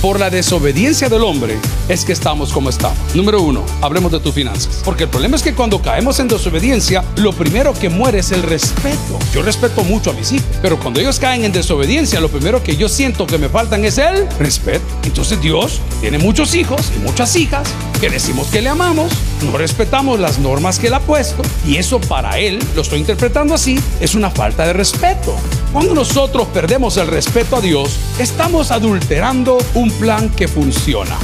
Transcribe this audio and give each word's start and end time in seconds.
Por 0.00 0.20
la 0.20 0.30
desobediencia 0.30 1.08
del 1.08 1.24
hombre 1.24 1.58
es 1.88 2.04
que 2.04 2.12
estamos 2.12 2.52
como 2.52 2.70
estamos. 2.70 2.96
Número 3.16 3.42
uno, 3.42 3.64
hablemos 3.80 4.12
de 4.12 4.20
tus 4.20 4.32
finanzas. 4.32 4.80
Porque 4.84 5.04
el 5.04 5.10
problema 5.10 5.34
es 5.34 5.42
que 5.42 5.54
cuando 5.54 5.82
caemos 5.82 6.20
en 6.20 6.28
desobediencia, 6.28 7.02
lo 7.16 7.32
primero 7.32 7.72
que 7.72 7.88
muere 7.88 8.20
es 8.20 8.30
el 8.30 8.44
respeto. 8.44 9.18
Yo 9.34 9.42
respeto 9.42 9.82
mucho 9.82 10.10
a 10.10 10.12
mis 10.12 10.30
hijos, 10.30 10.46
pero 10.62 10.78
cuando 10.78 11.00
ellos 11.00 11.18
caen 11.18 11.44
en 11.44 11.50
desobediencia, 11.50 12.20
lo 12.20 12.28
primero 12.28 12.62
que 12.62 12.76
yo 12.76 12.88
siento 12.88 13.26
que 13.26 13.38
me 13.38 13.48
faltan 13.48 13.84
es 13.84 13.98
el 13.98 14.28
respeto. 14.38 14.86
Entonces 15.02 15.40
Dios 15.40 15.80
tiene 16.00 16.18
muchos 16.18 16.54
hijos 16.54 16.92
y 16.96 17.00
muchas 17.00 17.34
hijas 17.34 17.66
que 18.00 18.08
decimos 18.08 18.46
que 18.46 18.62
le 18.62 18.68
amamos, 18.68 19.12
no 19.50 19.58
respetamos 19.58 20.20
las 20.20 20.38
normas 20.38 20.78
que 20.78 20.86
él 20.86 20.94
ha 20.94 21.00
puesto 21.00 21.42
y 21.66 21.76
eso 21.76 22.00
para 22.00 22.38
él, 22.38 22.60
lo 22.76 22.82
estoy 22.82 23.00
interpretando 23.00 23.52
así, 23.52 23.80
es 23.98 24.14
una 24.14 24.30
falta 24.30 24.64
de 24.64 24.74
respeto. 24.74 25.34
Cuando 25.72 25.94
nosotros 25.94 26.48
perdemos 26.48 26.96
el 26.96 27.08
respeto 27.08 27.56
a 27.56 27.60
Dios, 27.60 27.98
estamos 28.18 28.70
adulterando 28.70 29.58
un 29.74 29.90
plan 29.90 30.30
que 30.30 30.48
funciona. 30.48 31.18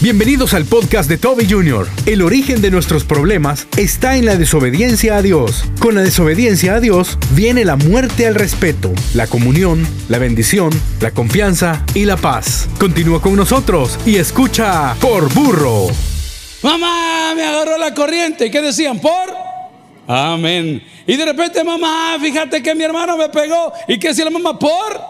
Bienvenidos 0.00 0.54
al 0.54 0.64
podcast 0.64 1.08
de 1.10 1.18
Toby 1.18 1.46
Jr. 1.50 1.86
El 2.06 2.22
origen 2.22 2.62
de 2.62 2.70
nuestros 2.70 3.04
problemas 3.04 3.66
está 3.76 4.16
en 4.16 4.24
la 4.24 4.36
desobediencia 4.36 5.16
a 5.16 5.22
Dios. 5.22 5.64
Con 5.80 5.96
la 5.96 6.00
desobediencia 6.00 6.76
a 6.76 6.80
Dios 6.80 7.18
viene 7.32 7.66
la 7.66 7.76
muerte 7.76 8.26
al 8.26 8.36
respeto, 8.36 8.90
la 9.12 9.26
comunión, 9.26 9.86
la 10.08 10.18
bendición, 10.18 10.70
la 11.00 11.10
confianza 11.10 11.84
y 11.92 12.06
la 12.06 12.16
paz. 12.16 12.68
Continúa 12.78 13.20
con 13.20 13.36
nosotros 13.36 13.98
y 14.06 14.16
escucha 14.16 14.94
por 14.98 15.32
burro. 15.34 15.88
Mamá, 16.62 17.34
me 17.34 17.44
agarró 17.44 17.76
la 17.76 17.92
corriente. 17.92 18.50
¿Qué 18.50 18.62
decían? 18.62 18.98
Por. 18.98 19.47
Amén. 20.10 20.82
Y 21.06 21.16
de 21.16 21.24
repente, 21.26 21.62
mamá, 21.62 22.16
fíjate 22.18 22.62
que 22.62 22.74
mi 22.74 22.82
hermano 22.82 23.18
me 23.18 23.28
pegó. 23.28 23.70
¿Y 23.86 23.98
qué 23.98 24.08
decía 24.08 24.24
la 24.24 24.30
mamá? 24.30 24.58
Por. 24.58 25.00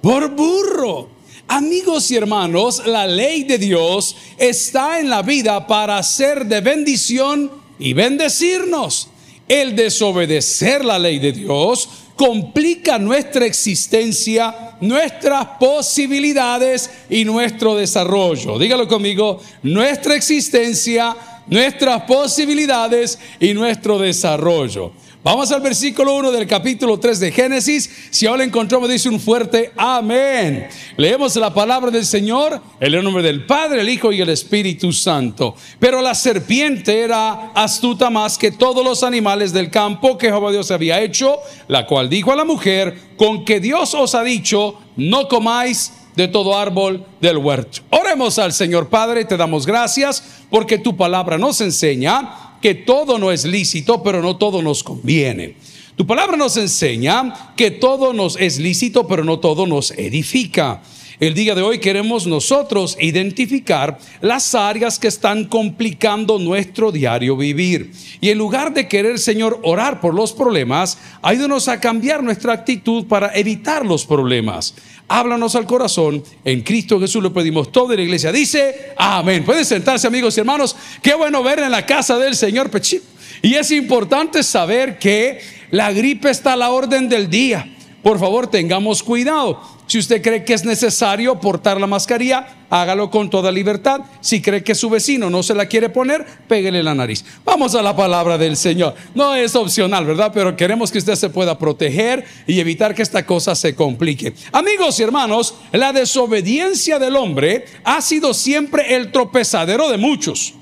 Por 0.00 0.30
burro. 0.30 1.10
Amigos 1.46 2.10
y 2.10 2.16
hermanos, 2.16 2.84
la 2.84 3.06
ley 3.06 3.44
de 3.44 3.56
Dios 3.56 4.16
está 4.36 4.98
en 4.98 5.10
la 5.10 5.22
vida 5.22 5.64
para 5.68 6.02
ser 6.02 6.46
de 6.46 6.60
bendición 6.60 7.52
y 7.78 7.92
bendecirnos. 7.92 9.10
El 9.46 9.76
desobedecer 9.76 10.84
la 10.84 10.98
ley 10.98 11.20
de 11.20 11.30
Dios 11.30 11.88
complica 12.16 12.98
nuestra 12.98 13.46
existencia, 13.46 14.76
nuestras 14.80 15.46
posibilidades 15.60 16.90
y 17.08 17.24
nuestro 17.24 17.76
desarrollo. 17.76 18.58
Dígalo 18.58 18.88
conmigo, 18.88 19.40
nuestra 19.62 20.16
existencia, 20.16 21.14
nuestras 21.52 22.02
posibilidades 22.04 23.18
y 23.38 23.52
nuestro 23.52 23.98
desarrollo. 23.98 24.92
Vamos 25.22 25.52
al 25.52 25.60
versículo 25.60 26.16
1 26.16 26.32
del 26.32 26.48
capítulo 26.48 26.98
3 26.98 27.20
de 27.20 27.30
Génesis. 27.30 28.08
Si 28.10 28.26
ahora 28.26 28.42
encontramos, 28.42 28.88
dice 28.88 29.08
un 29.08 29.20
fuerte 29.20 29.70
amén. 29.76 30.66
Leemos 30.96 31.36
la 31.36 31.54
palabra 31.54 31.90
del 31.90 32.06
Señor 32.06 32.60
en 32.80 32.94
el 32.94 33.04
nombre 33.04 33.22
del 33.22 33.44
Padre, 33.44 33.82
el 33.82 33.88
Hijo 33.88 34.10
y 34.10 34.20
el 34.20 34.30
Espíritu 34.30 34.92
Santo. 34.92 35.54
Pero 35.78 36.00
la 36.00 36.14
serpiente 36.14 37.00
era 37.00 37.52
astuta 37.54 38.10
más 38.10 38.36
que 38.36 38.50
todos 38.50 38.82
los 38.82 39.04
animales 39.04 39.52
del 39.52 39.70
campo 39.70 40.18
que 40.18 40.28
Jehová 40.28 40.50
Dios 40.50 40.70
había 40.70 41.00
hecho, 41.02 41.36
la 41.68 41.86
cual 41.86 42.08
dijo 42.08 42.32
a 42.32 42.36
la 42.36 42.44
mujer, 42.44 42.96
con 43.16 43.44
que 43.44 43.60
Dios 43.60 43.94
os 43.94 44.16
ha 44.16 44.24
dicho, 44.24 44.80
no 44.96 45.28
comáis 45.28 45.92
de 46.16 46.28
todo 46.28 46.56
árbol 46.56 47.04
del 47.20 47.38
huerto. 47.38 47.80
Oremos 47.90 48.38
al 48.38 48.52
Señor 48.52 48.88
Padre, 48.88 49.24
te 49.24 49.36
damos 49.36 49.66
gracias 49.66 50.22
porque 50.50 50.78
tu 50.78 50.96
palabra 50.96 51.38
nos 51.38 51.60
enseña 51.60 52.56
que 52.60 52.74
todo 52.74 53.18
no 53.18 53.32
es 53.32 53.44
lícito, 53.44 54.02
pero 54.02 54.22
no 54.22 54.36
todo 54.36 54.62
nos 54.62 54.82
conviene. 54.82 55.56
Tu 55.96 56.06
palabra 56.06 56.36
nos 56.36 56.56
enseña 56.56 57.52
que 57.56 57.70
todo 57.70 58.12
nos 58.12 58.36
es 58.40 58.58
lícito, 58.58 59.06
pero 59.06 59.24
no 59.24 59.40
todo 59.40 59.66
nos 59.66 59.90
edifica. 59.92 60.80
El 61.20 61.34
día 61.34 61.54
de 61.54 61.62
hoy 61.62 61.78
queremos 61.78 62.26
nosotros 62.26 62.96
identificar 62.98 63.96
las 64.20 64.56
áreas 64.56 64.98
que 64.98 65.06
están 65.06 65.44
complicando 65.44 66.40
nuestro 66.40 66.90
diario 66.90 67.36
vivir. 67.36 67.92
Y 68.20 68.30
en 68.30 68.38
lugar 68.38 68.74
de 68.74 68.88
querer, 68.88 69.20
Señor, 69.20 69.60
orar 69.62 70.00
por 70.00 70.14
los 70.14 70.32
problemas, 70.32 70.98
ayúdanos 71.22 71.68
a 71.68 71.78
cambiar 71.78 72.24
nuestra 72.24 72.54
actitud 72.54 73.06
para 73.06 73.32
evitar 73.36 73.86
los 73.86 74.04
problemas. 74.04 74.74
Háblanos 75.14 75.54
al 75.56 75.66
corazón. 75.66 76.24
En 76.42 76.62
Cristo 76.62 76.98
Jesús 76.98 77.22
lo 77.22 77.34
pedimos 77.34 77.70
toda 77.70 77.94
la 77.94 78.00
iglesia. 78.00 78.32
Dice, 78.32 78.94
amén. 78.96 79.44
Pueden 79.44 79.66
sentarse 79.66 80.06
amigos 80.06 80.34
y 80.38 80.40
hermanos. 80.40 80.74
Qué 81.02 81.12
bueno 81.12 81.42
ver 81.42 81.58
en 81.58 81.70
la 81.70 81.84
casa 81.84 82.16
del 82.16 82.34
Señor 82.34 82.70
Pechito. 82.70 83.04
Y 83.42 83.52
es 83.56 83.70
importante 83.72 84.42
saber 84.42 84.98
que 84.98 85.38
la 85.70 85.92
gripe 85.92 86.30
está 86.30 86.54
a 86.54 86.56
la 86.56 86.70
orden 86.70 87.10
del 87.10 87.28
día. 87.28 87.76
Por 88.02 88.18
favor, 88.18 88.46
tengamos 88.46 89.02
cuidado. 89.02 89.60
Si 89.92 89.98
usted 89.98 90.22
cree 90.22 90.42
que 90.42 90.54
es 90.54 90.64
necesario 90.64 91.38
portar 91.38 91.78
la 91.78 91.86
mascarilla, 91.86 92.46
hágalo 92.70 93.10
con 93.10 93.28
toda 93.28 93.52
libertad. 93.52 94.00
Si 94.22 94.40
cree 94.40 94.64
que 94.64 94.74
su 94.74 94.88
vecino 94.88 95.28
no 95.28 95.42
se 95.42 95.54
la 95.54 95.66
quiere 95.66 95.90
poner, 95.90 96.24
pégale 96.48 96.82
la 96.82 96.94
nariz. 96.94 97.22
Vamos 97.44 97.74
a 97.74 97.82
la 97.82 97.94
palabra 97.94 98.38
del 98.38 98.56
Señor. 98.56 98.94
No 99.14 99.34
es 99.34 99.54
opcional, 99.54 100.06
¿verdad? 100.06 100.30
Pero 100.32 100.56
queremos 100.56 100.90
que 100.90 100.96
usted 100.96 101.14
se 101.14 101.28
pueda 101.28 101.58
proteger 101.58 102.24
y 102.46 102.58
evitar 102.58 102.94
que 102.94 103.02
esta 103.02 103.26
cosa 103.26 103.54
se 103.54 103.74
complique. 103.74 104.32
Amigos 104.52 104.98
y 104.98 105.02
hermanos, 105.02 105.56
la 105.72 105.92
desobediencia 105.92 106.98
del 106.98 107.14
hombre 107.14 107.66
ha 107.84 108.00
sido 108.00 108.32
siempre 108.32 108.94
el 108.94 109.12
tropezadero 109.12 109.90
de 109.90 109.98
muchos. 109.98 110.54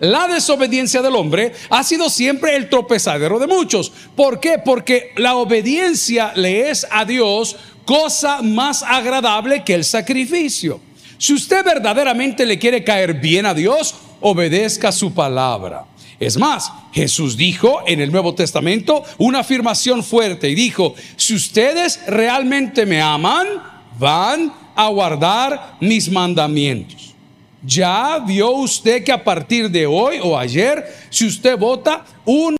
La 0.00 0.28
desobediencia 0.28 1.02
del 1.02 1.16
hombre 1.16 1.52
ha 1.70 1.82
sido 1.82 2.08
siempre 2.08 2.56
el 2.56 2.70
tropezadero 2.70 3.40
de 3.40 3.48
muchos. 3.48 3.92
¿Por 4.14 4.38
qué? 4.38 4.56
Porque 4.64 5.10
la 5.16 5.34
obediencia 5.34 6.32
le 6.36 6.70
es 6.70 6.86
a 6.90 7.04
Dios 7.04 7.56
cosa 7.88 8.42
más 8.42 8.82
agradable 8.82 9.64
que 9.64 9.72
el 9.72 9.82
sacrificio. 9.82 10.78
Si 11.16 11.32
usted 11.32 11.64
verdaderamente 11.64 12.44
le 12.44 12.58
quiere 12.58 12.84
caer 12.84 13.14
bien 13.14 13.46
a 13.46 13.54
Dios, 13.54 13.94
obedezca 14.20 14.92
su 14.92 15.14
palabra. 15.14 15.86
Es 16.20 16.36
más, 16.36 16.70
Jesús 16.92 17.38
dijo 17.38 17.80
en 17.86 18.02
el 18.02 18.12
Nuevo 18.12 18.34
Testamento 18.34 19.04
una 19.16 19.38
afirmación 19.38 20.04
fuerte 20.04 20.50
y 20.50 20.54
dijo, 20.54 20.94
si 21.16 21.34
ustedes 21.34 21.98
realmente 22.06 22.84
me 22.84 23.00
aman, 23.00 23.46
van 23.98 24.52
a 24.76 24.88
guardar 24.88 25.78
mis 25.80 26.10
mandamientos. 26.10 27.14
Ya 27.62 28.18
vio 28.18 28.50
usted 28.50 29.02
que 29.02 29.12
a 29.12 29.24
partir 29.24 29.70
de 29.70 29.86
hoy 29.86 30.18
o 30.22 30.38
ayer, 30.38 30.84
si 31.08 31.26
usted 31.26 31.56
vota 31.56 32.04
un 32.26 32.54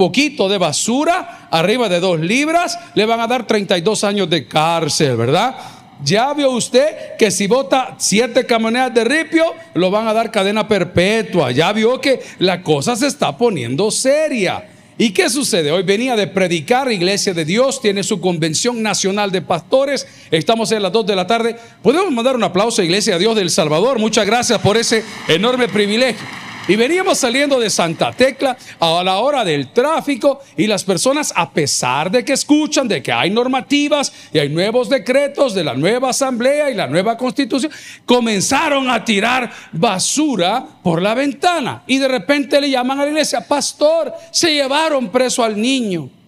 poquito 0.00 0.48
de 0.48 0.56
basura, 0.56 1.48
arriba 1.50 1.90
de 1.90 2.00
dos 2.00 2.18
libras, 2.18 2.78
le 2.94 3.04
van 3.04 3.20
a 3.20 3.26
dar 3.26 3.46
32 3.46 4.02
años 4.02 4.30
de 4.30 4.48
cárcel, 4.48 5.14
¿verdad? 5.14 5.54
Ya 6.02 6.32
vio 6.32 6.52
usted 6.52 7.18
que 7.18 7.30
si 7.30 7.46
vota 7.46 7.96
siete 7.98 8.46
camionetas 8.46 8.94
de 8.94 9.04
ripio, 9.04 9.44
lo 9.74 9.90
van 9.90 10.08
a 10.08 10.14
dar 10.14 10.30
cadena 10.30 10.66
perpetua. 10.66 11.50
Ya 11.50 11.70
vio 11.74 12.00
que 12.00 12.18
la 12.38 12.62
cosa 12.62 12.96
se 12.96 13.08
está 13.08 13.36
poniendo 13.36 13.90
seria. 13.90 14.70
¿Y 14.96 15.10
qué 15.10 15.28
sucede? 15.28 15.70
Hoy 15.70 15.82
venía 15.82 16.16
de 16.16 16.28
predicar, 16.28 16.90
Iglesia 16.90 17.34
de 17.34 17.44
Dios, 17.44 17.82
tiene 17.82 18.02
su 18.02 18.22
convención 18.22 18.82
nacional 18.82 19.30
de 19.30 19.42
pastores. 19.42 20.06
Estamos 20.30 20.72
en 20.72 20.82
las 20.82 20.92
2 20.92 21.04
de 21.04 21.16
la 21.16 21.26
tarde. 21.26 21.56
Podemos 21.82 22.10
mandar 22.10 22.36
un 22.36 22.44
aplauso 22.44 22.80
a 22.80 22.86
Iglesia 22.86 23.12
de 23.14 23.18
Dios 23.18 23.36
del 23.36 23.50
Salvador. 23.50 23.98
Muchas 23.98 24.24
gracias 24.24 24.60
por 24.60 24.78
ese 24.78 25.04
enorme 25.28 25.68
privilegio. 25.68 26.26
Y 26.68 26.76
veníamos 26.76 27.18
saliendo 27.18 27.58
de 27.58 27.70
Santa 27.70 28.12
Tecla 28.12 28.56
a 28.78 29.02
la 29.02 29.18
hora 29.18 29.44
del 29.44 29.72
tráfico 29.72 30.40
y 30.56 30.66
las 30.66 30.84
personas, 30.84 31.32
a 31.34 31.50
pesar 31.50 32.10
de 32.10 32.24
que 32.24 32.34
escuchan 32.34 32.86
de 32.86 33.02
que 33.02 33.12
hay 33.12 33.30
normativas 33.30 34.12
y 34.32 34.38
hay 34.38 34.48
nuevos 34.50 34.88
decretos 34.88 35.54
de 35.54 35.64
la 35.64 35.74
nueva 35.74 36.10
asamblea 36.10 36.70
y 36.70 36.74
la 36.74 36.86
nueva 36.86 37.16
constitución, 37.16 37.72
comenzaron 38.04 38.88
a 38.88 39.04
tirar 39.04 39.50
basura 39.72 40.64
por 40.82 41.02
la 41.02 41.14
ventana. 41.14 41.82
Y 41.86 41.98
de 41.98 42.08
repente 42.08 42.60
le 42.60 42.70
llaman 42.70 43.00
a 43.00 43.04
la 43.04 43.10
iglesia, 43.10 43.46
pastor, 43.46 44.12
se 44.30 44.52
llevaron 44.52 45.08
preso 45.08 45.42
al 45.42 45.60
niño. 45.60 46.19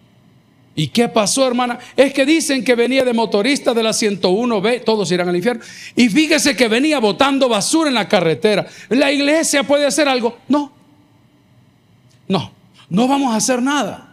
¿Y 0.74 0.88
qué 0.88 1.08
pasó, 1.08 1.46
hermana? 1.46 1.78
Es 1.96 2.14
que 2.14 2.24
dicen 2.24 2.64
que 2.64 2.74
venía 2.74 3.04
de 3.04 3.12
motorista 3.12 3.74
de 3.74 3.82
la 3.82 3.90
101B, 3.90 4.84
todos 4.84 5.10
irán 5.12 5.28
al 5.28 5.36
infierno. 5.36 5.62
Y 5.94 6.08
fíjese 6.08 6.56
que 6.56 6.68
venía 6.68 6.98
botando 6.98 7.48
basura 7.48 7.88
en 7.88 7.94
la 7.94 8.08
carretera. 8.08 8.66
¿La 8.88 9.12
iglesia 9.12 9.64
puede 9.64 9.86
hacer 9.86 10.08
algo? 10.08 10.38
No. 10.48 10.72
No, 12.28 12.52
no 12.88 13.06
vamos 13.06 13.34
a 13.34 13.36
hacer 13.36 13.60
nada. 13.60 14.11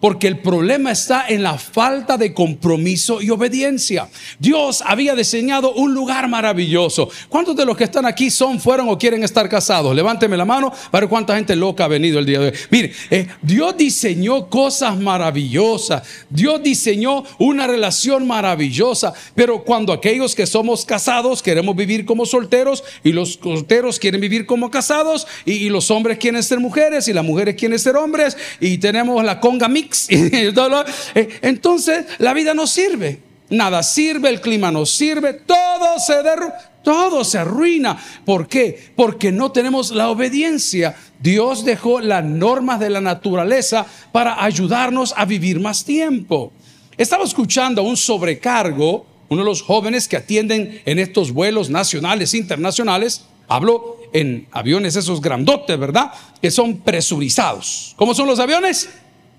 Porque 0.00 0.26
el 0.26 0.38
problema 0.40 0.92
está 0.92 1.26
en 1.28 1.42
la 1.42 1.56
falta 1.56 2.18
de 2.18 2.34
compromiso 2.34 3.22
y 3.22 3.30
obediencia. 3.30 4.08
Dios 4.38 4.82
había 4.84 5.14
diseñado 5.14 5.72
un 5.72 5.94
lugar 5.94 6.28
maravilloso. 6.28 7.08
¿Cuántos 7.30 7.56
de 7.56 7.64
los 7.64 7.78
que 7.78 7.84
están 7.84 8.04
aquí 8.04 8.30
son, 8.30 8.60
fueron 8.60 8.90
o 8.90 8.98
quieren 8.98 9.24
estar 9.24 9.48
casados? 9.48 9.96
Levánteme 9.96 10.36
la 10.36 10.44
mano 10.44 10.70
para 10.90 11.02
ver 11.02 11.08
cuánta 11.08 11.34
gente 11.34 11.56
loca 11.56 11.84
ha 11.84 11.88
venido 11.88 12.18
el 12.18 12.26
día 12.26 12.40
de 12.40 12.48
hoy. 12.48 12.52
Mire, 12.70 12.92
eh, 13.10 13.26
Dios 13.40 13.74
diseñó 13.76 14.48
cosas 14.50 14.98
maravillosas. 14.98 16.02
Dios 16.28 16.62
diseñó 16.62 17.24
una 17.38 17.66
relación 17.66 18.26
maravillosa. 18.26 19.14
Pero 19.34 19.64
cuando 19.64 19.94
aquellos 19.94 20.34
que 20.34 20.46
somos 20.46 20.84
casados 20.84 21.42
queremos 21.42 21.74
vivir 21.74 22.04
como 22.04 22.26
solteros 22.26 22.84
y 23.02 23.12
los 23.12 23.38
solteros 23.42 23.98
quieren 23.98 24.20
vivir 24.20 24.44
como 24.44 24.70
casados 24.70 25.26
y, 25.46 25.52
y 25.52 25.68
los 25.70 25.90
hombres 25.90 26.18
quieren 26.18 26.42
ser 26.42 26.60
mujeres 26.60 27.08
y 27.08 27.14
las 27.14 27.24
mujeres 27.24 27.54
quieren 27.54 27.78
ser 27.78 27.96
hombres 27.96 28.36
y 28.60 28.76
tenemos 28.76 29.24
la 29.24 29.40
conga 29.40 29.68
Eh, 31.14 31.28
entonces 31.42 32.06
la 32.18 32.32
vida 32.34 32.54
no 32.54 32.66
sirve. 32.66 33.20
nada 33.48 33.82
sirve, 33.82 34.28
el 34.28 34.40
clima 34.40 34.70
no 34.72 34.84
sirve, 34.86 35.32
todo 35.34 35.98
se 35.98 36.22
derrumba, 36.22 36.58
todo 36.82 37.24
se 37.24 37.38
arruina. 37.38 37.96
¿Por 38.24 38.48
qué? 38.48 38.92
Porque 38.94 39.32
no 39.32 39.52
tenemos 39.52 39.90
la 39.90 40.08
obediencia. 40.08 40.96
Dios 41.20 41.64
dejó 41.64 42.00
las 42.00 42.24
normas 42.24 42.80
de 42.80 42.90
la 42.90 43.00
naturaleza 43.00 43.86
para 44.12 44.42
ayudarnos 44.44 45.14
a 45.16 45.24
vivir 45.24 45.60
más 45.60 45.84
tiempo. 45.84 46.52
Estaba 46.96 47.24
escuchando 47.24 47.82
a 47.82 47.84
un 47.84 47.96
sobrecargo, 47.96 49.06
uno 49.28 49.42
de 49.42 49.46
los 49.46 49.62
jóvenes 49.62 50.08
que 50.08 50.16
atienden 50.16 50.80
en 50.84 50.98
estos 50.98 51.32
vuelos 51.32 51.70
nacionales, 51.70 52.34
internacionales, 52.34 53.24
hablo 53.48 53.98
en 54.12 54.46
aviones 54.52 54.96
esos 54.96 55.20
grandotes, 55.20 55.78
¿verdad? 55.78 56.12
Que 56.40 56.50
son 56.50 56.78
presurizados. 56.78 57.94
¿Cómo 57.96 58.14
son 58.14 58.26
los 58.28 58.38
aviones? 58.38 58.88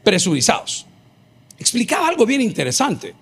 Presurizados. 0.08 0.86
Explicaba 1.60 2.08
algo 2.08 2.26
bien 2.26 2.40
interesante. 2.40 3.14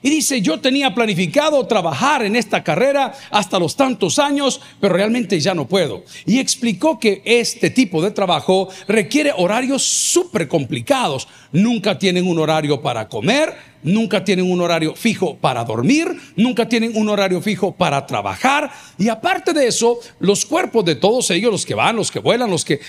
Y 0.00 0.08
dice, 0.08 0.40
yo 0.40 0.58
tenía 0.60 0.94
planificado 0.94 1.66
trabajar 1.66 2.24
en 2.24 2.36
esta 2.36 2.64
carrera 2.64 3.12
hasta 3.30 3.58
los 3.58 3.76
tantos 3.76 4.18
años, 4.18 4.58
pero 4.80 4.94
realmente 4.94 5.38
ya 5.38 5.52
no 5.52 5.68
puedo. 5.68 6.04
Y 6.24 6.38
explicó 6.38 6.98
que 6.98 7.20
este 7.26 7.68
tipo 7.68 8.00
de 8.00 8.12
trabajo 8.12 8.70
requiere 8.88 9.34
horarios 9.36 9.82
súper 9.82 10.48
complicados. 10.48 11.28
Nunca 11.52 11.98
tienen 11.98 12.26
un 12.26 12.38
horario 12.38 12.80
para 12.80 13.10
comer, 13.10 13.54
nunca 13.82 14.24
tienen 14.24 14.50
un 14.50 14.60
horario 14.60 14.94
fijo 14.94 15.36
para 15.36 15.64
dormir, 15.64 16.08
nunca 16.36 16.68
tienen 16.68 16.92
un 16.96 17.08
horario 17.08 17.40
fijo 17.40 17.72
para 17.72 18.06
trabajar. 18.06 18.70
Y 18.98 19.08
aparte 19.08 19.52
de 19.52 19.66
eso, 19.66 19.98
los 20.20 20.46
cuerpos 20.46 20.84
de 20.84 20.94
todos 20.94 21.30
ellos, 21.30 21.52
los 21.52 21.66
que 21.66 21.74
van, 21.74 21.96
los 21.96 22.10
que 22.10 22.18
vuelan, 22.18 22.50
los 22.50 22.64
que, 22.64 22.80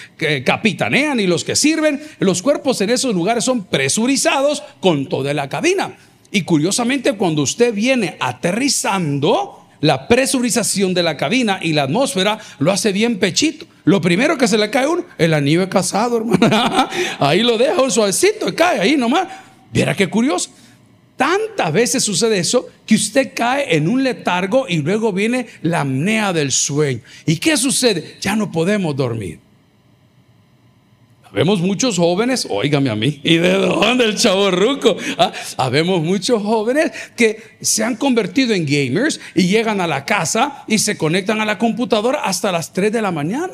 capitanean 0.46 1.20
y 1.20 1.28
los 1.28 1.44
que 1.44 1.56
sirven, 1.56 2.02
los 2.20 2.42
cuerpos 2.42 2.82
en 2.82 2.90
esos 2.90 3.14
lugares 3.14 3.44
son 3.44 3.66
presurizados 3.66 4.64
con 4.80 5.08
toda 5.08 5.34
la 5.34 5.50
cabina. 5.50 5.96
Y 6.32 6.42
curiosamente, 6.42 7.14
cuando 7.14 7.44
usted 7.44 7.74
viene 7.74 8.18
aterrizando, 8.20 9.60
la 9.84 10.08
presurización 10.08 10.94
de 10.94 11.04
la 11.04 11.18
cabina 11.18 11.60
y 11.62 11.74
la 11.74 11.84
atmósfera 11.84 12.40
lo 12.60 12.72
hace 12.72 12.94
bien 12.94 13.20
pechito. 13.20 13.66
Lo 13.84 14.00
primero 14.00 14.38
que 14.38 14.48
se 14.48 14.58
le 14.58 14.70
cae 14.70 14.88
uno 14.88 15.04
el 15.18 15.34
anillo 15.34 15.70
casado, 15.70 16.18
hermano. 16.18 16.88
Ahí 17.20 17.42
lo 17.42 17.58
deja 17.58 17.82
un 17.82 17.92
suavecito 17.92 18.48
y 18.48 18.54
cae 18.54 18.80
ahí 18.80 18.96
nomás. 18.96 19.28
Viera 19.74 19.94
qué 19.94 20.10
curioso. 20.10 20.52
Tantas 21.18 21.72
veces 21.72 22.04
sucede 22.04 22.40
eso 22.40 22.68
que 22.86 22.96
usted 22.96 23.32
cae 23.36 23.76
en 23.76 23.88
un 23.88 24.04
letargo 24.04 24.66
y 24.68 24.78
luego 24.78 25.14
viene 25.14 25.48
la 25.62 25.82
apnea 25.82 26.34
del 26.34 26.52
sueño. 26.52 27.02
¿Y 27.26 27.38
qué 27.38 27.56
sucede? 27.56 28.18
Ya 28.20 28.36
no 28.36 28.52
podemos 28.52 28.96
dormir. 28.96 29.40
Vemos 31.34 31.62
muchos 31.62 31.98
jóvenes, 31.98 32.46
óigame 32.48 32.92
a 32.92 32.96
mí, 32.96 33.20
¿y 33.24 33.38
de 33.38 33.54
dónde 33.54 34.06
el 34.06 34.16
chavo 34.16 34.52
ruco? 34.52 34.96
Ah, 35.18 35.34
habemos 35.58 36.02
muchos 36.04 36.44
jóvenes 36.44 36.92
que 37.18 37.42
se 37.60 37.84
han 37.84 37.96
convertido 37.96 38.54
en 38.54 38.66
gamers 38.68 39.20
y 39.34 39.48
llegan 39.48 39.82
a 39.82 39.88
la 39.88 40.06
casa 40.06 40.64
y 40.68 40.78
se 40.78 40.96
conectan 40.96 41.42
a 41.42 41.46
la 41.46 41.58
computadora 41.58 42.22
hasta 42.24 42.52
las 42.52 42.72
3 42.72 42.92
de 42.92 43.02
la 43.02 43.12
mañana. 43.12 43.54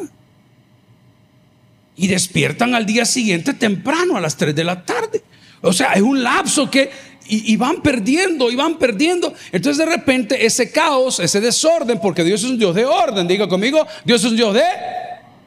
Y 1.96 2.08
despiertan 2.08 2.76
al 2.76 2.86
día 2.86 3.06
siguiente 3.06 3.54
temprano, 3.54 4.18
a 4.18 4.22
las 4.22 4.36
3 4.36 4.54
de 4.54 4.64
la 4.66 4.84
tarde. 4.84 5.24
O 5.62 5.74
sea, 5.74 5.94
es 5.94 6.02
un 6.02 6.24
lapso 6.24 6.70
que 6.70 6.90
y, 7.32 7.56
van 7.58 7.82
perdiendo, 7.82 8.50
y 8.50 8.56
van 8.56 8.78
perdiendo. 8.78 9.34
Entonces 9.52 9.78
de 9.78 9.86
repente 9.86 10.46
ese 10.46 10.72
caos, 10.72 11.20
ese 11.20 11.40
desorden, 11.40 12.00
porque 12.00 12.24
Dios 12.24 12.44
es 12.44 12.50
un 12.50 12.58
Dios 12.58 12.74
de 12.74 12.86
orden, 12.86 13.28
diga 13.28 13.48
conmigo, 13.48 13.86
Dios 14.04 14.24
es 14.24 14.32
un 14.32 14.36
Dios 14.36 14.54
de, 14.54 14.64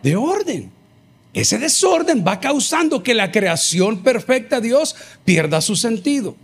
de 0.03 0.15
orden. 0.15 0.71
Ese 1.35 1.59
desorden 1.59 2.25
va 2.27 2.39
causando 2.39 3.03
que 3.03 3.15
la 3.15 3.33
creación 3.33 4.03
perfecta 4.03 4.61
de 4.61 4.69
Dios 4.69 4.95
pierda 5.25 5.61
su 5.61 5.75
sentido. 5.75 6.37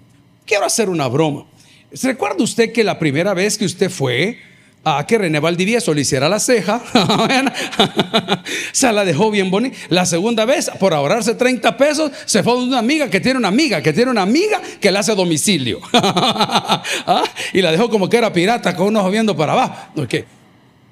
Quiero 0.45 0.65
hacer 0.65 0.89
una 0.89 1.07
broma. 1.09 1.47
¿Recuerda 2.03 2.43
usted 2.43 2.73
que 2.73 2.83
la 2.83 2.99
primera 2.99 3.33
vez 3.35 3.57
que 3.57 3.65
usted 3.65 3.91
fue 3.91 4.39
a 4.97 5.07
que 5.07 5.19
René 5.19 5.41
Valdivieso 5.41 5.93
le 5.93 6.03
hiciera 6.03 6.29
la 6.29 6.41
ceja, 6.41 6.81
se 8.73 8.93
la 8.93 9.05
dejó 9.05 9.31
bien 9.31 9.51
bonita. 9.51 9.77
La 9.89 10.07
segunda 10.07 10.45
vez, 10.45 10.71
por 10.79 10.95
ahorrarse 10.95 11.35
30 11.35 11.77
pesos, 11.77 12.13
se 12.25 12.43
fue 12.43 12.53
a 12.53 12.57
una 12.57 12.79
amiga 12.79 13.11
que 13.11 13.21
tiene 13.21 13.39
una 13.39 13.49
amiga, 13.49 13.83
que 13.83 13.93
tiene 13.93 14.11
una 14.11 14.23
amiga 14.23 14.61
que 14.81 14.91
le 14.91 14.99
hace 14.99 15.15
domicilio. 15.15 15.81
¿Ah? 15.93 17.25
Y 17.53 17.61
la 17.61 17.73
dejó 17.73 17.91
como 17.91 18.09
que 18.09 18.17
era 18.17 18.33
pirata, 18.33 18.75
con 18.75 18.89
unos 18.89 19.11
viendo 19.11 19.37
para 19.37 19.53
abajo. 19.53 20.07
¿Qué? 20.09 20.38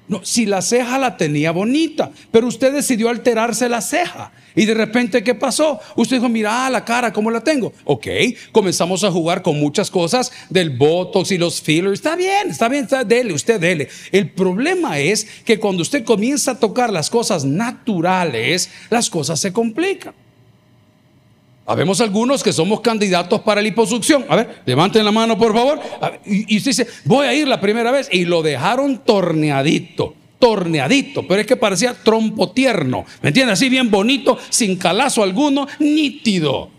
No, 0.07 0.23
si 0.23 0.45
la 0.45 0.61
ceja 0.61 0.97
la 0.97 1.17
tenía 1.17 1.51
bonita, 1.51 2.11
pero 2.31 2.47
usted 2.47 2.73
decidió 2.73 3.09
alterarse 3.09 3.67
la 3.67 3.81
ceja. 3.81 4.31
Y 4.55 4.65
de 4.65 4.73
repente, 4.73 5.23
¿qué 5.23 5.35
pasó? 5.35 5.79
Usted 5.95 6.15
dijo, 6.15 6.29
mira 6.29 6.69
la 6.69 6.85
cara, 6.85 7.11
¿cómo 7.11 7.29
la 7.29 7.41
tengo? 7.41 7.73
Ok, 7.83 8.07
comenzamos 8.51 9.03
a 9.03 9.11
jugar 9.11 9.41
con 9.41 9.59
muchas 9.59 9.91
cosas 9.91 10.31
del 10.49 10.69
Botox 10.69 11.31
y 11.31 11.37
los 11.37 11.61
fillers. 11.61 11.93
Está 11.93 12.15
bien, 12.15 12.49
está 12.49 12.69
bien, 12.69 12.85
está, 12.85 13.03
dele, 13.03 13.33
usted 13.33 13.59
dele. 13.59 13.89
El 14.11 14.31
problema 14.31 14.97
es 14.97 15.25
que 15.43 15.59
cuando 15.59 15.81
usted 15.81 16.05
comienza 16.05 16.51
a 16.51 16.59
tocar 16.59 16.91
las 16.91 17.09
cosas 17.09 17.43
naturales, 17.43 18.69
las 18.89 19.09
cosas 19.09 19.39
se 19.39 19.51
complican. 19.51 20.13
Habemos 21.69 21.99
algunos 21.99 22.43
que 22.43 22.53
somos 22.53 22.79
candidatos 22.79 23.41
para 23.41 23.59
la 23.59 23.65
liposucción. 23.65 24.25
A 24.29 24.37
ver, 24.37 24.61
levanten 24.65 25.03
la 25.03 25.11
mano, 25.11 25.37
por 25.37 25.53
favor. 25.53 25.81
y, 26.25 26.55
usted 26.55 26.71
dice, 26.71 26.87
voy 27.03 27.27
a 27.27 27.33
ir 27.33 27.45
la 27.45 27.59
primera 27.59 27.91
vez. 27.91 28.07
Y 28.09 28.23
lo 28.23 28.41
dejaron 28.41 28.99
torneadito, 28.99 30.15
torneadito. 30.39 31.27
Pero 31.27 31.41
es 31.41 31.45
que 31.45 31.57
parecía 31.57 31.93
trompo 31.93 32.51
tierno. 32.51 33.03
¿Me 33.21 33.29
entiende? 33.29 33.51
Así 33.51 33.67
bien 33.67 33.91
bonito, 33.91 34.37
sin 34.49 34.77
calazo 34.77 35.23
alguno, 35.23 35.67
nítido. 35.79 36.69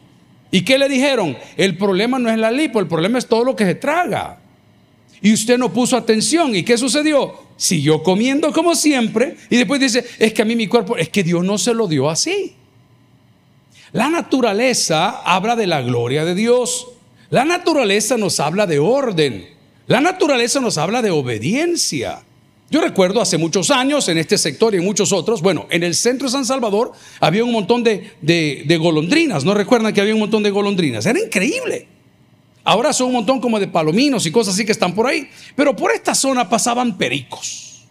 ¿Y 0.50 0.62
qué 0.62 0.79
le 0.79 0.88
dijeron? 0.88 1.37
El 1.58 1.76
problema 1.76 2.19
no 2.19 2.31
es 2.31 2.38
la 2.38 2.50
lipo, 2.50 2.81
el 2.81 2.87
problema 2.87 3.19
es 3.19 3.26
todo 3.26 3.44
lo 3.44 3.55
que 3.55 3.67
se 3.67 3.75
traga. 3.75 4.38
Y 5.20 5.35
usted 5.35 5.58
no 5.58 5.70
puso 5.70 5.99
atención. 5.99 6.56
¿Y 6.56 6.62
qué 6.62 6.79
sucedió? 6.79 7.35
Siguió 7.58 8.02
comiendo 8.02 8.55
como 8.55 8.75
siempre. 8.75 9.37
Y 9.50 9.56
después 9.56 9.82
dice, 9.82 10.02
es 10.19 10.32
que 10.32 10.40
a 10.40 10.44
mí 10.46 10.56
mi 10.56 10.67
cuerpo, 10.67 10.96
es 10.96 11.11
que 11.11 11.23
Dios 11.23 11.44
no 11.44 11.58
se 11.58 11.75
lo 11.75 11.87
dio 11.87 12.08
así. 12.08 12.55
La 13.93 14.11
naturaleza 14.11 15.23
habla 15.25 15.56
de 15.56 15.67
la 15.67 15.81
gloria 15.82 16.25
de 16.25 16.35
Dios. 16.35 16.88
La 17.31 17.44
naturaleza 17.44 18.17
nos 18.17 18.40
habla 18.40 18.67
de 18.67 18.79
orden. 18.79 19.49
La 19.87 20.00
naturaleza 20.00 20.61
nos 20.61 20.76
habla 20.76 21.00
de 21.00 21.11
obediencia. 21.11 22.23
Yo 22.70 22.82
recuerdo 22.82 23.23
hace 23.23 23.38
muchos 23.38 23.70
años 23.70 24.08
en 24.08 24.19
este 24.19 24.37
sector 24.37 24.75
y 24.75 24.79
en 24.79 24.85
muchos 24.85 25.12
otros, 25.12 25.40
bueno, 25.40 25.67
en 25.70 25.82
el 25.82 25.94
centro 25.94 26.29
de 26.29 26.32
San 26.32 26.44
Salvador 26.44 26.93
había 27.19 27.43
un 27.43 27.52
montón 27.52 27.82
de, 27.82 28.79
golondrinas, 28.79 29.44
¿no 29.44 29.55
recuerdan 29.55 29.94
que 29.94 30.02
había 30.02 30.12
un 30.12 30.20
montón 30.20 30.43
de 30.43 30.50
golondrinas? 30.50 31.06
Era 31.06 31.19
increíble. 31.19 31.88
Ahora 32.64 32.93
son 32.93 33.06
un 33.06 33.14
montón 33.14 33.40
como 33.40 33.58
de 33.58 33.69
palominos 33.69 34.26
y 34.26 34.31
cosas 34.31 34.52
así 34.52 34.67
que 34.67 34.73
están 34.73 34.94
por 34.94 35.06
ahí. 35.06 35.31
Pero 35.56 35.75
por 35.75 35.90
esta 35.93 36.14
zona 36.14 36.46
pasaban 36.46 36.99
pericos. 36.99 37.87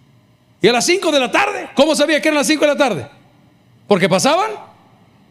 Y 0.61 0.67
a 0.67 0.73
las 0.73 0.85
5 0.85 1.11
de 1.11 1.19
la 1.19 1.31
tarde, 1.31 1.69
¿cómo 1.75 1.95
sabía 1.95 2.21
que 2.21 2.27
eran 2.27 2.37
las 2.37 2.47
5 2.47 2.61
de 2.61 2.67
la 2.67 2.77
tarde? 2.77 3.07
Porque 3.87 4.07
pasaban 4.07 4.51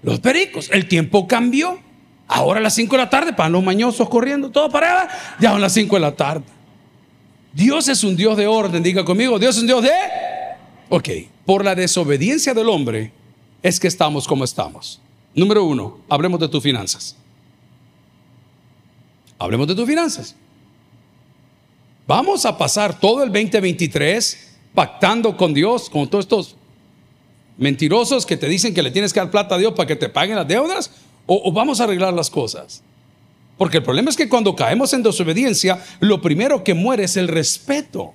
los 0.02 0.20
pericos. 0.20 0.70
El 0.72 0.88
tiempo 0.88 1.26
cambió. 1.26 1.80
Ahora 2.28 2.58
a 2.58 2.62
las 2.62 2.74
5 2.74 2.96
de 2.96 3.02
la 3.02 3.10
tarde, 3.10 3.32
para 3.32 3.48
los 3.48 3.62
mañosos 3.62 4.08
corriendo, 4.08 4.50
todo 4.50 4.68
para 4.68 5.08
ya 5.38 5.50
son 5.52 5.60
las 5.60 5.72
5 5.72 5.94
de 5.94 6.00
la 6.00 6.16
tarde. 6.16 6.44
Dios 7.52 7.88
es 7.88 8.02
un 8.02 8.16
Dios 8.16 8.36
de 8.36 8.46
orden, 8.46 8.82
diga 8.82 9.04
conmigo, 9.04 9.38
Dios 9.38 9.56
es 9.56 9.62
un 9.62 9.68
Dios 9.68 9.82
de... 9.82 9.90
Ok, 10.88 11.08
por 11.44 11.64
la 11.64 11.74
desobediencia 11.74 12.52
del 12.52 12.68
hombre 12.68 13.12
es 13.62 13.80
que 13.80 13.86
estamos 13.86 14.26
como 14.26 14.44
estamos. 14.44 15.00
Número 15.34 15.64
uno, 15.64 15.98
hablemos 16.08 16.40
de 16.40 16.48
tus 16.48 16.62
finanzas. 16.62 17.16
Hablemos 19.38 19.68
de 19.68 19.74
tus 19.74 19.86
finanzas. 19.86 20.34
Vamos 22.06 22.44
a 22.44 22.56
pasar 22.58 22.98
todo 22.98 23.22
el 23.22 23.32
2023 23.32 24.54
pactando 24.74 25.36
con 25.36 25.54
Dios, 25.54 25.88
con 25.88 26.08
todos 26.08 26.24
estos 26.24 26.56
mentirosos 27.58 28.26
que 28.26 28.36
te 28.36 28.48
dicen 28.48 28.74
que 28.74 28.82
le 28.82 28.90
tienes 28.90 29.12
que 29.12 29.20
dar 29.20 29.30
plata 29.30 29.54
a 29.54 29.58
Dios 29.58 29.72
para 29.74 29.86
que 29.86 29.96
te 29.96 30.08
paguen 30.08 30.36
las 30.36 30.48
deudas? 30.48 30.90
¿O, 31.26 31.50
vamos 31.52 31.80
a 31.80 31.84
arreglar 31.84 32.12
las 32.12 32.30
cosas? 32.30 32.82
Porque 33.58 33.78
el 33.78 33.82
problema 33.82 34.10
es 34.10 34.16
que 34.16 34.28
cuando 34.28 34.54
caemos 34.54 34.92
en 34.92 35.02
desobediencia, 35.02 35.82
lo 36.00 36.20
primero 36.20 36.62
que 36.62 36.74
muere 36.74 37.04
es 37.04 37.16
el 37.16 37.28
respeto. 37.28 38.12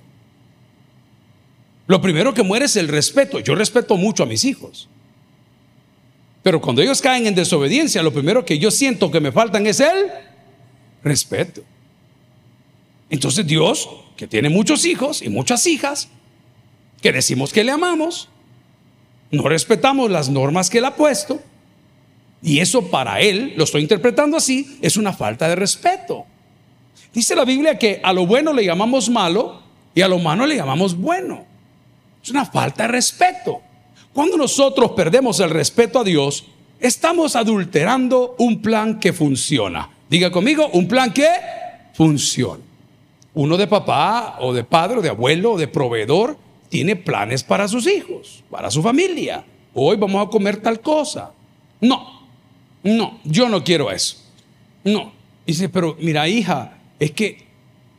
Lo 1.86 2.00
primero 2.00 2.32
que 2.32 2.42
muere 2.42 2.66
es 2.66 2.76
el 2.76 2.88
respeto. 2.88 3.40
Yo 3.40 3.54
respeto 3.54 3.96
mucho 3.96 4.22
a 4.22 4.26
mis 4.26 4.44
hijos. 4.44 4.88
Pero 6.42 6.60
cuando 6.60 6.82
ellos 6.82 7.00
caen 7.00 7.26
en 7.26 7.34
desobediencia, 7.34 8.02
lo 8.02 8.12
primero 8.12 8.44
que 8.44 8.58
yo 8.58 8.70
siento 8.70 9.10
que 9.10 9.20
me 9.20 9.32
faltan 9.32 9.66
es 9.66 9.80
el 9.80 10.10
respeto. 11.02 11.62
Entonces 13.10 13.46
Dios, 13.46 13.88
que 14.16 14.26
tiene 14.26 14.48
muchos 14.48 14.84
hijos 14.84 15.22
y 15.22 15.28
muchas 15.28 15.66
hijas, 15.66 16.08
que 17.00 17.12
decimos 17.12 17.52
que 17.52 17.62
le 17.62 17.72
amamos, 17.72 18.28
no 19.32 19.48
respetamos 19.48 20.10
las 20.10 20.28
normas 20.28 20.70
que 20.70 20.78
él 20.78 20.84
ha 20.84 20.94
puesto, 20.94 21.40
y 22.42 22.60
eso 22.60 22.90
para 22.90 23.20
él, 23.20 23.54
lo 23.56 23.64
estoy 23.64 23.82
interpretando 23.82 24.36
así, 24.36 24.78
es 24.82 24.96
una 24.96 25.12
falta 25.12 25.48
de 25.48 25.56
respeto. 25.56 26.26
Dice 27.12 27.34
la 27.34 27.44
Biblia 27.44 27.78
que 27.78 28.00
a 28.02 28.12
lo 28.12 28.26
bueno 28.26 28.52
le 28.52 28.64
llamamos 28.64 29.08
malo 29.08 29.62
y 29.94 30.02
a 30.02 30.08
lo 30.08 30.18
malo 30.18 30.46
le 30.46 30.56
llamamos 30.56 30.96
bueno. 30.96 31.44
Es 32.22 32.30
una 32.30 32.44
falta 32.44 32.84
de 32.84 32.88
respeto. 32.88 33.60
Cuando 34.12 34.36
nosotros 34.36 34.92
perdemos 34.92 35.40
el 35.40 35.50
respeto 35.50 36.00
a 36.00 36.04
Dios, 36.04 36.44
estamos 36.78 37.36
adulterando 37.36 38.34
un 38.38 38.60
plan 38.60 39.00
que 39.00 39.12
funciona. 39.12 39.88
Diga 40.10 40.30
conmigo, 40.30 40.68
un 40.72 40.86
plan 40.88 41.12
que 41.12 41.28
funciona. 41.94 42.62
Uno 43.34 43.56
de 43.56 43.66
papá 43.66 44.36
o 44.40 44.52
de 44.52 44.64
padre 44.64 44.98
o 44.98 45.02
de 45.02 45.08
abuelo 45.08 45.52
o 45.52 45.58
de 45.58 45.68
proveedor 45.68 46.36
tiene 46.72 46.96
planes 46.96 47.44
para 47.44 47.68
sus 47.68 47.86
hijos, 47.86 48.42
para 48.48 48.70
su 48.70 48.82
familia. 48.82 49.44
Hoy 49.74 49.98
vamos 49.98 50.26
a 50.26 50.30
comer 50.30 50.56
tal 50.56 50.80
cosa. 50.80 51.30
No, 51.82 52.26
no, 52.82 53.20
yo 53.24 53.46
no 53.50 53.62
quiero 53.62 53.90
eso. 53.90 54.16
No. 54.82 55.12
Dice, 55.46 55.68
pero 55.68 55.98
mira 56.00 56.26
hija, 56.26 56.78
es 56.98 57.10
que 57.10 57.44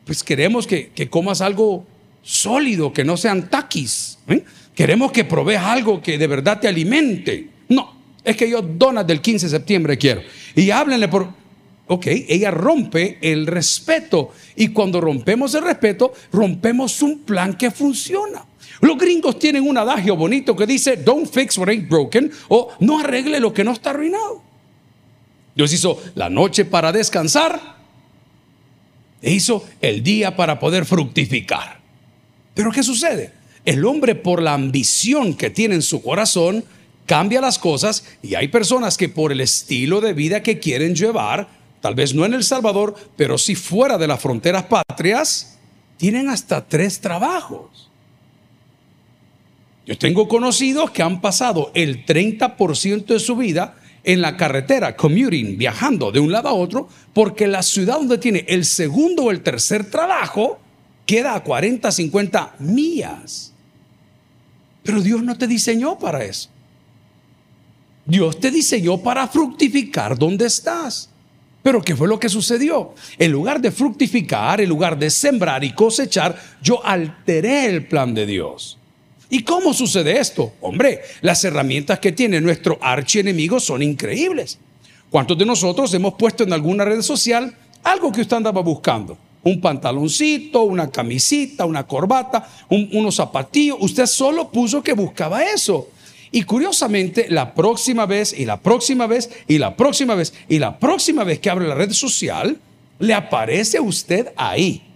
pues 0.05 0.23
queremos 0.23 0.65
que, 0.65 0.89
comas 1.07 1.41
algo 1.41 1.85
sólido, 2.23 2.91
que 2.91 3.03
no 3.03 3.15
sean 3.15 3.47
taquis. 3.47 4.17
¿eh? 4.27 4.43
Queremos 4.73 5.11
que 5.11 5.23
proveas 5.23 5.65
algo 5.65 6.01
que 6.01 6.17
de 6.17 6.25
verdad 6.25 6.59
te 6.59 6.67
alimente. 6.67 7.49
No, 7.69 7.93
es 8.23 8.35
que 8.35 8.49
yo 8.49 8.63
donas 8.63 9.05
del 9.05 9.21
15 9.21 9.45
de 9.45 9.49
septiembre 9.51 9.99
quiero. 9.99 10.23
Y 10.55 10.71
háblenle 10.71 11.09
por... 11.09 11.43
Ok, 11.85 12.07
ella 12.07 12.49
rompe 12.49 13.19
el 13.21 13.45
respeto. 13.45 14.31
Y 14.55 14.69
cuando 14.69 14.99
rompemos 14.99 15.53
el 15.53 15.63
respeto, 15.63 16.11
rompemos 16.31 17.03
un 17.03 17.19
plan 17.19 17.53
que 17.53 17.69
funciona. 17.69 18.43
Los 18.83 18.97
gringos 18.97 19.39
tienen 19.39 19.65
un 19.65 19.77
adagio 19.77 20.17
bonito 20.17 20.57
que 20.57 20.67
dice, 20.67 20.97
don't 20.97 21.25
fix 21.25 21.57
what 21.57 21.69
ain't 21.69 21.87
broken, 21.87 22.29
o 22.49 22.73
no 22.81 22.99
arregle 22.99 23.39
lo 23.39 23.53
que 23.53 23.63
no 23.63 23.71
está 23.71 23.91
arruinado. 23.91 24.43
Dios 25.55 25.71
hizo 25.71 26.03
la 26.15 26.29
noche 26.29 26.65
para 26.65 26.91
descansar 26.91 27.77
e 29.21 29.31
hizo 29.31 29.63
el 29.79 30.03
día 30.03 30.35
para 30.35 30.59
poder 30.59 30.83
fructificar. 30.83 31.79
Pero 32.53 32.73
¿qué 32.73 32.83
sucede? 32.83 33.31
El 33.63 33.85
hombre 33.85 34.15
por 34.15 34.41
la 34.41 34.53
ambición 34.53 35.35
que 35.35 35.49
tiene 35.49 35.75
en 35.75 35.81
su 35.81 36.01
corazón 36.01 36.65
cambia 37.05 37.39
las 37.39 37.59
cosas 37.59 38.03
y 38.21 38.35
hay 38.35 38.49
personas 38.49 38.97
que 38.97 39.07
por 39.07 39.31
el 39.31 39.39
estilo 39.39 40.01
de 40.01 40.11
vida 40.11 40.43
que 40.43 40.59
quieren 40.59 40.93
llevar, 40.93 41.47
tal 41.79 41.95
vez 41.95 42.13
no 42.13 42.25
en 42.25 42.33
El 42.33 42.43
Salvador, 42.43 42.95
pero 43.15 43.37
sí 43.37 43.55
fuera 43.55 43.97
de 43.97 44.07
las 44.07 44.19
fronteras 44.19 44.63
patrias, 44.63 45.57
tienen 45.95 46.27
hasta 46.27 46.67
tres 46.67 46.99
trabajos. 46.99 47.92
Yo 49.85 49.97
tengo 49.97 50.27
conocidos 50.27 50.91
que 50.91 51.03
han 51.03 51.19
pasado 51.19 51.71
el 51.73 52.05
30% 52.05 53.05
de 53.05 53.19
su 53.19 53.35
vida 53.35 53.75
en 54.03 54.21
la 54.21 54.37
carretera, 54.37 54.95
commuting, 54.95 55.57
viajando 55.57 56.11
de 56.11 56.19
un 56.19 56.31
lado 56.31 56.49
a 56.49 56.53
otro, 56.53 56.87
porque 57.13 57.47
la 57.47 57.63
ciudad 57.63 57.95
donde 57.95 58.17
tiene 58.17 58.45
el 58.47 58.65
segundo 58.65 59.23
o 59.23 59.31
el 59.31 59.41
tercer 59.41 59.89
trabajo 59.89 60.59
queda 61.05 61.35
a 61.35 61.43
40, 61.43 61.91
50 61.91 62.55
millas. 62.59 63.53
Pero 64.83 65.01
Dios 65.01 65.21
no 65.23 65.37
te 65.37 65.47
diseñó 65.47 65.97
para 65.97 66.23
eso. 66.23 66.49
Dios 68.05 68.39
te 68.39 68.51
diseñó 68.51 68.97
para 68.97 69.27
fructificar 69.27 70.17
donde 70.17 70.45
estás. 70.45 71.09
Pero 71.61 71.81
¿qué 71.81 71.95
fue 71.95 72.09
lo 72.09 72.19
que 72.19 72.27
sucedió? 72.27 72.93
En 73.17 73.31
lugar 73.31 73.61
de 73.61 73.71
fructificar, 73.71 74.59
en 74.59 74.67
lugar 74.67 74.99
de 74.99 75.09
sembrar 75.09 75.63
y 75.63 75.73
cosechar, 75.73 76.37
yo 76.61 76.85
alteré 76.85 77.67
el 77.67 77.87
plan 77.87 78.13
de 78.13 78.25
Dios. 78.25 78.77
¿Y 79.33 79.41
cómo 79.41 79.73
sucede 79.73 80.19
esto? 80.19 80.53
Hombre, 80.61 81.01
las 81.21 81.43
herramientas 81.43 81.97
que 81.97 82.11
tiene 82.11 82.39
nuestro 82.39 82.77
archienemigo 82.79 83.59
son 83.59 83.81
increíbles. 83.81 84.59
¿Cuántos 85.09 85.35
de 85.39 85.43
nosotros 85.43 85.91
hemos 85.95 86.13
puesto 86.13 86.43
en 86.43 86.53
alguna 86.53 86.85
red 86.85 87.01
social 87.01 87.51
algo 87.83 88.11
que 88.11 88.21
usted 88.21 88.37
andaba 88.37 88.61
buscando? 88.61 89.17
Un 89.41 89.59
pantaloncito, 89.59 90.61
una 90.61 90.91
camisita, 90.91 91.65
una 91.65 91.87
corbata, 91.87 92.47
unos 92.69 93.15
zapatillos. 93.15 93.77
Usted 93.79 94.05
solo 94.05 94.51
puso 94.51 94.83
que 94.83 94.93
buscaba 94.93 95.43
eso. 95.43 95.89
Y 96.31 96.43
curiosamente, 96.43 97.25
la 97.27 97.55
próxima 97.55 98.05
vez 98.05 98.37
y 98.37 98.45
la 98.45 98.61
próxima 98.61 99.07
vez 99.07 99.31
y 99.47 99.57
la 99.57 99.75
próxima 99.75 100.13
vez 100.13 100.31
y 100.47 100.59
la 100.59 100.77
próxima 100.77 101.23
vez 101.23 101.39
que 101.39 101.49
abre 101.49 101.67
la 101.67 101.73
red 101.73 101.91
social, 101.91 102.59
le 102.99 103.15
aparece 103.15 103.79
usted 103.79 104.31
ahí 104.37 104.92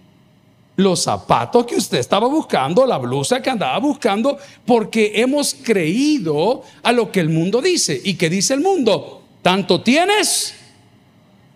los 0.78 1.02
zapatos 1.02 1.66
que 1.66 1.74
usted 1.74 1.98
estaba 1.98 2.28
buscando, 2.28 2.86
la 2.86 2.98
blusa 2.98 3.42
que 3.42 3.50
andaba 3.50 3.78
buscando, 3.78 4.38
porque 4.64 5.10
hemos 5.16 5.52
creído 5.54 6.62
a 6.84 6.92
lo 6.92 7.10
que 7.10 7.18
el 7.18 7.30
mundo 7.30 7.60
dice. 7.60 8.00
¿Y 8.04 8.14
qué 8.14 8.30
dice 8.30 8.54
el 8.54 8.60
mundo? 8.60 9.24
¿Tanto 9.42 9.80
tienes? 9.80 10.54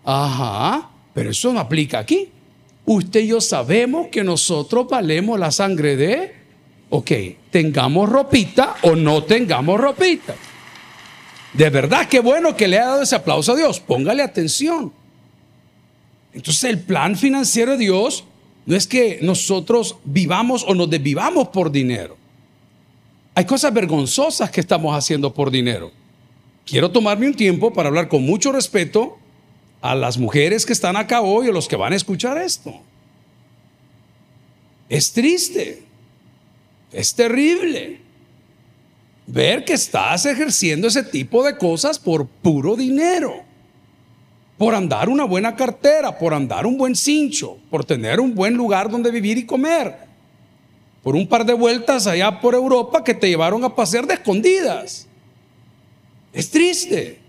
Ajá, 0.03 0.89
pero 1.13 1.31
eso 1.31 1.53
no 1.53 1.61
aplica 1.61 1.99
aquí. 1.99 2.29
Usted 2.85 3.21
y 3.21 3.27
yo 3.27 3.39
sabemos 3.39 4.07
que 4.07 4.25
nosotros 4.25 4.89
valemos 4.89 5.39
la 5.39 5.51
sangre 5.51 5.95
de, 5.95 6.35
ok, 6.89 7.11
tengamos 7.49 8.09
ropita 8.09 8.75
o 8.81 8.93
no 8.93 9.23
tengamos 9.23 9.79
ropita. 9.79 10.35
De 11.53 11.69
verdad, 11.69 12.09
qué 12.09 12.19
bueno 12.19 12.57
que 12.57 12.67
le 12.67 12.77
ha 12.77 12.87
dado 12.87 13.03
ese 13.03 13.15
aplauso 13.15 13.53
a 13.53 13.55
Dios. 13.55 13.79
Póngale 13.79 14.21
atención. 14.21 14.91
Entonces 16.33 16.65
el 16.65 16.81
plan 16.81 17.15
financiero 17.15 17.71
de 17.71 17.77
Dios 17.77 18.25
no 18.65 18.75
es 18.75 18.87
que 18.87 19.19
nosotros 19.21 19.97
vivamos 20.05 20.63
o 20.67 20.73
nos 20.73 20.89
desvivamos 20.89 21.49
por 21.49 21.71
dinero. 21.71 22.17
Hay 23.35 23.45
cosas 23.45 23.73
vergonzosas 23.73 24.49
que 24.51 24.61
estamos 24.61 24.95
haciendo 24.95 25.33
por 25.33 25.51
dinero. 25.51 25.91
Quiero 26.65 26.91
tomarme 26.91 27.27
un 27.27 27.33
tiempo 27.33 27.73
para 27.73 27.89
hablar 27.89 28.07
con 28.07 28.23
mucho 28.23 28.51
respeto 28.51 29.17
a 29.81 29.95
las 29.95 30.17
mujeres 30.17 30.65
que 30.65 30.73
están 30.73 30.95
acá 30.95 31.21
hoy 31.21 31.49
o 31.49 31.51
los 31.51 31.67
que 31.67 31.75
van 31.75 31.93
a 31.93 31.97
escuchar 31.97 32.37
esto. 32.37 32.73
Es 34.87 35.11
triste, 35.11 35.83
es 36.91 37.13
terrible 37.15 37.99
ver 39.27 39.65
que 39.65 39.73
estás 39.73 40.25
ejerciendo 40.25 40.87
ese 40.87 41.03
tipo 41.03 41.43
de 41.43 41.57
cosas 41.57 41.99
por 41.99 42.27
puro 42.27 42.75
dinero 42.75 43.52
por 44.57 44.75
andar 44.75 45.09
una 45.09 45.23
buena 45.23 45.55
cartera, 45.55 46.17
por 46.17 46.33
andar 46.33 46.65
un 46.65 46.77
buen 46.77 46.95
cincho, 46.95 47.57
por 47.69 47.83
tener 47.83 48.19
un 48.19 48.35
buen 48.35 48.53
lugar 48.53 48.89
donde 48.89 49.11
vivir 49.11 49.37
y 49.37 49.45
comer, 49.45 49.95
por 51.01 51.15
un 51.15 51.27
par 51.27 51.45
de 51.45 51.53
vueltas 51.53 52.07
allá 52.07 52.39
por 52.39 52.53
Europa 52.53 53.03
que 53.03 53.13
te 53.13 53.27
llevaron 53.27 53.63
a 53.63 53.75
pasear 53.75 54.07
de 54.07 54.13
escondidas. 54.13 55.07
Es 56.31 56.49
triste. 56.49 57.19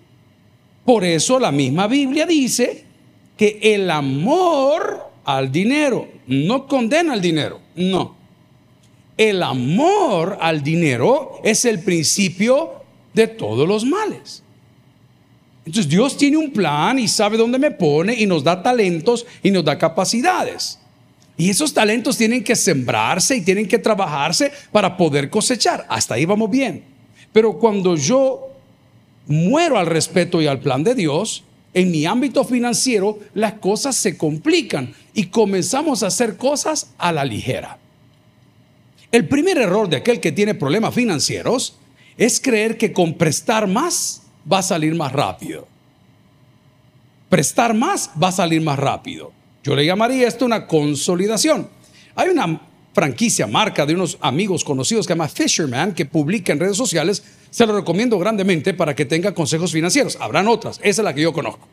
Por 0.84 1.02
eso 1.04 1.38
la 1.38 1.50
misma 1.50 1.86
Biblia 1.86 2.26
dice 2.26 2.84
que 3.36 3.58
el 3.62 3.90
amor 3.90 5.10
al 5.24 5.50
dinero 5.50 6.08
no 6.26 6.66
condena 6.68 7.14
al 7.14 7.20
dinero, 7.20 7.60
no. 7.74 8.14
El 9.16 9.42
amor 9.42 10.38
al 10.40 10.62
dinero 10.62 11.40
es 11.42 11.64
el 11.64 11.82
principio 11.82 12.84
de 13.12 13.28
todos 13.28 13.66
los 13.66 13.84
males. 13.84 14.43
Entonces 15.66 15.88
Dios 15.88 16.16
tiene 16.16 16.36
un 16.36 16.52
plan 16.52 16.98
y 16.98 17.08
sabe 17.08 17.36
dónde 17.36 17.58
me 17.58 17.70
pone 17.70 18.14
y 18.14 18.26
nos 18.26 18.44
da 18.44 18.62
talentos 18.62 19.26
y 19.42 19.50
nos 19.50 19.64
da 19.64 19.78
capacidades. 19.78 20.78
Y 21.36 21.50
esos 21.50 21.72
talentos 21.72 22.16
tienen 22.16 22.44
que 22.44 22.54
sembrarse 22.54 23.36
y 23.36 23.40
tienen 23.40 23.66
que 23.66 23.78
trabajarse 23.78 24.52
para 24.70 24.96
poder 24.96 25.30
cosechar. 25.30 25.86
Hasta 25.88 26.14
ahí 26.14 26.26
vamos 26.26 26.50
bien. 26.50 26.84
Pero 27.32 27.58
cuando 27.58 27.96
yo 27.96 28.50
muero 29.26 29.78
al 29.78 29.86
respeto 29.86 30.40
y 30.40 30.46
al 30.46 30.60
plan 30.60 30.84
de 30.84 30.94
Dios, 30.94 31.42
en 31.72 31.90
mi 31.90 32.06
ámbito 32.06 32.44
financiero 32.44 33.18
las 33.32 33.54
cosas 33.54 33.96
se 33.96 34.16
complican 34.16 34.94
y 35.12 35.26
comenzamos 35.26 36.02
a 36.02 36.08
hacer 36.08 36.36
cosas 36.36 36.90
a 36.98 37.10
la 37.10 37.24
ligera. 37.24 37.78
El 39.10 39.26
primer 39.26 39.58
error 39.58 39.88
de 39.88 39.96
aquel 39.96 40.20
que 40.20 40.32
tiene 40.32 40.54
problemas 40.54 40.94
financieros 40.94 41.76
es 42.16 42.40
creer 42.40 42.78
que 42.78 42.92
con 42.92 43.14
prestar 43.14 43.66
más 43.66 44.23
va 44.50 44.58
a 44.58 44.62
salir 44.62 44.94
más 44.94 45.12
rápido. 45.12 45.66
Prestar 47.28 47.74
más 47.74 48.10
va 48.20 48.28
a 48.28 48.32
salir 48.32 48.60
más 48.62 48.78
rápido. 48.78 49.32
Yo 49.62 49.74
le 49.74 49.84
llamaría 49.84 50.28
esto 50.28 50.44
una 50.44 50.66
consolidación. 50.66 51.68
Hay 52.14 52.28
una 52.28 52.60
franquicia, 52.92 53.46
marca 53.46 53.84
de 53.84 53.94
unos 53.94 54.18
amigos 54.20 54.62
conocidos 54.62 55.06
que 55.06 55.12
se 55.12 55.16
llama 55.16 55.28
Fisherman, 55.28 55.94
que 55.94 56.06
publica 56.06 56.52
en 56.52 56.60
redes 56.60 56.76
sociales. 56.76 57.24
Se 57.50 57.66
lo 57.66 57.74
recomiendo 57.74 58.18
grandemente 58.18 58.74
para 58.74 58.94
que 58.94 59.04
tenga 59.04 59.34
consejos 59.34 59.72
financieros. 59.72 60.16
Habrán 60.20 60.46
otras, 60.46 60.78
esa 60.82 61.02
es 61.02 61.04
la 61.04 61.14
que 61.14 61.22
yo 61.22 61.32
conozco. 61.32 61.66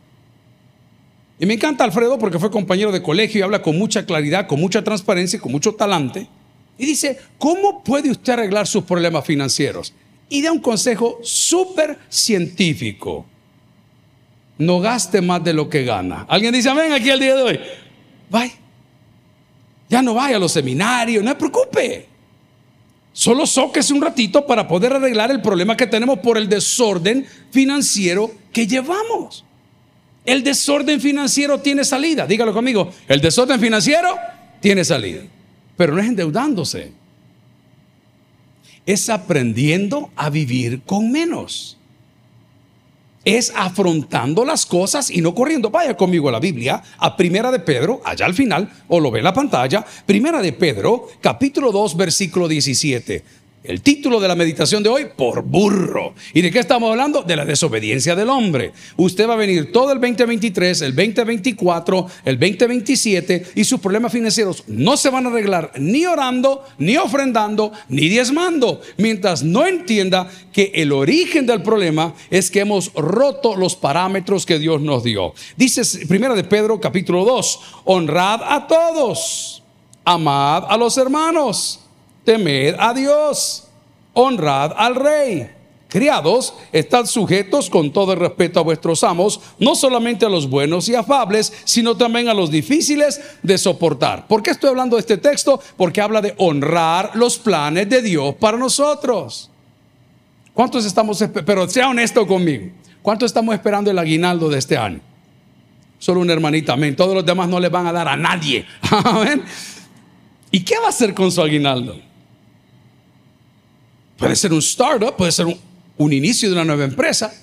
Y 1.40 1.46
me 1.46 1.56
encanta 1.56 1.84
Alfredo 1.84 2.18
porque 2.20 2.40
fue 2.40 2.52
compañero 2.52 2.92
de 2.92 3.02
colegio 3.02 3.40
y 3.40 3.42
habla 3.42 3.62
con 3.62 3.78
mucha 3.78 4.06
claridad, 4.06 4.48
con 4.48 4.60
mucha 4.60 4.84
transparencia 4.84 5.38
y 5.38 5.40
con 5.40 5.52
mucho 5.52 5.74
talante. 5.74 6.28
Y 6.78 6.86
dice, 6.86 7.20
¿cómo 7.38 7.84
puede 7.84 8.12
usted 8.12 8.34
arreglar 8.34 8.68
sus 8.68 8.84
problemas 8.84 9.26
financieros? 9.26 9.94
Y 10.32 10.42
da 10.42 10.52
un 10.52 10.60
consejo 10.60 11.20
súper 11.22 12.00
científico. 12.08 13.26
No 14.58 14.80
gaste 14.80 15.22
más 15.22 15.44
de 15.44 15.54
lo 15.54 15.70
que 15.70 15.84
gana. 15.84 16.26
¿Alguien 16.30 16.54
dice 16.54 16.70
amén 16.70 16.94
aquí 16.94 17.10
el 17.10 17.20
día 17.20 17.36
de 17.36 17.42
hoy? 17.42 17.60
Vaya. 18.30 18.54
Ya 19.90 20.02
no 20.02 20.14
vaya 20.14 20.38
a 20.38 20.40
los 20.40 20.54
seminarios, 20.54 21.22
no 21.22 21.32
se 21.32 21.36
preocupe. 21.36 22.06
Solo 23.12 23.46
soquese 23.46 23.94
un 23.94 24.02
ratito 24.02 24.48
para 24.48 24.70
poder 24.70 24.94
arreglar 24.94 25.32
el 25.32 25.42
problema 25.42 25.76
que 25.76 25.86
tenemos 25.86 26.20
por 26.20 26.38
el 26.38 26.48
desorden 26.48 27.28
financiero 27.52 28.32
que 28.54 28.66
llevamos. 28.66 29.44
El 30.24 30.44
desorden 30.44 31.02
financiero 31.02 31.60
tiene 31.60 31.84
salida. 31.84 32.26
Dígalo 32.26 32.54
conmigo. 32.54 32.90
El 33.10 33.20
desorden 33.20 33.60
financiero 33.60 34.16
tiene 34.62 34.86
salida. 34.86 35.24
Pero 35.76 35.94
no 35.94 36.00
es 36.00 36.08
endeudándose 36.08 37.01
es 38.86 39.10
aprendiendo 39.10 40.12
a 40.16 40.30
vivir 40.30 40.82
con 40.84 41.12
menos. 41.12 41.78
es 43.24 43.54
afrontando 43.56 44.44
las 44.46 44.66
cosas 44.66 45.12
y 45.12 45.22
no 45.22 45.36
corriendo. 45.36 45.70
Vaya 45.70 45.96
conmigo 45.96 46.30
a 46.30 46.32
la 46.32 46.40
Biblia, 46.40 46.82
a 46.98 47.16
Primera 47.16 47.52
de 47.52 47.60
Pedro, 47.60 48.02
allá 48.04 48.26
al 48.26 48.34
final, 48.34 48.72
o 48.88 49.00
lo 49.00 49.12
ve 49.12 49.20
en 49.20 49.26
la 49.26 49.34
pantalla, 49.34 49.86
Primera 50.08 50.42
de 50.42 50.54
Pedro, 50.54 51.08
capítulo 51.22 51.72
2, 51.72 51.98
versículo 51.98 52.48
17. 52.48 53.24
El 53.64 53.84
título 53.84 54.20
de 54.20 54.28
la 54.28 54.34
meditación 54.34 54.82
de 54.82 54.90
hoy, 54.90 55.06
por 55.16 55.44
burro. 55.44 56.16
¿Y 56.34 56.42
de 56.42 56.50
qué 56.50 56.58
estamos 56.58 56.90
hablando? 56.90 57.22
De 57.22 57.36
la 57.36 57.46
desobediencia 57.46 58.16
del 58.16 58.30
hombre. 58.30 58.74
Usted 58.98 59.30
va 59.30 59.36
a 59.36 59.38
venir 59.38 59.72
todo 59.72 59.92
el 59.92 60.02
2023, 60.02 60.82
el 60.82 60.96
2024, 60.96 62.08
el 62.26 62.40
2027 62.40 63.52
y 63.54 63.64
sus 63.64 63.80
problemas 63.80 64.14
financieros 64.14 64.64
no 64.66 64.98
se 64.98 65.12
van 65.12 65.28
a 65.28 65.30
arreglar 65.30 65.74
ni 65.78 66.08
orando, 66.08 66.64
ni 66.80 66.98
ofrendando, 66.98 67.72
ni 67.88 68.10
diezmando, 68.10 68.82
mientras 68.98 69.44
no 69.44 69.68
entienda 69.68 70.28
que 70.52 70.72
el 70.74 70.92
origen 70.92 71.46
del 71.46 71.62
problema 71.62 72.16
es 72.32 72.50
que 72.50 72.62
hemos 72.62 72.92
roto 72.96 73.56
los 73.56 73.76
parámetros 73.76 74.48
que 74.48 74.58
Dios 74.58 74.82
nos 74.82 75.04
dio. 75.04 75.36
Dice 75.56 75.84
Primera 76.08 76.34
de 76.34 76.46
Pedro 76.46 76.82
capítulo 76.82 77.26
2, 77.26 77.60
honrad 77.86 78.42
a 78.44 78.66
todos, 78.66 79.62
amad 80.04 80.64
a 80.68 80.76
los 80.78 80.98
hermanos 80.98 81.82
temed 82.24 82.76
a 82.80 82.94
Dios, 82.94 83.68
honrad 84.14 84.74
al 84.76 84.96
rey. 84.96 85.50
Criados, 85.92 86.54
estad 86.72 87.06
sujetos 87.06 87.70
con 87.70 87.92
todo 87.92 88.14
el 88.14 88.20
respeto 88.20 88.62
a 88.62 88.64
vuestros 88.64 89.04
amos, 89.04 89.42
no 89.60 89.76
solamente 89.76 90.26
a 90.26 90.30
los 90.30 90.50
buenos 90.50 90.88
y 90.88 90.96
afables, 90.96 91.52
sino 91.66 91.98
también 91.98 92.30
a 92.30 92.34
los 92.34 92.50
difíciles 92.50 93.20
de 93.44 93.58
soportar. 93.58 94.26
¿Por 94.26 94.42
qué 94.42 94.52
estoy 94.52 94.70
hablando 94.70 94.96
de 94.96 95.02
este 95.02 95.18
texto? 95.18 95.60
Porque 95.76 96.00
habla 96.00 96.22
de 96.22 96.34
honrar 96.38 97.12
los 97.16 97.38
planes 97.38 97.90
de 97.90 98.02
Dios 98.02 98.36
para 98.36 98.58
nosotros. 98.58 99.50
¿Cuántos 100.54 100.86
estamos, 100.86 101.22
pero 101.46 101.68
sea 101.68 101.90
honesto 101.90 102.26
conmigo, 102.26 102.68
cuántos 103.02 103.26
estamos 103.28 103.54
esperando 103.54 103.92
el 103.92 104.00
aguinaldo 104.00 104.48
de 104.48 104.60
este 104.60 104.78
año? 104.78 105.02
Solo 106.00 106.22
una 106.22 106.32
hermanita, 106.32 106.74
amén. 106.74 106.96
Todos 106.96 107.14
los 107.14 107.26
demás 107.26 107.50
no 107.50 107.60
le 107.60 107.68
van 107.68 107.86
a 107.86 107.92
dar 107.92 108.08
a 108.08 108.16
nadie. 108.16 108.66
Amén. 109.04 109.44
¿Y 110.50 110.62
qué 110.62 110.80
va 110.80 110.88
a 110.88 110.90
hacer 110.90 111.14
con 111.14 111.32
su 111.32 111.44
aguinaldo? 111.44 112.11
Puede 114.22 114.36
ser 114.36 114.54
un 114.54 114.60
startup, 114.60 115.16
puede 115.18 115.32
ser 115.32 115.48
un, 115.48 116.14
inicio 116.14 116.48
de 116.48 116.54
una 116.54 116.64
nueva 116.64 116.84
empresa. 116.84 117.34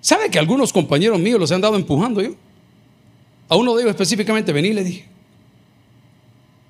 ¿Sabe 0.00 0.30
que 0.30 0.38
algunos 0.38 0.72
compañeros 0.72 1.20
míos 1.20 1.38
los 1.38 1.52
han 1.52 1.60
dado 1.60 1.76
empujando 1.76 2.22
yo? 2.22 2.34
A 3.46 3.56
uno 3.56 3.74
de 3.74 3.82
ellos 3.82 3.90
específicamente, 3.90 4.50
vení, 4.54 4.72
le 4.72 4.84
dije. 4.84 5.04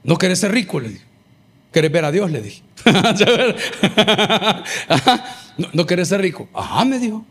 No 0.02 0.18
querés 0.18 0.40
ser 0.40 0.50
rico, 0.50 0.80
le 0.80 0.88
dije. 0.88 1.04
¿Querés 1.70 1.92
ver 1.92 2.04
a 2.04 2.10
Dios? 2.10 2.32
Le 2.32 2.42
dije. 2.42 2.62
no, 5.56 5.68
no 5.72 5.86
querés 5.86 6.08
ser 6.08 6.20
rico. 6.20 6.48
Ajá, 6.52 6.84
me 6.84 6.98
dijo. 6.98 7.24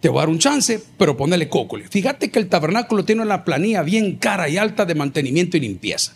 Te 0.00 0.10
voy 0.10 0.18
a 0.18 0.20
dar 0.20 0.28
un 0.28 0.38
chance, 0.38 0.82
pero 0.98 1.16
ponele 1.16 1.48
coco. 1.48 1.78
Fíjate 1.88 2.30
que 2.30 2.38
el 2.38 2.50
tabernáculo 2.50 3.06
tiene 3.06 3.22
una 3.22 3.46
planilla 3.46 3.80
bien 3.82 4.16
cara 4.16 4.50
y 4.50 4.58
alta 4.58 4.84
de 4.84 4.94
mantenimiento 4.94 5.56
y 5.56 5.60
limpieza. 5.60 6.12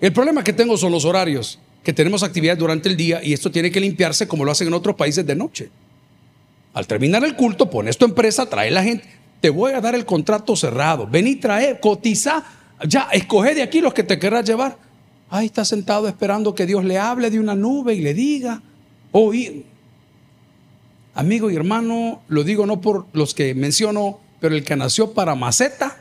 El 0.00 0.14
problema 0.14 0.42
que 0.42 0.54
tengo 0.54 0.78
son 0.78 0.92
los 0.92 1.04
horarios 1.04 1.58
que 1.84 1.92
tenemos 1.92 2.22
actividad 2.22 2.56
durante 2.56 2.88
el 2.88 2.96
día 2.96 3.22
y 3.22 3.34
esto 3.34 3.50
tiene 3.50 3.70
que 3.70 3.78
limpiarse 3.78 4.26
como 4.26 4.44
lo 4.44 4.50
hacen 4.50 4.68
en 4.68 4.74
otros 4.74 4.96
países 4.96 5.24
de 5.26 5.36
noche. 5.36 5.68
Al 6.72 6.86
terminar 6.86 7.22
el 7.24 7.36
culto, 7.36 7.70
pones 7.70 7.98
tu 7.98 8.06
empresa, 8.06 8.46
trae 8.46 8.70
la 8.70 8.82
gente, 8.82 9.06
te 9.40 9.50
voy 9.50 9.72
a 9.72 9.80
dar 9.80 9.94
el 9.94 10.06
contrato 10.06 10.56
cerrado, 10.56 11.06
ven 11.06 11.28
y 11.28 11.36
trae, 11.36 11.78
cotiza, 11.78 12.42
ya, 12.88 13.08
escoge 13.12 13.54
de 13.54 13.62
aquí 13.62 13.80
los 13.80 13.92
que 13.92 14.02
te 14.02 14.18
querrás 14.18 14.46
llevar. 14.46 14.78
Ahí 15.28 15.46
está 15.46 15.64
sentado 15.64 16.08
esperando 16.08 16.54
que 16.54 16.66
Dios 16.66 16.84
le 16.84 16.98
hable 16.98 17.30
de 17.30 17.38
una 17.38 17.54
nube 17.54 17.94
y 17.94 18.00
le 18.00 18.14
diga, 18.14 18.62
oí. 19.12 19.66
Amigo 21.14 21.50
y 21.50 21.56
hermano, 21.56 22.22
lo 22.28 22.42
digo 22.42 22.66
no 22.66 22.80
por 22.80 23.06
los 23.12 23.34
que 23.34 23.54
menciono, 23.54 24.18
pero 24.40 24.54
el 24.54 24.64
que 24.64 24.74
nació 24.74 25.12
para 25.12 25.34
maceta, 25.34 25.98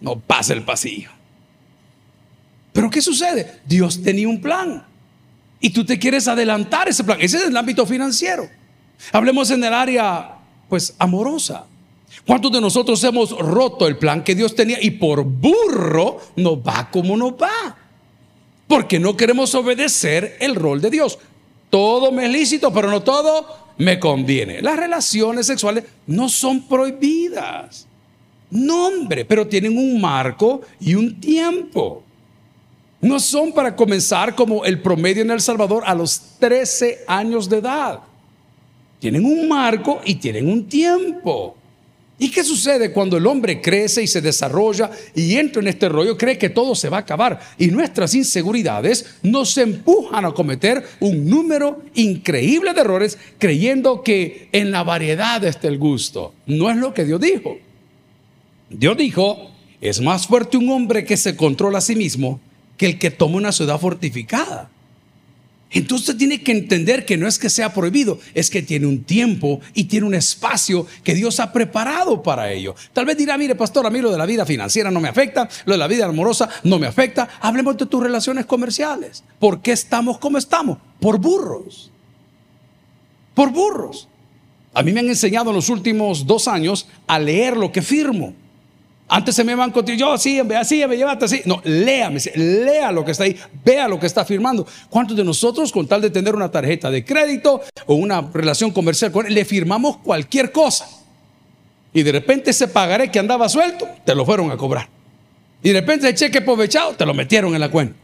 no 0.00 0.18
pasa 0.18 0.52
el 0.52 0.62
pasillo. 0.62 1.10
Pero 2.72 2.90
¿qué 2.90 3.00
sucede? 3.00 3.60
Dios 3.66 4.02
tenía 4.02 4.28
un 4.28 4.40
plan. 4.40 4.84
Y 5.60 5.70
tú 5.70 5.84
te 5.84 5.98
quieres 5.98 6.28
adelantar 6.28 6.88
ese 6.88 7.04
plan. 7.04 7.18
Ese 7.20 7.38
es 7.38 7.44
el 7.44 7.56
ámbito 7.56 7.86
financiero. 7.86 8.48
Hablemos 9.12 9.50
en 9.50 9.64
el 9.64 9.72
área, 9.72 10.36
pues, 10.68 10.94
amorosa. 10.98 11.66
¿Cuántos 12.26 12.52
de 12.52 12.60
nosotros 12.60 13.02
hemos 13.04 13.30
roto 13.30 13.86
el 13.86 13.98
plan 13.98 14.24
que 14.24 14.34
Dios 14.34 14.54
tenía 14.54 14.82
y 14.82 14.90
por 14.92 15.24
burro 15.24 16.20
nos 16.36 16.58
va 16.58 16.90
como 16.90 17.16
nos 17.16 17.32
va? 17.32 17.76
Porque 18.66 18.98
no 18.98 19.16
queremos 19.16 19.54
obedecer 19.54 20.36
el 20.40 20.54
rol 20.54 20.80
de 20.80 20.90
Dios. 20.90 21.18
Todo 21.70 22.10
me 22.10 22.26
es 22.26 22.32
lícito, 22.32 22.72
pero 22.72 22.90
no 22.90 23.02
todo 23.02 23.74
me 23.78 23.98
conviene. 23.98 24.62
Las 24.62 24.76
relaciones 24.76 25.46
sexuales 25.46 25.84
no 26.06 26.28
son 26.28 26.66
prohibidas. 26.66 27.86
No, 28.50 28.88
hombre, 28.88 29.24
pero 29.24 29.46
tienen 29.46 29.76
un 29.76 30.00
marco 30.00 30.62
y 30.80 30.94
un 30.94 31.20
tiempo 31.20 32.02
no 33.00 33.20
son 33.20 33.52
para 33.52 33.76
comenzar 33.76 34.34
como 34.34 34.64
el 34.64 34.80
promedio 34.80 35.22
en 35.22 35.30
El 35.30 35.40
Salvador 35.40 35.82
a 35.86 35.94
los 35.94 36.20
13 36.38 37.04
años 37.06 37.48
de 37.48 37.58
edad. 37.58 38.00
Tienen 38.98 39.24
un 39.24 39.48
marco 39.48 40.00
y 40.04 40.14
tienen 40.14 40.48
un 40.48 40.66
tiempo. 40.66 41.56
¿Y 42.18 42.30
qué 42.30 42.42
sucede 42.42 42.92
cuando 42.92 43.18
el 43.18 43.26
hombre 43.26 43.60
crece 43.60 44.02
y 44.02 44.06
se 44.06 44.22
desarrolla 44.22 44.90
y 45.14 45.36
entra 45.36 45.60
en 45.60 45.68
este 45.68 45.86
rollo? 45.90 46.16
Cree 46.16 46.38
que 46.38 46.48
todo 46.48 46.74
se 46.74 46.88
va 46.88 46.96
a 46.96 47.00
acabar 47.00 47.38
y 47.58 47.66
nuestras 47.66 48.14
inseguridades 48.14 49.16
nos 49.22 49.58
empujan 49.58 50.24
a 50.24 50.32
cometer 50.32 50.82
un 51.00 51.28
número 51.28 51.82
increíble 51.94 52.72
de 52.72 52.80
errores 52.80 53.18
creyendo 53.36 54.02
que 54.02 54.48
en 54.52 54.70
la 54.70 54.82
variedad 54.82 55.44
está 55.44 55.68
el 55.68 55.76
gusto. 55.76 56.32
No 56.46 56.70
es 56.70 56.76
lo 56.76 56.94
que 56.94 57.04
Dios 57.04 57.20
dijo. 57.20 57.58
Dios 58.70 58.96
dijo, 58.96 59.50
es 59.82 60.00
más 60.00 60.26
fuerte 60.26 60.56
un 60.56 60.70
hombre 60.70 61.04
que 61.04 61.18
se 61.18 61.36
controla 61.36 61.78
a 61.78 61.82
sí 61.82 61.96
mismo 61.96 62.40
que 62.76 62.86
el 62.86 62.98
que 62.98 63.10
toma 63.10 63.36
una 63.36 63.52
ciudad 63.52 63.78
fortificada. 63.80 64.70
Entonces 65.70 66.16
tiene 66.16 66.42
que 66.42 66.52
entender 66.52 67.04
que 67.04 67.16
no 67.16 67.26
es 67.26 67.38
que 67.38 67.50
sea 67.50 67.74
prohibido, 67.74 68.20
es 68.34 68.50
que 68.50 68.62
tiene 68.62 68.86
un 68.86 69.02
tiempo 69.02 69.60
y 69.74 69.84
tiene 69.84 70.06
un 70.06 70.14
espacio 70.14 70.86
que 71.02 71.14
Dios 71.14 71.40
ha 71.40 71.52
preparado 71.52 72.22
para 72.22 72.52
ello. 72.52 72.74
Tal 72.92 73.04
vez 73.04 73.16
dirá, 73.16 73.36
mire 73.36 73.56
pastor, 73.56 73.84
a 73.84 73.90
mí 73.90 74.00
lo 74.00 74.12
de 74.12 74.18
la 74.18 74.26
vida 74.26 74.46
financiera 74.46 74.90
no 74.90 75.00
me 75.00 75.08
afecta, 75.08 75.48
lo 75.64 75.72
de 75.72 75.78
la 75.78 75.88
vida 75.88 76.06
amorosa 76.06 76.48
no 76.62 76.78
me 76.78 76.86
afecta. 76.86 77.28
Hablemos 77.40 77.76
de 77.76 77.86
tus 77.86 78.02
relaciones 78.02 78.46
comerciales. 78.46 79.24
¿Por 79.40 79.60
qué 79.60 79.72
estamos 79.72 80.18
como 80.18 80.38
estamos? 80.38 80.78
Por 81.00 81.18
burros. 81.18 81.90
Por 83.34 83.50
burros. 83.50 84.08
A 84.72 84.82
mí 84.82 84.92
me 84.92 85.00
han 85.00 85.08
enseñado 85.08 85.50
en 85.50 85.56
los 85.56 85.68
últimos 85.68 86.26
dos 86.26 86.46
años 86.48 86.86
a 87.06 87.18
leer 87.18 87.56
lo 87.56 87.72
que 87.72 87.82
firmo. 87.82 88.34
Antes 89.08 89.36
se 89.36 89.44
me 89.44 89.52
iban 89.52 89.70
contigo, 89.70 89.96
yo 89.96 90.12
así, 90.12 90.40
así, 90.40 90.84
me 90.86 90.96
llevaste 90.96 91.26
así. 91.26 91.42
No, 91.44 91.60
léame, 91.64 92.20
lea 92.34 92.90
lo 92.90 93.04
que 93.04 93.12
está 93.12 93.24
ahí, 93.24 93.36
vea 93.64 93.86
lo 93.86 94.00
que 94.00 94.06
está 94.06 94.24
firmando. 94.24 94.66
¿Cuántos 94.90 95.16
de 95.16 95.22
nosotros, 95.22 95.70
con 95.70 95.86
tal 95.86 96.00
de 96.00 96.10
tener 96.10 96.34
una 96.34 96.50
tarjeta 96.50 96.90
de 96.90 97.04
crédito 97.04 97.60
o 97.86 97.94
una 97.94 98.20
relación 98.20 98.72
comercial 98.72 99.12
con 99.12 99.26
él, 99.26 99.34
le 99.34 99.44
firmamos 99.44 99.98
cualquier 99.98 100.50
cosa? 100.50 100.88
Y 101.92 102.02
de 102.02 102.12
repente 102.12 102.50
ese 102.50 102.66
pagaré 102.66 103.10
que 103.10 103.20
andaba 103.20 103.48
suelto, 103.48 103.88
te 104.04 104.14
lo 104.14 104.26
fueron 104.26 104.50
a 104.50 104.56
cobrar. 104.56 104.88
Y 105.62 105.70
de 105.70 105.80
repente 105.80 106.08
el 106.08 106.14
cheque 106.14 106.38
aprovechado, 106.38 106.94
te 106.94 107.06
lo 107.06 107.14
metieron 107.14 107.54
en 107.54 107.60
la 107.60 107.70
cuenta. 107.70 107.94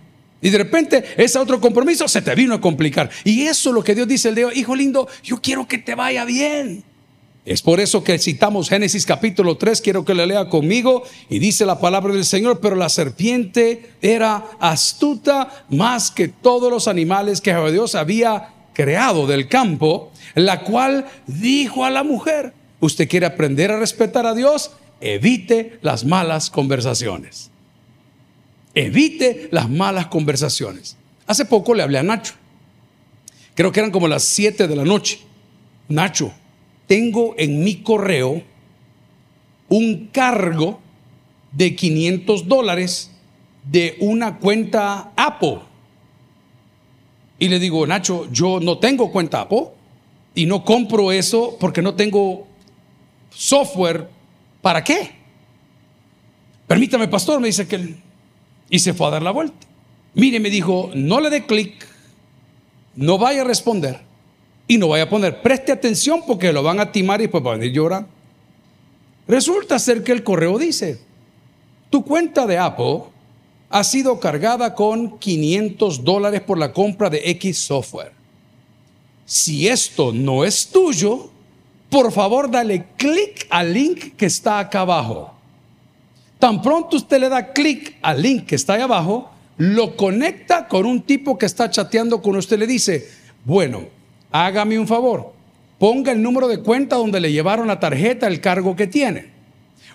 Y 0.40 0.50
de 0.50 0.58
repente 0.58 1.04
ese 1.16 1.38
otro 1.38 1.60
compromiso 1.60 2.06
se 2.06 2.22
te 2.22 2.34
vino 2.36 2.54
a 2.54 2.60
complicar. 2.60 3.10
Y 3.24 3.42
eso 3.42 3.70
es 3.70 3.74
lo 3.74 3.82
que 3.82 3.94
Dios 3.94 4.06
dice 4.06 4.28
el 4.28 4.36
día, 4.36 4.48
hijo 4.54 4.76
lindo, 4.76 5.08
yo 5.24 5.40
quiero 5.40 5.66
que 5.66 5.78
te 5.78 5.96
vaya 5.96 6.24
bien. 6.24 6.84
Es 7.44 7.60
por 7.60 7.80
eso 7.80 8.04
que 8.04 8.18
citamos 8.20 8.68
Génesis 8.68 9.04
capítulo 9.04 9.56
3, 9.56 9.80
quiero 9.80 10.04
que 10.04 10.14
le 10.14 10.26
lea 10.26 10.48
conmigo, 10.48 11.02
y 11.28 11.40
dice 11.40 11.66
la 11.66 11.80
palabra 11.80 12.14
del 12.14 12.24
Señor, 12.24 12.60
pero 12.60 12.76
la 12.76 12.88
serpiente 12.88 13.90
era 14.00 14.44
astuta 14.60 15.64
más 15.68 16.12
que 16.12 16.28
todos 16.28 16.70
los 16.70 16.86
animales 16.86 17.40
que 17.40 17.52
Dios 17.72 17.96
había 17.96 18.54
creado 18.74 19.26
del 19.26 19.48
campo, 19.48 20.12
la 20.36 20.62
cual 20.62 21.06
dijo 21.26 21.84
a 21.84 21.90
la 21.90 22.04
mujer, 22.04 22.54
usted 22.78 23.08
quiere 23.08 23.26
aprender 23.26 23.72
a 23.72 23.78
respetar 23.78 24.24
a 24.24 24.34
Dios, 24.34 24.70
evite 25.00 25.80
las 25.82 26.04
malas 26.04 26.48
conversaciones. 26.48 27.50
Evite 28.74 29.48
las 29.50 29.68
malas 29.68 30.06
conversaciones. 30.06 30.96
Hace 31.26 31.44
poco 31.44 31.74
le 31.74 31.82
hablé 31.82 31.98
a 31.98 32.04
Nacho, 32.04 32.34
creo 33.54 33.72
que 33.72 33.80
eran 33.80 33.90
como 33.90 34.06
las 34.06 34.22
7 34.22 34.68
de 34.68 34.76
la 34.76 34.84
noche. 34.84 35.20
Nacho, 35.88 36.32
tengo 36.86 37.34
en 37.38 37.62
mi 37.62 37.76
correo 37.76 38.42
un 39.68 40.08
cargo 40.12 40.80
de 41.52 41.74
500 41.74 42.46
dólares 42.46 43.10
de 43.64 43.96
una 44.00 44.38
cuenta 44.38 45.12
Apple. 45.16 45.60
Y 47.38 47.48
le 47.48 47.58
digo, 47.58 47.86
Nacho, 47.86 48.30
yo 48.30 48.60
no 48.60 48.78
tengo 48.78 49.10
cuenta 49.10 49.40
Apple 49.42 49.68
y 50.34 50.46
no 50.46 50.64
compro 50.64 51.12
eso 51.12 51.56
porque 51.58 51.82
no 51.82 51.94
tengo 51.94 52.46
software. 53.30 54.08
¿Para 54.60 54.84
qué? 54.84 55.12
Permítame, 56.66 57.08
pastor, 57.08 57.40
me 57.40 57.48
dice 57.48 57.66
que. 57.66 57.96
Y 58.70 58.78
se 58.78 58.94
fue 58.94 59.08
a 59.08 59.10
dar 59.10 59.22
la 59.22 59.30
vuelta. 59.30 59.66
Mire, 60.14 60.40
me 60.40 60.50
dijo, 60.50 60.90
no 60.94 61.20
le 61.20 61.30
dé 61.30 61.46
clic, 61.46 61.86
no 62.94 63.18
vaya 63.18 63.42
a 63.42 63.44
responder 63.44 64.11
y 64.72 64.78
no 64.78 64.88
vaya 64.88 65.04
a 65.04 65.08
poner, 65.10 65.42
preste 65.42 65.70
atención 65.70 66.22
porque 66.26 66.50
lo 66.50 66.62
van 66.62 66.80
a 66.80 66.90
timar 66.90 67.20
y 67.20 67.28
pues 67.28 67.44
va 67.44 67.52
a 67.52 67.56
venir 67.58 67.74
llorando. 67.74 68.08
Resulta 69.28 69.78
ser 69.78 70.02
que 70.02 70.12
el 70.12 70.24
correo 70.24 70.56
dice, 70.58 70.98
tu 71.90 72.02
cuenta 72.02 72.46
de 72.46 72.56
Apple 72.56 73.02
ha 73.68 73.84
sido 73.84 74.18
cargada 74.18 74.74
con 74.74 75.18
500 75.18 76.02
dólares 76.02 76.40
por 76.40 76.56
la 76.56 76.72
compra 76.72 77.10
de 77.10 77.20
X 77.32 77.58
software. 77.58 78.12
Si 79.26 79.68
esto 79.68 80.10
no 80.10 80.42
es 80.42 80.68
tuyo, 80.68 81.30
por 81.90 82.10
favor 82.10 82.50
dale 82.50 82.86
clic 82.96 83.46
al 83.50 83.74
link 83.74 84.16
que 84.16 84.24
está 84.24 84.58
acá 84.58 84.80
abajo. 84.80 85.34
Tan 86.38 86.62
pronto 86.62 86.96
usted 86.96 87.20
le 87.20 87.28
da 87.28 87.52
clic 87.52 87.98
al 88.00 88.22
link 88.22 88.46
que 88.46 88.54
está 88.54 88.72
ahí 88.72 88.80
abajo, 88.80 89.30
lo 89.58 89.98
conecta 89.98 90.66
con 90.66 90.86
un 90.86 91.02
tipo 91.02 91.36
que 91.36 91.44
está 91.44 91.68
chateando 91.68 92.22
con 92.22 92.36
usted. 92.36 92.58
Le 92.58 92.66
dice, 92.66 93.06
bueno, 93.44 94.00
hágame 94.32 94.78
un 94.78 94.88
favor, 94.88 95.32
ponga 95.78 96.10
el 96.10 96.22
número 96.22 96.48
de 96.48 96.58
cuenta 96.58 96.96
donde 96.96 97.20
le 97.20 97.30
llevaron 97.30 97.68
la 97.68 97.78
tarjeta, 97.78 98.26
el 98.26 98.40
cargo 98.40 98.74
que 98.74 98.86
tiene. 98.86 99.30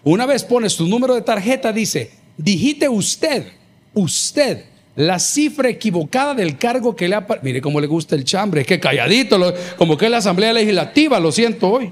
Una 0.03 0.25
vez 0.25 0.43
pone 0.43 0.69
su 0.69 0.87
número 0.87 1.15
de 1.15 1.21
tarjeta, 1.21 1.73
dice, 1.73 2.11
digite 2.37 2.87
usted, 2.87 3.47
usted, 3.93 4.65
la 4.95 5.19
cifra 5.19 5.69
equivocada 5.69 6.33
del 6.33 6.57
cargo 6.57 6.95
que 6.95 7.07
le 7.07 7.15
ha... 7.15 7.27
Mire 7.41 7.61
cómo 7.61 7.81
le 7.81 7.87
gusta 7.87 8.15
el 8.15 8.23
chambre, 8.23 8.61
es 8.61 8.67
que 8.67 8.79
calladito, 8.79 9.53
como 9.75 9.97
que 9.97 10.05
es 10.05 10.11
la 10.11 10.17
Asamblea 10.17 10.53
Legislativa, 10.53 11.19
lo 11.19 11.31
siento 11.31 11.69
hoy. 11.69 11.91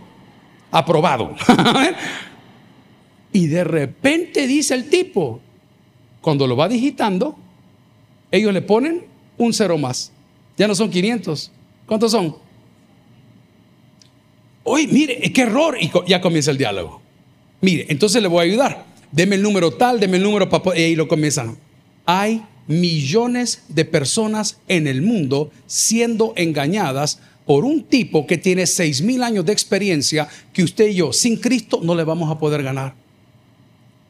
Aprobado. 0.72 1.36
y 3.34 3.48
de 3.48 3.64
repente 3.64 4.48
dice 4.48 4.74
el 4.74 4.90
tipo, 4.90 5.40
cuando 6.22 6.48
lo 6.48 6.56
va 6.56 6.68
digitando, 6.68 7.36
ellos 8.32 8.54
le 8.54 8.62
ponen 8.62 9.06
un 9.38 9.54
cero 9.54 9.78
más. 9.78 10.12
Ya 10.58 10.68
no 10.68 10.76
son 10.76 10.90
500. 10.90 11.52
¿Cuántos 11.86 12.12
son? 12.12 12.36
Uy, 14.64 14.88
mire, 14.88 15.32
qué 15.32 15.42
error. 15.42 15.78
Y 15.80 15.92
ya 16.08 16.20
comienza 16.22 16.52
el 16.52 16.58
diálogo. 16.58 17.02
Mire, 17.62 17.86
entonces 17.90 18.22
le 18.22 18.28
voy 18.28 18.40
a 18.40 18.52
ayudar. 18.52 18.86
Deme 19.12 19.36
el 19.36 19.42
número 19.42 19.72
tal, 19.72 20.00
deme 20.00 20.18
el 20.18 20.24
número 20.24 20.50
para... 20.50 20.78
Y 20.78 20.96
lo 20.96 21.08
comienzan. 21.08 21.58
Hay 22.06 22.44
millones 22.68 23.64
de 23.68 23.86
personas 23.86 24.60
en 24.68 24.88
el 24.88 25.02
mundo 25.02 25.52
siendo 25.68 26.34
engañadas 26.36 27.20
por 27.46 27.64
un 27.64 27.84
tipo 27.84 28.26
que 28.26 28.38
tiene 28.38 28.66
seis 28.66 29.02
mil 29.02 29.22
años 29.22 29.46
de 29.46 29.54
experiencia 29.54 30.28
que 30.52 30.64
usted 30.64 30.88
y 30.88 30.96
yo 30.96 31.14
sin 31.14 31.38
Cristo 31.38 31.80
no 31.84 31.94
le 31.94 32.04
vamos 32.04 32.32
a 32.32 32.40
poder 32.40 32.64
ganar. 32.64 32.96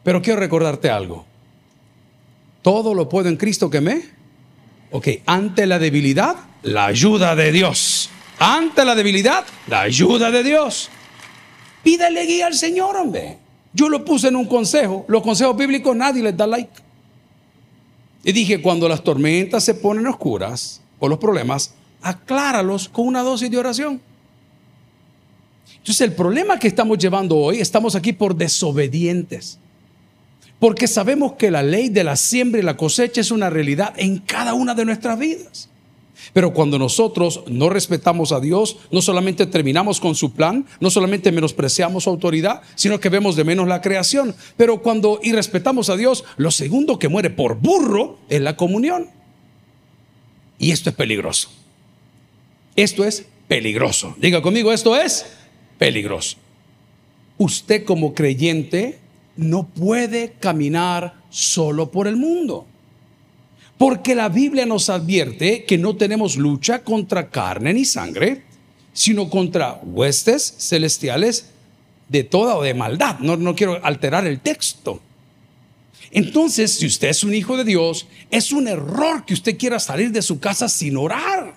Pero 0.04 0.22
quiero 0.22 0.40
recordarte 0.40 0.90
algo. 0.90 1.26
Todo 2.62 2.94
lo 2.94 3.10
puedo 3.10 3.28
en 3.28 3.36
Cristo 3.36 3.70
que 3.70 3.82
me. 3.82 4.15
Ok, 4.96 5.10
ante 5.26 5.68
la 5.68 5.78
debilidad, 5.78 6.38
la 6.64 6.86
ayuda 6.86 7.36
de 7.36 7.52
Dios. 7.52 8.10
Ante 8.40 8.86
la 8.86 8.96
debilidad, 8.96 9.44
la 9.68 9.82
ayuda 9.82 10.32
de 10.32 10.42
Dios. 10.42 10.90
Pídale 11.84 12.26
guía 12.26 12.48
al 12.48 12.54
Señor, 12.54 12.96
hombre. 12.96 13.38
Yo 13.74 13.90
lo 13.90 14.06
puse 14.06 14.30
en 14.30 14.38
un 14.38 14.46
consejo. 14.46 15.04
Los 15.10 15.22
consejos 15.22 15.58
bíblicos 15.58 15.94
nadie 15.98 16.24
les 16.24 16.38
da 16.38 16.48
like. 16.48 16.72
Y 18.24 18.32
dije, 18.32 18.62
cuando 18.62 18.88
las 18.88 19.04
tormentas 19.04 19.66
se 19.66 19.74
ponen 19.74 20.08
oscuras 20.08 20.80
o 20.98 21.10
los 21.10 21.20
problemas, 21.20 21.74
acláralos 22.02 22.88
con 22.88 23.06
una 23.06 23.22
dosis 23.22 23.52
de 23.52 23.58
oración. 23.58 24.00
Entonces 25.76 26.00
el 26.08 26.14
problema 26.14 26.58
que 26.58 26.70
estamos 26.70 26.98
llevando 26.98 27.36
hoy, 27.36 27.60
estamos 27.60 27.96
aquí 27.96 28.14
por 28.14 28.34
desobedientes. 28.34 29.60
Porque 30.60 30.88
sabemos 30.88 31.34
que 31.34 31.52
la 31.52 31.64
ley 31.64 31.90
de 31.90 32.04
la 32.04 32.16
siembra 32.16 32.62
y 32.62 32.64
la 32.64 32.78
cosecha 32.78 33.22
es 33.22 33.32
una 33.32 33.50
realidad 33.50 33.94
en 33.98 34.20
cada 34.20 34.54
una 34.54 34.74
de 34.74 34.86
nuestras 34.86 35.20
vidas. 35.20 35.70
Pero 36.34 36.54
cuando 36.54 36.80
nosotros 36.80 37.44
no 37.48 37.70
respetamos 37.70 38.32
a 38.32 38.40
Dios, 38.40 38.78
no 38.92 39.02
solamente 39.02 39.46
terminamos 39.46 40.00
con 40.00 40.16
su 40.16 40.34
plan, 40.34 40.66
no 40.80 40.90
solamente 40.90 41.32
menospreciamos 41.32 42.06
su 42.06 42.10
autoridad, 42.10 42.62
sino 42.76 43.00
que 43.00 43.10
vemos 43.10 43.36
de 43.36 43.44
menos 43.44 43.68
la 43.68 43.82
creación. 43.82 44.36
Pero 44.58 44.82
cuando 44.82 45.20
irrespetamos 45.24 45.90
a 45.90 45.98
Dios, 45.98 46.24
lo 46.38 46.52
segundo 46.52 47.00
que 47.00 47.10
muere 47.10 47.30
por 47.30 47.60
burro 47.60 48.18
es 48.30 48.42
la 48.42 48.56
comunión. 48.56 49.10
Y 50.58 50.72
esto 50.72 50.90
es 50.90 50.96
peligroso. 50.96 51.50
Esto 52.76 53.04
es 53.04 53.26
peligroso. 53.48 54.16
Diga 54.18 54.42
conmigo, 54.42 54.72
esto 54.72 54.96
es 54.96 55.26
peligroso. 55.78 56.38
Usted 57.38 57.84
como 57.84 58.14
creyente 58.14 59.00
no 59.38 59.68
puede 59.68 60.34
caminar 60.40 61.16
solo 61.30 61.92
por 61.92 62.08
el 62.08 62.16
mundo. 62.16 62.66
Porque 63.78 64.16
la 64.16 64.30
Biblia 64.30 64.66
nos 64.66 64.90
advierte 64.90 65.66
que 65.66 65.78
no 65.78 65.98
tenemos 65.98 66.38
lucha 66.38 66.84
contra 66.84 67.30
carne 67.30 67.74
ni 67.74 67.84
sangre, 67.84 68.44
sino 68.94 69.30
contra 69.30 69.82
huestes 69.84 70.56
celestiales 70.58 71.50
de 72.08 72.24
toda 72.24 72.56
o 72.56 72.64
de 72.64 72.74
maldad. 72.74 73.20
No, 73.20 73.36
no 73.36 73.54
quiero 73.56 73.84
alterar 73.84 74.26
el 74.26 74.40
texto. 74.40 75.02
Entonces, 76.12 76.72
si 76.72 76.86
usted 76.86 77.10
es 77.10 77.26
un 77.26 77.34
hijo 77.34 77.58
de 77.58 77.66
Dios, 77.66 78.08
es 78.32 78.54
un 78.54 78.70
error 78.70 79.26
que 79.26 79.34
usted 79.34 79.58
quiera 79.58 79.80
salir 79.80 80.12
de 80.12 80.22
su 80.22 80.40
casa 80.40 80.70
sin 80.70 80.96
orar. 80.96 81.56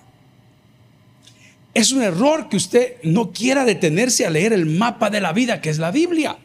Es 1.73 1.93
un 1.93 2.01
error 2.01 2.49
que 2.49 2.57
usted 2.57 2.95
no 3.03 3.31
quiera 3.31 3.63
detenerse 3.63 4.25
a 4.25 4.29
leer 4.29 4.51
el 4.51 4.65
mapa 4.65 5.09
de 5.09 5.21
la 5.21 5.31
vida 5.31 5.61
que 5.61 5.69
es 5.69 5.77
la 5.77 5.91
Biblia. 5.91 6.37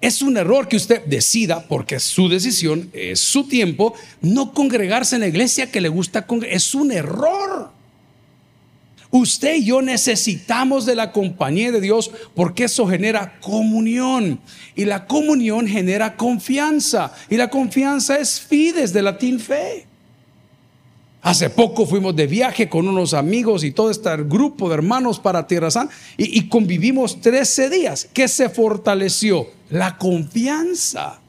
Es 0.00 0.22
un 0.22 0.36
error 0.36 0.68
que 0.68 0.76
usted 0.76 1.04
decida, 1.06 1.66
porque 1.66 1.96
es 1.96 2.04
su 2.04 2.28
decisión, 2.28 2.88
es 2.92 3.18
su 3.18 3.48
tiempo, 3.48 3.94
no 4.20 4.52
congregarse 4.52 5.16
en 5.16 5.22
la 5.22 5.26
iglesia 5.26 5.70
que 5.70 5.80
le 5.80 5.88
gusta 5.88 6.26
congregar. 6.26 6.56
Es 6.56 6.74
un 6.74 6.92
error. 6.92 7.72
Usted 9.10 9.56
y 9.56 9.64
yo 9.64 9.82
necesitamos 9.82 10.86
de 10.86 10.94
la 10.94 11.12
compañía 11.12 11.72
de 11.72 11.80
Dios 11.80 12.10
porque 12.34 12.64
eso 12.64 12.86
genera 12.86 13.40
comunión 13.40 14.38
y 14.76 14.84
la 14.84 15.06
comunión 15.06 15.66
genera 15.66 16.14
confianza 16.14 17.12
y 17.30 17.36
la 17.36 17.48
confianza 17.48 18.18
es 18.18 18.38
fides 18.38 18.92
de 18.92 19.02
latín 19.02 19.40
fe. 19.40 19.87
Hace 21.28 21.50
poco 21.50 21.84
fuimos 21.84 22.16
de 22.16 22.26
viaje 22.26 22.70
con 22.70 22.88
unos 22.88 23.12
amigos 23.12 23.62
y 23.62 23.70
todo 23.70 23.90
este 23.90 24.08
grupo 24.22 24.66
de 24.70 24.76
hermanos 24.76 25.20
para 25.20 25.46
Tierra 25.46 25.70
Santa 25.70 25.94
y, 26.16 26.48
convivimos 26.48 27.20
13 27.20 27.68
días. 27.68 28.08
¿Qué 28.14 28.28
se 28.28 28.48
fortaleció? 28.48 29.46
La 29.68 29.98
confianza. 29.98 31.20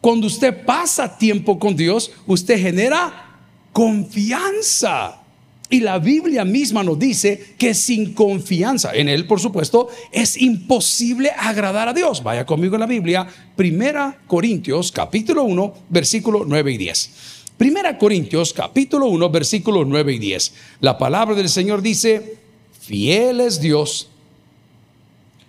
Cuando 0.00 0.26
usted 0.26 0.64
pasa 0.64 1.16
tiempo 1.16 1.60
con 1.60 1.76
Dios, 1.76 2.10
usted 2.26 2.60
genera 2.60 3.36
confianza. 3.72 5.22
Y 5.70 5.78
la 5.78 6.00
Biblia 6.00 6.44
misma 6.44 6.82
nos 6.82 6.98
dice 6.98 7.54
que 7.56 7.74
sin 7.74 8.14
confianza 8.14 8.92
en 8.96 9.08
Él, 9.08 9.28
por 9.28 9.38
supuesto, 9.38 9.90
es 10.10 10.36
imposible 10.36 11.30
agradar 11.38 11.88
a 11.88 11.94
Dios. 11.94 12.20
Vaya 12.24 12.44
conmigo 12.44 12.74
en 12.74 12.80
la 12.80 12.86
Biblia, 12.86 13.28
Primera 13.54 14.18
Corintios, 14.26 14.90
capítulo 14.90 15.44
1, 15.44 15.74
versículo 15.88 16.44
9 16.44 16.72
y 16.72 16.78
10. 16.78 17.37
Primera 17.58 17.98
Corintios 17.98 18.52
capítulo 18.52 19.06
1 19.06 19.30
versículos 19.30 19.84
9 19.84 20.14
y 20.14 20.18
10. 20.20 20.52
La 20.78 20.96
palabra 20.96 21.34
del 21.34 21.48
Señor 21.48 21.82
dice, 21.82 22.36
fiel 22.80 23.40
es 23.40 23.60
Dios, 23.60 24.08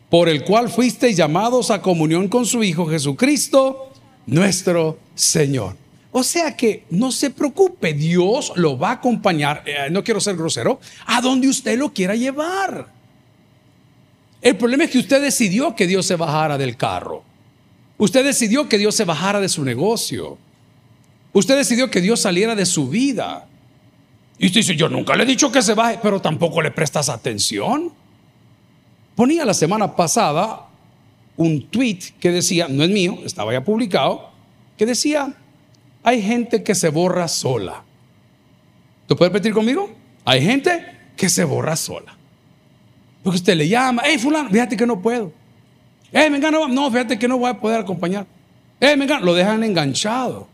por 0.10 0.28
el 0.28 0.44
cual 0.44 0.70
fuisteis 0.70 1.16
llamados 1.16 1.70
a 1.70 1.84
comunión 1.84 2.28
con 2.28 2.48
su 2.48 2.64
Hijo 2.64 2.88
Jesucristo, 2.88 3.92
nuestro 4.26 4.98
Señor. 5.14 5.78
O 6.12 6.24
sea 6.24 6.58
que 6.58 6.84
no 6.90 7.12
se 7.12 7.30
preocupe, 7.30 7.94
Dios 7.94 8.54
lo 8.56 8.80
va 8.80 8.90
a 8.90 8.94
acompañar, 8.94 9.62
eh, 9.68 9.92
no 9.92 10.04
quiero 10.04 10.20
ser 10.20 10.36
grosero, 10.36 10.80
a 11.06 11.22
donde 11.22 11.48
usted 11.48 11.78
lo 11.78 11.94
quiera 11.94 12.16
llevar. 12.16 12.92
El 14.42 14.58
problema 14.58 14.86
es 14.86 14.90
que 14.90 14.98
usted 14.98 15.22
decidió 15.22 15.76
que 15.76 15.86
Dios 15.86 16.08
se 16.08 16.16
bajara 16.16 16.58
del 16.58 16.76
carro. 16.76 17.24
Usted 18.00 18.26
decidió 18.26 18.68
que 18.68 18.80
Dios 18.80 18.96
se 18.96 19.06
bajara 19.06 19.40
de 19.40 19.50
su 19.50 19.64
negocio. 19.64 20.40
Usted 21.34 21.58
decidió 21.58 21.90
que 21.92 22.02
Dios 22.02 22.22
saliera 22.22 22.56
de 22.56 22.66
su 22.66 22.90
vida. 22.90 23.48
Y 24.38 24.48
usted 24.48 24.62
dice, 24.62 24.76
yo 24.76 24.90
nunca 24.90 25.16
le 25.16 25.24
he 25.24 25.26
dicho 25.26 25.52
que 25.52 25.62
se 25.62 25.74
baje, 25.74 26.00
pero 26.02 26.22
tampoco 26.22 26.62
le 26.62 26.72
prestas 26.72 27.10
atención. 27.10 27.92
Ponía 29.16 29.46
la 29.46 29.54
semana 29.54 29.96
pasada 29.96 30.68
un 31.36 31.68
tweet 31.70 32.00
que 32.20 32.32
decía, 32.32 32.68
no 32.70 32.84
es 32.84 32.90
mío, 32.90 33.20
estaba 33.26 33.54
ya 33.54 33.64
publicado, 33.64 34.30
que 34.78 34.86
decía, 34.86 35.34
hay 36.04 36.22
gente 36.22 36.64
que 36.64 36.76
se 36.76 36.90
borra 36.90 37.28
sola. 37.28 37.84
¿Tú 39.08 39.16
puedes 39.16 39.34
repetir 39.34 39.54
conmigo? 39.54 39.90
Hay 40.26 40.42
gente 40.42 40.86
que 41.16 41.30
se 41.30 41.44
borra 41.44 41.76
sola. 41.76 42.16
Porque 43.24 43.38
usted 43.38 43.56
le 43.56 43.68
llama, 43.68 44.04
hey 44.06 44.18
fulano, 44.18 44.50
fíjate 44.50 44.78
que 44.78 44.86
no 44.86 45.02
puedo. 45.02 45.34
Hey, 46.12 46.30
venga, 46.32 46.50
no, 46.50 46.92
fíjate 46.92 47.20
que 47.20 47.28
no 47.28 47.38
voy 47.38 47.50
a 47.50 47.60
poder 47.60 47.82
acompañar. 47.82 48.26
Hey, 48.80 48.96
venga, 48.98 49.20
lo 49.20 49.34
dejan 49.34 49.64
enganchado. 49.64 50.48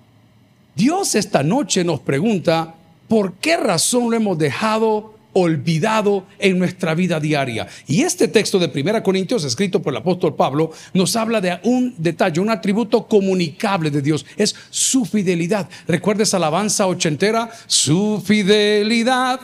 Dios 0.75 1.15
esta 1.15 1.41
noche 1.41 1.83
nos 1.83 2.01
pregunta, 2.01 2.75
¿por 3.07 3.33
qué 3.35 3.55
razón 3.55 4.11
lo 4.11 4.17
hemos 4.17 4.37
dejado 4.37 5.15
olvidado 5.31 6.25
en 6.37 6.59
nuestra 6.59 6.93
vida 6.93 7.19
diaria? 7.19 7.67
Y 7.87 8.01
este 8.01 8.27
texto 8.27 8.59
de 8.59 8.67
1 8.67 9.01
Corintios, 9.01 9.45
escrito 9.45 9.81
por 9.81 9.93
el 9.93 9.97
apóstol 9.97 10.35
Pablo, 10.35 10.71
nos 10.93 11.15
habla 11.15 11.39
de 11.39 11.59
un 11.63 11.95
detalle, 11.97 12.41
un 12.41 12.49
atributo 12.49 13.07
comunicable 13.07 13.89
de 13.89 14.01
Dios, 14.01 14.25
es 14.35 14.53
su 14.69 15.05
fidelidad. 15.05 15.69
¿Recuerda 15.87 16.25
alabanza 16.35 16.87
ochentera? 16.87 17.49
Su 17.67 18.21
fidelidad 18.25 19.39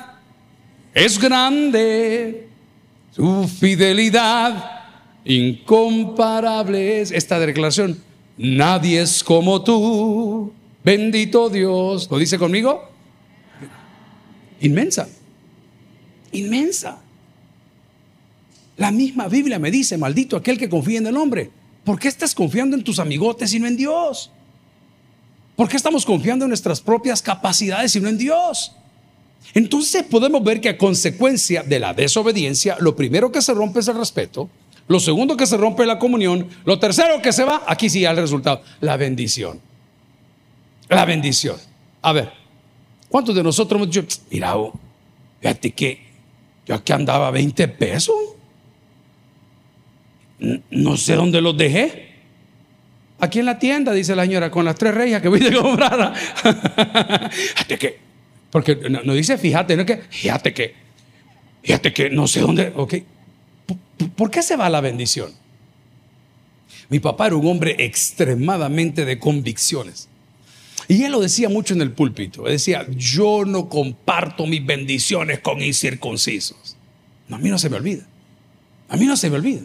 es 0.94 1.18
grande, 1.18 2.50
su 3.12 3.48
fidelidad 3.48 4.82
incomparable 5.24 7.00
es 7.02 7.12
esta 7.12 7.40
declaración. 7.40 8.02
Nadie 8.38 9.02
es 9.02 9.24
como 9.24 9.64
tú, 9.64 10.52
bendito 10.84 11.50
Dios. 11.50 12.08
¿Lo 12.10 12.18
dice 12.18 12.38
conmigo? 12.38 12.90
Inmensa, 14.62 15.10
inmensa. 16.32 17.00
La 18.78 18.92
misma 18.92 19.28
Biblia 19.28 19.60
me 19.60 19.72
dice, 19.72 19.98
maldito 19.98 20.38
aquel 20.38 20.58
que 20.58 20.70
confía 20.70 21.00
en 21.00 21.08
el 21.08 21.18
hombre. 21.18 21.50
¿Por 21.84 22.00
qué 22.00 22.08
estás 22.08 22.36
confiando 22.36 22.76
en 22.76 22.84
tus 22.84 23.00
amigotes 23.00 23.54
y 23.54 23.60
no 23.60 23.68
en 23.68 23.76
Dios? 23.76 24.32
¿Por 25.56 25.68
qué 25.68 25.78
estamos 25.78 26.06
confiando 26.06 26.46
en 26.46 26.50
nuestras 26.50 26.80
propias 26.80 27.22
capacidades 27.22 27.96
y 27.96 28.00
no 28.00 28.10
en 28.10 28.18
Dios? 28.18 28.72
Entonces 29.54 30.04
podemos 30.04 30.44
ver 30.44 30.62
que 30.62 30.70
a 30.70 30.78
consecuencia 30.78 31.64
de 31.64 31.80
la 31.80 31.94
desobediencia, 31.94 32.78
lo 32.80 32.96
primero 32.96 33.32
que 33.32 33.42
se 33.42 33.54
rompe 33.54 33.80
es 33.80 33.88
el 33.88 33.98
respeto, 33.98 34.50
lo 34.88 35.00
segundo 35.00 35.36
que 35.38 35.48
se 35.48 35.58
rompe 35.58 35.84
es 35.84 35.88
la 35.88 36.00
comunión, 36.00 36.48
lo 36.66 36.80
tercero 36.80 37.22
que 37.22 37.34
se 37.34 37.44
va, 37.44 37.64
aquí 37.68 37.90
sí 37.90 38.02
ya 38.02 38.12
el 38.12 38.18
resultado, 38.18 38.62
la 38.80 38.98
bendición. 38.98 39.60
La 40.92 41.06
bendición. 41.06 41.56
A 42.02 42.12
ver, 42.12 42.34
¿cuántos 43.08 43.34
de 43.34 43.42
nosotros 43.42 43.80
hemos 43.80 43.96
dicho, 43.96 44.06
mira, 44.30 44.58
oh, 44.58 44.74
fíjate 45.40 45.72
que 45.72 46.02
yo 46.66 46.76
aquí 46.76 46.92
andaba 46.92 47.32
20 47.32 47.66
pesos? 47.70 48.16
No 50.70 50.98
sé 50.98 51.16
dónde 51.16 51.42
los 51.42 51.56
dejé. 51.56 52.12
Aquí 53.22 53.40
en 53.40 53.46
la 53.46 53.58
tienda, 53.58 53.94
dice 53.94 54.16
la 54.18 54.24
señora, 54.24 54.52
con 54.52 54.66
las 54.66 54.76
tres 54.76 54.94
reyes 54.94 55.22
que 55.22 55.30
voy 55.30 55.46
a 55.46 55.62
comprar. 55.62 56.14
fíjate 57.32 57.78
que, 57.78 58.00
porque 58.50 58.76
no, 58.76 59.14
dice 59.14 59.38
fíjate, 59.38 59.78
no 59.78 59.84
es 59.84 59.88
que, 59.88 59.98
fíjate 60.10 60.54
que, 60.54 60.76
fíjate 61.64 61.94
que 61.94 62.10
no 62.10 62.28
sé 62.28 62.42
dónde, 62.42 62.74
ok. 62.76 62.96
¿Por 64.18 64.30
qué 64.30 64.44
se 64.44 64.58
va 64.58 64.70
la 64.70 64.82
bendición? 64.82 65.32
Mi 66.90 67.00
papá 67.00 67.28
era 67.28 67.38
un 67.38 67.48
hombre 67.48 67.78
extremadamente 67.78 69.06
de 69.06 69.18
convicciones. 69.18 70.10
Y 70.92 71.06
él 71.06 71.14
lo 71.14 71.22
decía 71.22 71.48
mucho 71.48 71.74
en 71.74 71.82
el 71.82 71.94
púlpito. 71.94 72.48
Él 72.48 72.52
decía, 72.52 72.86
yo 72.98 73.46
no 73.46 73.70
comparto 73.70 74.46
mis 74.46 74.66
bendiciones 74.66 75.40
con 75.40 75.62
incircuncisos. 75.62 76.76
A 77.30 77.38
mí 77.38 77.48
no 77.48 77.58
se 77.58 77.70
me 77.70 77.78
olvida. 77.78 78.06
A 78.90 78.98
mí 78.98 79.06
no 79.06 79.16
se 79.16 79.30
me 79.30 79.38
olvida. 79.38 79.62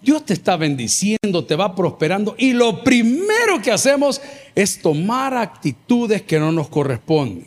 Dios 0.00 0.24
te 0.24 0.32
está 0.32 0.56
bendiciendo, 0.56 1.44
te 1.44 1.56
va 1.56 1.74
prosperando 1.74 2.34
y 2.38 2.54
lo 2.54 2.82
primero 2.82 3.60
que 3.62 3.70
hacemos 3.70 4.22
es 4.54 4.80
tomar 4.80 5.36
actitudes 5.36 6.22
que 6.22 6.40
no 6.40 6.50
nos 6.50 6.70
corresponden. 6.70 7.46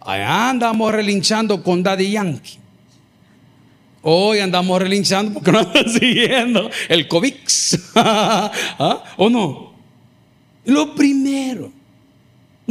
Allá 0.00 0.50
andamos 0.50 0.90
relinchando 0.90 1.62
con 1.62 1.80
Daddy 1.80 2.10
Yankee. 2.10 2.58
Hoy 4.02 4.40
andamos 4.40 4.82
relinchando 4.82 5.34
porque 5.34 5.52
no 5.52 5.60
están 5.60 5.88
siguiendo 6.00 6.72
el 6.88 7.06
COVID. 7.06 7.34
¿Ah? 7.94 9.04
¿O 9.16 9.30
no? 9.30 9.74
Lo 10.64 10.92
primero. 10.92 11.78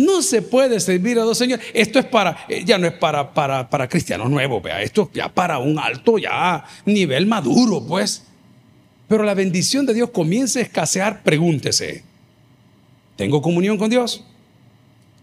No 0.05 0.21
se 0.21 0.41
puede 0.41 0.79
servir 0.79 1.19
a 1.19 1.23
dos 1.23 1.37
señores. 1.37 1.65
Esto 1.73 1.99
es 1.99 2.05
para, 2.05 2.45
eh, 2.47 2.63
ya 2.65 2.77
no 2.77 2.87
es 2.87 2.93
para, 2.93 3.33
para, 3.33 3.69
para 3.69 3.87
cristianos 3.87 4.29
nuevos, 4.29 4.61
vea. 4.61 4.81
Esto 4.81 5.03
es 5.03 5.17
ya 5.17 5.29
para 5.29 5.57
un 5.59 5.77
alto, 5.79 6.17
ya 6.17 6.63
nivel 6.85 7.25
maduro, 7.25 7.83
pues 7.85 8.23
pero 9.09 9.23
la 9.23 9.33
bendición 9.33 9.87
de 9.87 9.95
Dios 9.95 10.11
comienza 10.11 10.59
a 10.59 10.61
escasear, 10.61 11.23
pregúntese, 11.23 12.03
¿tengo 13.15 13.41
comunión 13.41 13.79
con 13.79 13.89
Dios? 13.89 14.23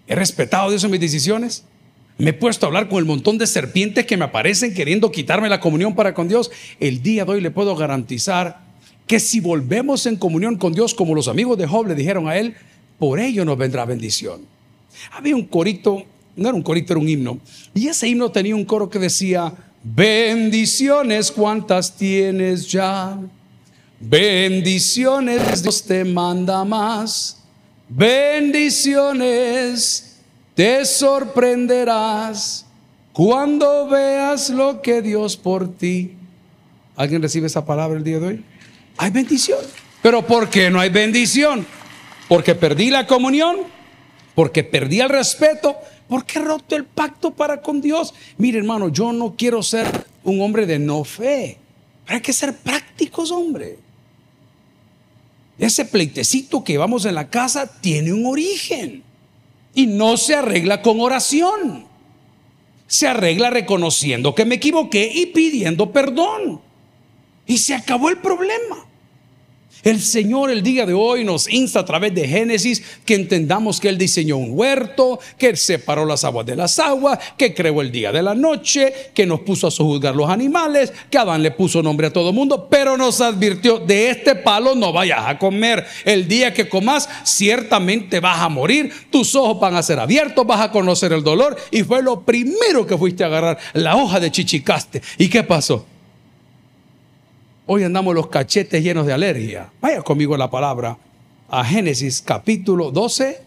¿He 0.09 0.17
respetado 0.17 0.67
a 0.67 0.71
Dios 0.71 0.83
en 0.83 0.91
mis 0.91 1.01
decisiones? 1.01 1.65
¿Me 2.19 2.31
he 2.31 2.33
puesto 2.33 2.67
a 2.67 2.69
hablar 2.69 2.89
con 2.89 2.99
el 2.99 3.05
montón 3.05 3.39
de 3.39 3.47
serpientes 3.47 4.05
que 4.05 4.17
me 4.17 4.25
aparecen 4.25 4.75
queriendo 4.75 5.13
quitarme 5.13 5.49
la 5.49 5.61
comunión 5.61 5.95
para 5.95 6.15
con 6.15 6.27
Dios? 6.27 6.51
El 6.81 7.01
día 7.01 7.25
de 7.25 7.33
hoy 7.33 7.41
le 7.41 7.53
puedo 7.53 7.77
garantizar 7.77 8.61
que 9.07 9.21
si 9.21 9.39
volvemos 9.39 10.05
en 10.07 10.17
comunión 10.17 10.57
con 10.57 10.73
Dios 10.73 10.93
como 10.93 11.15
los 11.15 11.29
amigos 11.29 11.57
de 11.57 11.69
Job 11.69 11.87
le 11.87 11.95
dijeron 11.95 12.29
a 12.29 12.37
él, 12.37 12.57
por 12.99 13.21
ello 13.21 13.45
nos 13.45 13.57
vendrá 13.57 13.85
bendición. 13.85 14.41
Había 15.13 15.37
un 15.37 15.47
corito, 15.47 16.03
no 16.37 16.49
era 16.49 16.57
un 16.57 16.63
corito, 16.63 16.93
era 16.93 17.01
un 17.01 17.09
himno, 17.09 17.39
y 17.75 17.89
ese 17.89 18.09
himno 18.09 18.31
tenía 18.31 18.55
un 18.55 18.65
coro 18.65 18.91
que 18.91 18.99
decía, 18.99 19.53
bendiciones 19.83 21.31
cuántas 21.31 21.97
tienes 21.97 22.69
ya 22.69 23.19
Bendiciones 23.99 25.63
Dios 25.63 25.85
te 25.85 26.05
manda 26.05 26.65
más. 26.65 27.39
Bendiciones 27.89 29.23
te 30.55 30.85
sorprenderás 30.85 32.67
cuando 33.13 33.89
veas 33.89 34.51
lo 34.51 34.83
que 34.83 35.01
Dios 35.03 35.37
por 35.37 35.73
ti. 35.77 36.13
¿Alguien 36.97 37.23
recibe 37.23 37.47
esa 37.47 37.65
palabra 37.65 37.97
el 37.97 38.05
día 38.05 38.19
de 38.19 38.27
hoy? 38.27 38.45
Hay 38.99 39.11
bendición. 39.11 39.61
Pero 40.03 40.27
¿por 40.27 40.51
qué 40.51 40.71
no 40.71 40.81
hay 40.81 40.91
bendición? 40.91 41.67
Porque 42.29 42.55
perdí 42.55 42.91
la 42.91 43.07
comunión, 43.07 43.57
porque 44.37 44.63
perdí 44.63 45.01
el 45.01 45.09
respeto, 45.09 45.77
porque 46.09 46.39
he 46.39 46.43
roto 46.43 46.77
el 46.77 46.85
pacto 46.85 47.33
para 47.33 47.63
con 47.63 47.81
Dios. 47.81 48.15
Mire, 48.37 48.59
hermano, 48.59 48.91
yo 48.91 49.11
no 49.11 49.35
quiero 49.35 49.63
ser 49.63 49.87
un 50.23 50.43
hombre 50.43 50.67
de 50.67 50.79
no 50.79 51.03
fe. 51.05 51.57
Hay 52.07 52.21
que 52.21 52.35
ser 52.35 52.55
prácticos, 52.55 53.31
hombre. 53.31 53.79
Ese 55.59 55.87
pleitecito 55.87 56.63
que 56.63 56.77
vamos 56.77 57.07
en 57.07 57.15
la 57.15 57.31
casa 57.31 57.81
tiene 57.81 58.13
un 58.13 58.27
origen 58.27 59.03
y 59.75 59.87
no 59.87 60.19
se 60.19 60.35
arregla 60.35 60.83
con 60.83 61.01
oración. 61.01 61.87
Se 62.87 63.09
arregla 63.09 63.49
reconociendo 63.49 64.35
que 64.35 64.45
me 64.45 64.57
equivoqué 64.57 65.11
y 65.15 65.27
pidiendo 65.27 65.93
perdón. 65.93 66.61
Y 67.47 67.57
se 67.57 67.75
acabó 67.75 68.11
el 68.11 68.19
problema. 68.19 68.87
El 69.87 70.03
Señor 70.03 70.51
el 70.51 70.65
día 70.65 70.85
de 70.85 70.95
hoy 70.95 71.23
nos 71.23 71.49
insta 71.49 71.79
a 71.79 71.85
través 71.85 72.13
de 72.13 72.27
Génesis 72.27 72.83
que 73.05 73.15
entendamos 73.15 73.79
que 73.79 73.89
Él 73.89 73.97
diseñó 73.97 74.37
un 74.37 74.51
huerto, 74.51 75.21
que 75.39 75.51
Él 75.51 75.57
separó 75.57 76.05
las 76.05 76.25
aguas 76.25 76.45
de 76.45 76.57
las 76.57 76.81
aguas, 76.81 77.21
que 77.39 77.55
creó 77.55 77.81
el 77.83 77.93
día 77.93 78.11
de 78.11 78.21
la 78.21 78.35
noche, 78.35 78.93
que 79.15 79.27
nos 79.27 79.43
puso 79.43 79.69
a 79.69 79.71
sojuzgar 79.71 80.17
los 80.17 80.29
animales, 80.29 80.93
que 81.09 81.19
Adán 81.19 81.41
le 81.41 81.53
puso 81.53 81.85
nombre 81.85 82.09
a 82.09 82.13
todo 82.13 82.33
mundo, 82.33 82.67
pero 82.69 82.97
nos 82.97 83.21
advirtió, 83.21 83.79
de 83.79 84.11
este 84.11 84.35
palo 84.35 84.75
no 84.75 84.93
vayas 84.93 85.21
a 85.25 85.39
comer. 85.39 85.87
El 86.05 86.27
día 86.27 86.53
que 86.53 86.69
comas, 86.69 87.09
ciertamente 87.23 88.19
vas 88.19 88.41
a 88.41 88.49
morir, 88.49 88.93
tus 89.13 89.37
ojos 89.37 89.61
van 89.61 89.77
a 89.77 89.85
ser 89.85 90.01
abiertos, 90.01 90.45
vas 90.45 90.63
a 90.63 90.73
conocer 90.73 91.13
el 91.13 91.23
dolor. 91.23 91.57
Y 91.71 91.85
fue 91.85 92.03
lo 92.03 92.23
primero 92.23 92.85
que 92.89 92.99
fuiste 92.99 93.23
a 93.23 93.29
agarrar, 93.29 93.59
la 93.73 93.95
hoja 93.95 94.19
de 94.19 94.33
chichicaste. 94.33 95.01
¿Y 95.17 95.29
qué 95.29 95.45
pasó? 95.45 95.87
Hoy 97.69 97.83
andamos 97.83 98.15
los 98.15 98.29
cachetes 98.29 98.81
llenos 98.81 99.07
de 99.07 99.13
alergia. 99.13 99.73
Vaya 99.81 100.01
conmigo 100.01 100.37
la 100.37 100.49
palabra 100.49 100.97
a 101.49 101.65
Génesis 101.65 102.23
capítulo 102.23 102.93
12, 102.93 103.41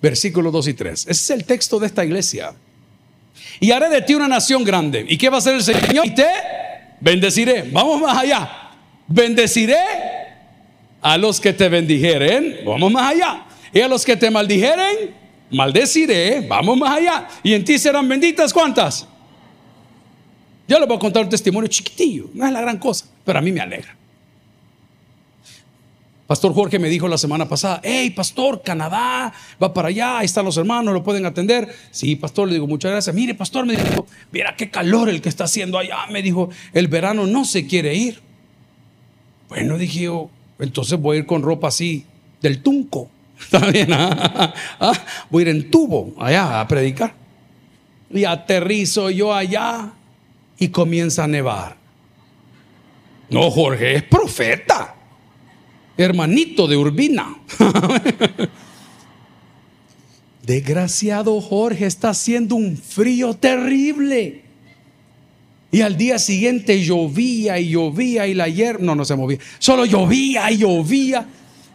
versículos 0.00 0.52
2 0.52 0.68
y 0.68 0.74
3. 0.74 1.00
Ese 1.00 1.10
es 1.10 1.30
el 1.30 1.44
texto 1.44 1.80
de 1.80 1.88
esta 1.88 2.04
iglesia. 2.04 2.54
Y 3.58 3.72
haré 3.72 3.88
de 3.88 4.00
ti 4.02 4.14
una 4.14 4.28
nación 4.28 4.62
grande. 4.62 5.04
¿Y 5.08 5.18
qué 5.18 5.28
va 5.28 5.36
a 5.36 5.38
hacer 5.38 5.56
el 5.56 5.62
Señor? 5.64 6.06
Y 6.06 6.14
te 6.14 6.28
bendeciré. 7.00 7.68
Vamos 7.72 8.00
más 8.00 8.16
allá. 8.16 8.70
Bendeciré 9.08 9.82
a 11.00 11.18
los 11.18 11.40
que 11.40 11.52
te 11.52 11.68
bendijeren. 11.68 12.58
Vamos 12.64 12.92
más 12.92 13.10
allá. 13.10 13.44
Y 13.74 13.80
a 13.80 13.88
los 13.88 14.04
que 14.04 14.16
te 14.16 14.30
maldijeren, 14.30 15.16
maldeciré. 15.50 16.46
Vamos 16.46 16.78
más 16.78 16.96
allá. 16.96 17.26
Y 17.42 17.54
en 17.54 17.64
ti 17.64 17.76
serán 17.76 18.08
benditas 18.08 18.52
cuántas. 18.52 19.08
Yo 20.68 20.78
les 20.78 20.86
voy 20.88 20.96
a 20.96 21.00
contar 21.00 21.24
un 21.24 21.28
testimonio 21.28 21.68
chiquitillo, 21.68 22.30
no 22.32 22.46
es 22.46 22.52
la 22.52 22.60
gran 22.60 22.78
cosa, 22.78 23.06
pero 23.24 23.38
a 23.38 23.42
mí 23.42 23.52
me 23.52 23.60
alegra. 23.60 23.96
Pastor 26.32 26.54
Jorge 26.54 26.78
me 26.78 26.88
dijo 26.88 27.08
la 27.08 27.18
semana 27.18 27.46
pasada, 27.46 27.82
hey, 27.84 28.08
pastor, 28.08 28.62
Canadá, 28.62 29.34
va 29.62 29.74
para 29.74 29.88
allá, 29.88 30.18
ahí 30.18 30.24
están 30.24 30.46
los 30.46 30.56
hermanos, 30.56 30.94
lo 30.94 31.02
pueden 31.02 31.26
atender. 31.26 31.68
Sí, 31.90 32.16
pastor, 32.16 32.48
le 32.48 32.54
digo, 32.54 32.66
muchas 32.66 32.90
gracias. 32.90 33.14
Mire, 33.14 33.34
pastor, 33.34 33.66
me 33.66 33.76
dijo, 33.76 34.06
mira 34.30 34.56
qué 34.56 34.70
calor 34.70 35.10
el 35.10 35.20
que 35.20 35.28
está 35.28 35.44
haciendo 35.44 35.76
allá. 35.76 36.06
Me 36.10 36.22
dijo, 36.22 36.48
el 36.72 36.88
verano 36.88 37.26
no 37.26 37.44
se 37.44 37.66
quiere 37.66 37.94
ir. 37.94 38.20
Bueno, 39.50 39.76
dije 39.76 40.04
yo, 40.04 40.30
entonces 40.58 40.98
voy 40.98 41.18
a 41.18 41.20
ir 41.20 41.26
con 41.26 41.42
ropa 41.42 41.68
así, 41.68 42.06
del 42.40 42.62
tunco. 42.62 43.10
Está 43.38 43.70
bien, 43.70 43.88
ah, 43.92 44.54
voy 45.28 45.42
a 45.42 45.50
ir 45.50 45.54
en 45.54 45.70
tubo 45.70 46.14
allá 46.18 46.60
a 46.60 46.66
predicar. 46.66 47.12
Y 48.10 48.24
aterrizo 48.24 49.10
yo 49.10 49.34
allá 49.34 49.92
y 50.58 50.68
comienza 50.68 51.24
a 51.24 51.28
nevar. 51.28 51.81
No, 53.32 53.50
Jorge 53.50 53.96
es 53.96 54.02
profeta, 54.02 54.94
hermanito 55.96 56.68
de 56.68 56.76
Urbina. 56.76 57.34
Desgraciado 60.42 61.40
Jorge, 61.40 61.86
está 61.86 62.10
haciendo 62.10 62.56
un 62.56 62.76
frío 62.76 63.32
terrible. 63.32 64.42
Y 65.70 65.80
al 65.80 65.96
día 65.96 66.18
siguiente 66.18 66.84
llovía 66.84 67.58
y 67.58 67.70
llovía 67.70 68.26
y 68.26 68.34
la 68.34 68.48
hierba, 68.48 68.84
no, 68.84 68.94
no 68.94 69.06
se 69.06 69.16
movía, 69.16 69.38
solo 69.58 69.86
llovía 69.86 70.50
y 70.50 70.58
llovía. 70.58 71.26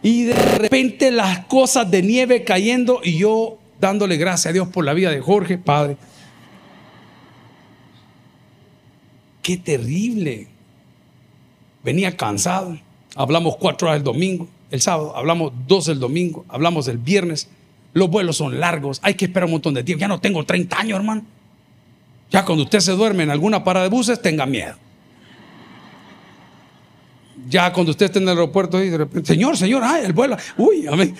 Y 0.03 0.25
de 0.25 0.35
repente 0.35 1.09
las 1.09 1.45
cosas 1.45 1.89
de 1.89 2.03
nieve 2.03 2.43
cayendo 2.43 3.01
y 3.03 3.17
yo 3.17 3.57
dándole 3.81 4.17
gracias 4.17 4.51
a 4.51 4.53
Dios 4.53 4.67
por 4.67 4.85
la 4.85 4.93
vida 4.93 5.09
de 5.09 5.21
Jorge, 5.21 5.57
Padre. 5.57 5.97
Qué 9.41 9.57
terrible. 9.57 10.56
Venía 11.87 12.17
cansado. 12.17 12.77
Hablamos 13.15 13.55
cuatro 13.55 13.87
horas 13.87 13.99
el 13.99 14.03
domingo, 14.03 14.45
el 14.71 14.81
sábado, 14.81 15.15
hablamos 15.15 15.53
dos 15.67 15.87
el 15.87 16.01
domingo, 16.01 16.45
hablamos 16.49 16.89
el 16.89 16.97
viernes. 16.97 17.47
Los 17.93 18.09
vuelos 18.09 18.35
son 18.35 18.59
largos, 18.59 18.99
hay 19.03 19.13
que 19.13 19.23
esperar 19.23 19.45
un 19.45 19.53
montón 19.53 19.73
de 19.73 19.85
tiempo. 19.85 20.01
Ya 20.01 20.09
no 20.09 20.19
tengo 20.19 20.45
30 20.45 20.77
años, 20.77 20.99
hermano. 20.99 21.23
Ya 22.29 22.43
cuando 22.43 22.65
usted 22.65 22.81
se 22.81 22.91
duerme 22.91 23.23
en 23.23 23.29
alguna 23.29 23.63
parada 23.63 23.85
de 23.85 23.89
buses, 23.89 24.21
tenga 24.21 24.45
miedo. 24.45 24.75
Ya 27.47 27.71
cuando 27.71 27.91
usted 27.91 28.07
esté 28.07 28.19
en 28.19 28.23
el 28.23 28.29
aeropuerto 28.31 28.83
y 28.83 28.89
de 28.89 28.97
repente, 28.97 29.25
señor, 29.25 29.55
señor, 29.55 29.81
ay, 29.85 30.03
el 30.03 30.11
vuelo, 30.11 30.35
uy, 30.57 30.87
amén. 30.87 31.15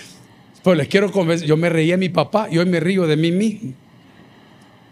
Pues 0.64 0.78
les 0.78 0.90
quiero 0.90 1.10
convencer, 1.14 1.48
yo 1.48 1.56
me 1.56 1.70
reía 1.70 1.94
de 1.94 2.00
mi 2.00 2.10
papá 2.10 2.50
y 2.52 2.58
hoy 2.58 2.66
me 2.66 2.82
río 2.82 3.08
de 3.08 3.16
mí 3.16 3.32
mismo. 3.32 3.74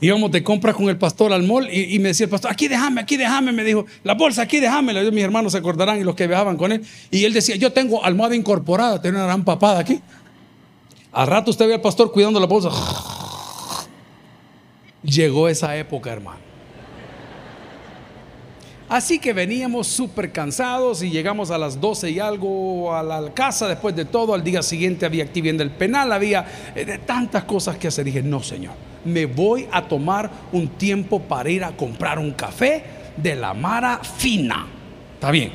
Íbamos 0.02 0.30
de 0.32 0.44
compras 0.44 0.76
con 0.76 0.90
el 0.90 0.98
pastor 0.98 1.32
al 1.32 1.44
mall 1.44 1.70
y, 1.72 1.98
me 2.00 2.10
decía 2.10 2.26
el 2.26 2.30
pastor, 2.30 2.52
aquí 2.52 2.68
déjame, 2.68 3.02
aquí 3.02 3.16
déjame, 3.16 3.52
me 3.54 3.64
dijo, 3.64 3.86
la 4.04 4.14
bolsa 4.14 4.42
aquí 4.42 4.60
déjame, 4.60 4.94
mis 5.12 5.24
hermanos 5.24 5.54
se 5.54 5.58
acordarán 5.58 6.00
y 6.00 6.04
los 6.04 6.16
que 6.16 6.28
viajaban 6.28 6.58
con 6.58 6.72
él. 6.72 6.86
Y 7.12 7.24
él 7.24 7.34
decía, 7.34 7.56
yo 7.56 7.72
tengo 7.72 8.04
almohada 8.04 8.36
incorporada, 8.36 9.02
tengo 9.02 9.18
una 9.18 9.26
gran 9.26 9.46
papada 9.46 9.80
aquí. 9.80 10.02
Al 11.12 11.28
rato 11.28 11.52
usted 11.52 11.68
ve 11.68 11.76
al 11.76 11.82
pastor 11.82 12.12
cuidando 12.12 12.40
la 12.40 12.46
bolsa. 12.46 12.70
Llegó 15.04 15.48
esa 15.48 15.78
época, 15.78 16.12
hermano. 16.12 16.55
Así 18.96 19.20
que 19.20 19.34
veníamos 19.34 19.88
súper 19.88 20.32
cansados 20.32 21.04
y 21.04 21.10
llegamos 21.10 21.52
a 21.52 21.58
las 21.58 21.82
12 21.82 22.12
y 22.12 22.20
algo 22.22 22.96
a 22.96 23.04
la 23.04 23.34
casa. 23.34 23.68
Después 23.68 23.94
de 23.94 24.06
todo, 24.06 24.34
al 24.34 24.42
día 24.42 24.62
siguiente 24.62 25.06
había 25.06 25.26
actividad 25.26 25.56
del 25.56 25.72
penal, 25.72 26.14
había 26.14 26.46
eh, 26.74 26.98
tantas 27.06 27.44
cosas 27.44 27.76
que 27.78 27.90
hacer. 27.90 28.06
Dije, 28.06 28.24
no, 28.24 28.42
Señor, 28.42 28.72
me 29.04 29.26
voy 29.26 29.68
a 29.70 29.86
tomar 29.86 30.32
un 30.54 30.70
tiempo 30.70 31.20
para 31.20 31.50
ir 31.50 31.66
a 31.66 31.76
comprar 31.76 32.20
un 32.20 32.32
café 32.32 32.86
de 33.18 33.36
la 33.36 33.54
Mara 33.54 34.00
Fina. 34.02 34.66
Está 35.16 35.30
bien. 35.30 35.52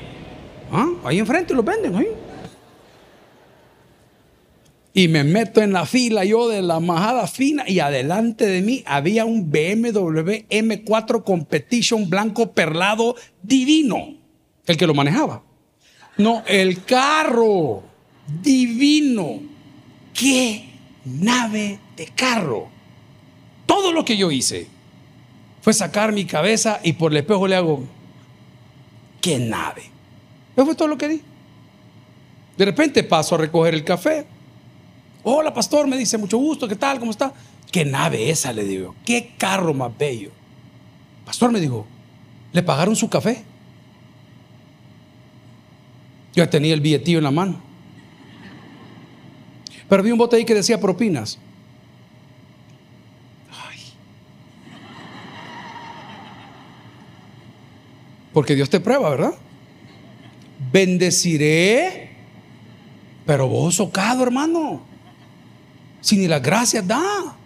¿Ah? 0.70 0.88
Ahí 1.06 1.18
enfrente 1.18 1.54
lo 1.54 1.62
venden, 1.62 1.96
ahí. 1.96 2.08
Y 4.92 5.08
me 5.08 5.22
meto 5.22 5.62
en 5.62 5.72
la 5.72 5.86
fila 5.86 6.24
yo 6.24 6.48
de 6.48 6.62
la 6.62 6.80
majada 6.80 7.26
fina 7.28 7.64
y 7.68 7.78
adelante 7.78 8.46
de 8.46 8.60
mí 8.60 8.82
había 8.86 9.24
un 9.24 9.50
BMW 9.50 10.46
M4 10.50 11.22
Competition 11.22 12.10
blanco 12.10 12.52
perlado 12.52 13.14
divino. 13.42 14.14
El 14.66 14.76
que 14.76 14.86
lo 14.86 14.94
manejaba. 14.94 15.42
No, 16.16 16.42
el 16.46 16.84
carro 16.84 17.84
divino. 18.42 19.40
¿Qué 20.12 20.64
nave 21.04 21.78
de 21.96 22.06
carro? 22.06 22.68
Todo 23.66 23.92
lo 23.92 24.04
que 24.04 24.16
yo 24.16 24.32
hice 24.32 24.66
fue 25.62 25.72
sacar 25.72 26.12
mi 26.12 26.24
cabeza 26.24 26.80
y 26.82 26.94
por 26.94 27.12
el 27.12 27.18
espejo 27.18 27.46
le 27.46 27.54
hago, 27.54 27.84
¿qué 29.20 29.38
nave? 29.38 29.82
Eso 30.56 30.66
fue 30.66 30.74
todo 30.74 30.88
lo 30.88 30.98
que 30.98 31.08
di. 31.08 31.22
De 32.56 32.64
repente 32.64 33.04
paso 33.04 33.36
a 33.36 33.38
recoger 33.38 33.74
el 33.74 33.84
café 33.84 34.26
Hola, 35.22 35.52
pastor, 35.52 35.86
me 35.86 35.98
dice, 35.98 36.16
mucho 36.16 36.38
gusto, 36.38 36.66
¿qué 36.66 36.76
tal? 36.76 36.98
¿Cómo 36.98 37.10
está? 37.10 37.32
¿Qué 37.70 37.84
nave 37.84 38.30
esa? 38.30 38.52
Le 38.52 38.64
digo, 38.64 38.94
¿qué 39.04 39.34
carro 39.36 39.74
más 39.74 39.96
bello? 39.96 40.30
Pastor 41.26 41.52
me 41.52 41.60
dijo, 41.60 41.86
¿le 42.52 42.62
pagaron 42.62 42.96
su 42.96 43.08
café? 43.10 43.44
Yo 46.34 46.48
tenía 46.48 46.72
el 46.72 46.80
billetillo 46.80 47.18
en 47.18 47.24
la 47.24 47.30
mano. 47.30 47.60
Pero 49.88 50.02
vi 50.02 50.10
un 50.10 50.18
bote 50.18 50.36
ahí 50.36 50.44
que 50.44 50.54
decía 50.54 50.80
propinas. 50.80 51.38
Ay. 53.50 53.78
Porque 58.32 58.54
Dios 58.54 58.70
te 58.70 58.80
prueba, 58.80 59.10
¿verdad? 59.10 59.34
Bendeciré, 60.72 62.10
pero 63.26 63.48
vos 63.48 63.74
socado, 63.74 64.22
hermano 64.22 64.89
si 66.00 66.16
ni 66.16 66.26
las 66.26 66.42
gracias 66.42 66.86
da. 66.86 67.36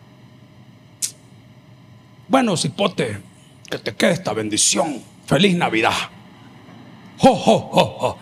Bueno, 2.28 2.56
cipote, 2.56 3.18
que 3.70 3.78
te 3.78 3.94
quede 3.94 4.12
esta 4.12 4.32
bendición. 4.32 5.02
Feliz 5.26 5.56
Navidad. 5.56 5.92
Jo, 7.18 8.18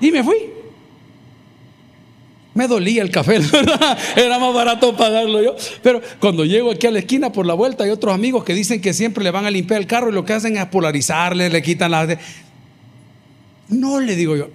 Y 0.00 0.10
me 0.10 0.22
fui. 0.22 0.36
Me 2.54 2.66
dolía 2.66 3.02
el 3.02 3.10
café, 3.10 3.38
¿verdad? 3.52 3.98
Era 4.16 4.38
más 4.38 4.54
barato 4.54 4.96
pagarlo 4.96 5.42
yo. 5.42 5.54
Pero 5.82 6.00
cuando 6.18 6.44
llego 6.44 6.70
aquí 6.70 6.86
a 6.86 6.90
la 6.90 7.00
esquina 7.00 7.30
por 7.30 7.44
la 7.44 7.52
vuelta, 7.52 7.84
hay 7.84 7.90
otros 7.90 8.14
amigos 8.14 8.44
que 8.44 8.54
dicen 8.54 8.80
que 8.80 8.94
siempre 8.94 9.22
le 9.22 9.30
van 9.30 9.44
a 9.44 9.50
limpiar 9.50 9.78
el 9.78 9.86
carro 9.86 10.08
y 10.08 10.12
lo 10.12 10.24
que 10.24 10.32
hacen 10.32 10.56
es 10.56 10.66
polarizarle, 10.66 11.50
le 11.50 11.62
quitan 11.62 11.90
las. 11.90 12.16
No 13.68 14.00
le 14.00 14.16
digo 14.16 14.36
yo. 14.36 14.48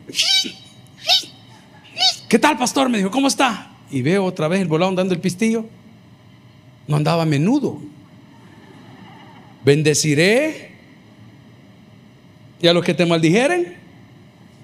¿Qué 2.27 2.39
tal, 2.39 2.57
pastor? 2.57 2.89
Me 2.89 2.97
dijo, 2.97 3.11
¿cómo 3.11 3.27
está? 3.27 3.71
Y 3.91 4.01
veo 4.01 4.25
otra 4.25 4.47
vez 4.47 4.61
el 4.61 4.67
volado 4.67 4.93
dando 4.93 5.13
el 5.13 5.19
pistillo. 5.19 5.65
No 6.87 6.95
andaba 6.95 7.23
a 7.23 7.25
menudo. 7.25 7.79
Bendeciré. 9.63 10.71
Y 12.61 12.67
a 12.67 12.73
los 12.73 12.83
que 12.83 12.93
te 12.93 13.05
maldijeren, 13.05 13.75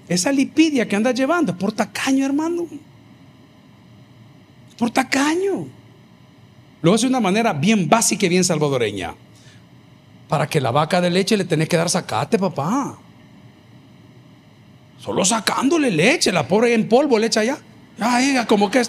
esa 0.08 0.32
lipidia 0.32 0.88
que 0.88 0.96
andas 0.96 1.16
llevando, 1.16 1.58
por 1.58 1.72
tacaño, 1.72 2.26
hermano. 2.26 2.68
Por 4.78 4.92
tacaño. 4.92 5.68
Lo 6.82 6.94
hace 6.94 7.06
de 7.06 7.10
una 7.10 7.20
manera 7.20 7.54
bien 7.54 7.90
básica 7.90 8.26
y 8.26 8.30
bien 8.30 8.44
salvadoreña. 8.44 9.16
Para 10.30 10.48
que 10.48 10.62
la 10.62 10.72
vaca 10.72 11.02
de 11.02 11.10
leche 11.10 11.38
le 11.38 11.46
tenés 11.46 11.68
que 11.68 11.78
dar 11.78 11.90
sacate, 11.90 12.38
papá. 12.38 12.98
Solo 15.00 15.26
sacándole 15.26 15.90
leche, 15.90 16.32
la 16.32 16.48
pobre 16.48 16.74
en 16.74 16.88
polvo 16.88 17.18
le 17.18 17.28
echa 17.28 17.42
allá. 17.42 17.58
Ay, 18.00 18.36
como 18.48 18.70
que 18.70 18.84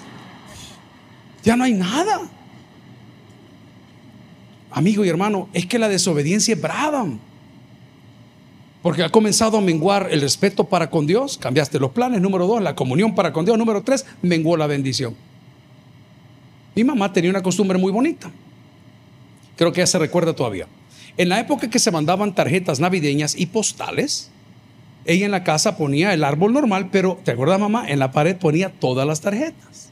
ya 1.49 1.57
no 1.57 1.65
hay 1.65 1.73
nada. 1.73 2.21
Amigo 4.71 5.03
y 5.03 5.09
hermano, 5.09 5.49
es 5.55 5.65
que 5.65 5.79
la 5.79 5.89
desobediencia 5.89 6.55
es 6.55 6.61
brava. 6.61 7.07
Porque 8.83 9.03
ha 9.03 9.09
comenzado 9.09 9.57
a 9.57 9.63
menguar 9.63 10.09
el 10.11 10.21
respeto 10.21 10.65
para 10.65 10.91
con 10.91 11.07
Dios, 11.07 11.39
cambiaste 11.39 11.81
los 11.81 11.93
planes, 11.93 12.21
número 12.21 12.47
dos, 12.47 12.61
la 12.61 12.75
comunión 12.75 13.15
para 13.15 13.33
con 13.33 13.47
Dios, 13.47 13.57
número 13.57 13.83
tres, 13.83 14.05
menguó 14.21 14.59
la 14.59 14.67
bendición. 14.67 15.17
Mi 16.75 16.85
mamá 16.85 17.15
tenía 17.15 17.31
una 17.31 17.43
costumbre 17.43 17.79
muy 17.79 17.93
bonita. 17.93 18.31
Creo 19.57 19.73
que 19.73 19.81
ya 19.81 19.87
se 19.87 19.99
recuerda 19.99 20.35
todavía. 20.35 20.67
En 21.17 21.31
la 21.31 21.41
época 21.41 21.71
que 21.71 21.79
se 21.79 21.91
mandaban 21.91 22.35
tarjetas 22.35 22.79
navideñas 22.79 23.35
y 23.35 23.47
postales, 23.47 24.31
ella 25.07 25.25
en 25.25 25.31
la 25.31 25.45
casa 25.45 25.79
ponía 25.79 26.13
el 26.13 26.25
árbol 26.25 26.53
normal, 26.53 26.91
pero, 26.93 27.19
¿te 27.25 27.31
acuerdas 27.31 27.59
mamá? 27.59 27.89
En 27.89 28.01
la 28.01 28.13
pared 28.13 28.37
ponía 28.37 28.71
todas 28.71 29.07
las 29.07 29.23
tarjetas. 29.23 29.88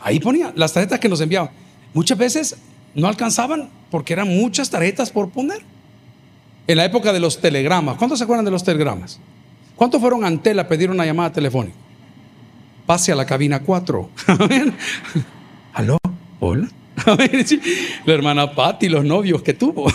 Ahí 0.00 0.20
ponía 0.20 0.52
las 0.56 0.72
tarjetas 0.72 0.98
que 0.98 1.08
nos 1.08 1.20
enviaban. 1.20 1.50
Muchas 1.92 2.16
veces 2.16 2.56
no 2.94 3.08
alcanzaban 3.08 3.68
porque 3.90 4.12
eran 4.12 4.28
muchas 4.28 4.70
tarjetas 4.70 5.10
por 5.10 5.30
poner. 5.30 5.62
En 6.66 6.76
la 6.76 6.84
época 6.84 7.12
de 7.12 7.20
los 7.20 7.40
telegramas, 7.40 7.96
¿cuántos 7.96 8.18
se 8.18 8.24
acuerdan 8.24 8.44
de 8.44 8.50
los 8.50 8.62
telegramas? 8.62 9.18
¿Cuántos 9.76 10.00
fueron 10.00 10.24
ante 10.24 10.54
la 10.54 10.68
pedir 10.68 10.90
una 10.90 11.04
llamada 11.04 11.32
telefónica? 11.32 11.76
Pase 12.86 13.12
a 13.12 13.14
la 13.14 13.26
cabina 13.26 13.60
4. 13.60 14.10
¿Aló? 15.74 15.98
¿Hola? 16.38 16.68
La 18.04 18.12
hermana 18.12 18.54
Patti, 18.54 18.88
los 18.88 19.04
novios 19.04 19.42
que 19.42 19.54
tuvo. 19.54 19.86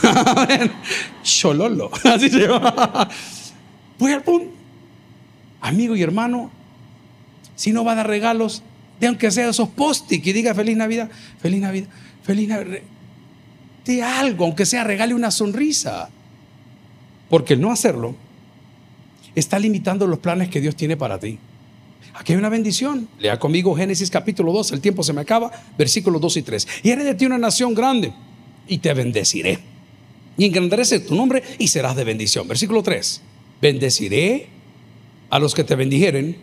Chololo. 1.24 1.92
Así 2.04 2.30
se 2.30 2.48
llama. 2.48 3.10
Voy 4.00 4.12
al 4.12 4.24
punto. 4.24 4.54
Amigo 5.62 5.96
y 5.96 6.02
hermano, 6.02 6.52
si 7.56 7.72
no 7.72 7.84
va 7.84 7.94
a 7.94 7.96
dar 7.96 8.08
regalos, 8.08 8.64
de 9.00 9.08
aunque 9.08 9.32
sea 9.32 9.50
esos 9.50 9.70
post 9.70 10.10
que 10.10 10.34
diga 10.34 10.54
feliz 10.54 10.78
Navidad, 10.78 11.10
feliz 11.40 11.62
Navidad, 11.62 11.88
feliz 12.24 12.48
Navidad. 12.48 12.80
De 13.86 14.04
algo, 14.04 14.46
aunque 14.46 14.66
sea 14.66 14.84
regale 14.84 15.14
una 15.14 15.32
sonrisa. 15.32 16.10
Porque 17.30 17.54
el 17.54 17.62
no 17.62 17.72
hacerlo 17.72 18.16
está 19.36 19.60
limitando 19.60 20.08
los 20.08 20.20
planes 20.20 20.50
que 20.50 20.62
Dios 20.62 20.76
tiene 20.76 20.96
para 20.98 21.20
ti. 21.20 21.38
Aquí 22.14 22.32
hay 22.32 22.40
una 22.40 22.50
bendición. 22.50 23.10
Lea 23.20 23.38
conmigo 23.38 23.76
Génesis 23.76 24.10
capítulo 24.10 24.54
2, 24.54 24.72
el 24.72 24.82
tiempo 24.82 25.04
se 25.04 25.12
me 25.12 25.22
acaba, 25.22 25.52
versículos 25.78 26.22
2 26.22 26.38
y 26.38 26.42
3. 26.44 26.68
Y 26.84 26.90
eres 26.90 27.06
de 27.06 27.16
ti 27.16 27.26
una 27.26 27.38
nación 27.38 27.74
grande 27.74 28.14
y 28.68 28.78
te 28.78 28.94
bendeciré. 28.94 29.60
Y 30.38 30.46
engrandeceré 30.46 31.04
tu 31.04 31.16
nombre 31.16 31.44
y 31.60 31.68
serás 31.68 31.96
de 31.96 32.04
bendición. 32.04 32.48
Versículo 32.48 32.84
3. 32.84 33.22
Bendeciré 33.62 34.48
a 35.30 35.40
los 35.40 35.54
que 35.54 35.64
te 35.64 35.76
bendijeren 35.76 36.38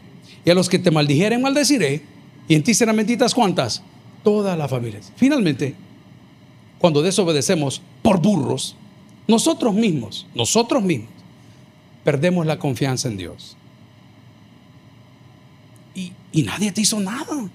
y 0.45 0.51
a 0.51 0.55
los 0.55 0.69
que 0.69 0.79
te 0.79 0.91
maldijeren 0.91 1.41
maldeciré 1.41 2.03
y 2.49 2.55
en 2.55 2.63
ti 2.63 2.75
serán 2.75 2.97
benditas 2.97 3.35
cuántas? 3.35 3.83
Todas 4.23 4.57
las 4.57 4.71
familias. 4.71 5.13
Finalmente, 5.17 5.75
cuando 6.79 7.03
desobedecemos 7.03 7.81
por 8.03 8.21
burros, 8.21 8.77
nosotros 9.29 9.75
mismos, 9.75 10.27
nosotros 10.35 10.83
mismos, 10.83 11.11
perdemos 12.05 12.47
la 12.47 12.59
confianza 12.59 13.09
en 13.09 13.17
Dios. 13.17 13.57
Y, 15.95 16.13
y 16.33 16.43
nadie 16.43 16.73
te 16.73 16.81
hizo 16.81 16.99
nada. 16.99 17.49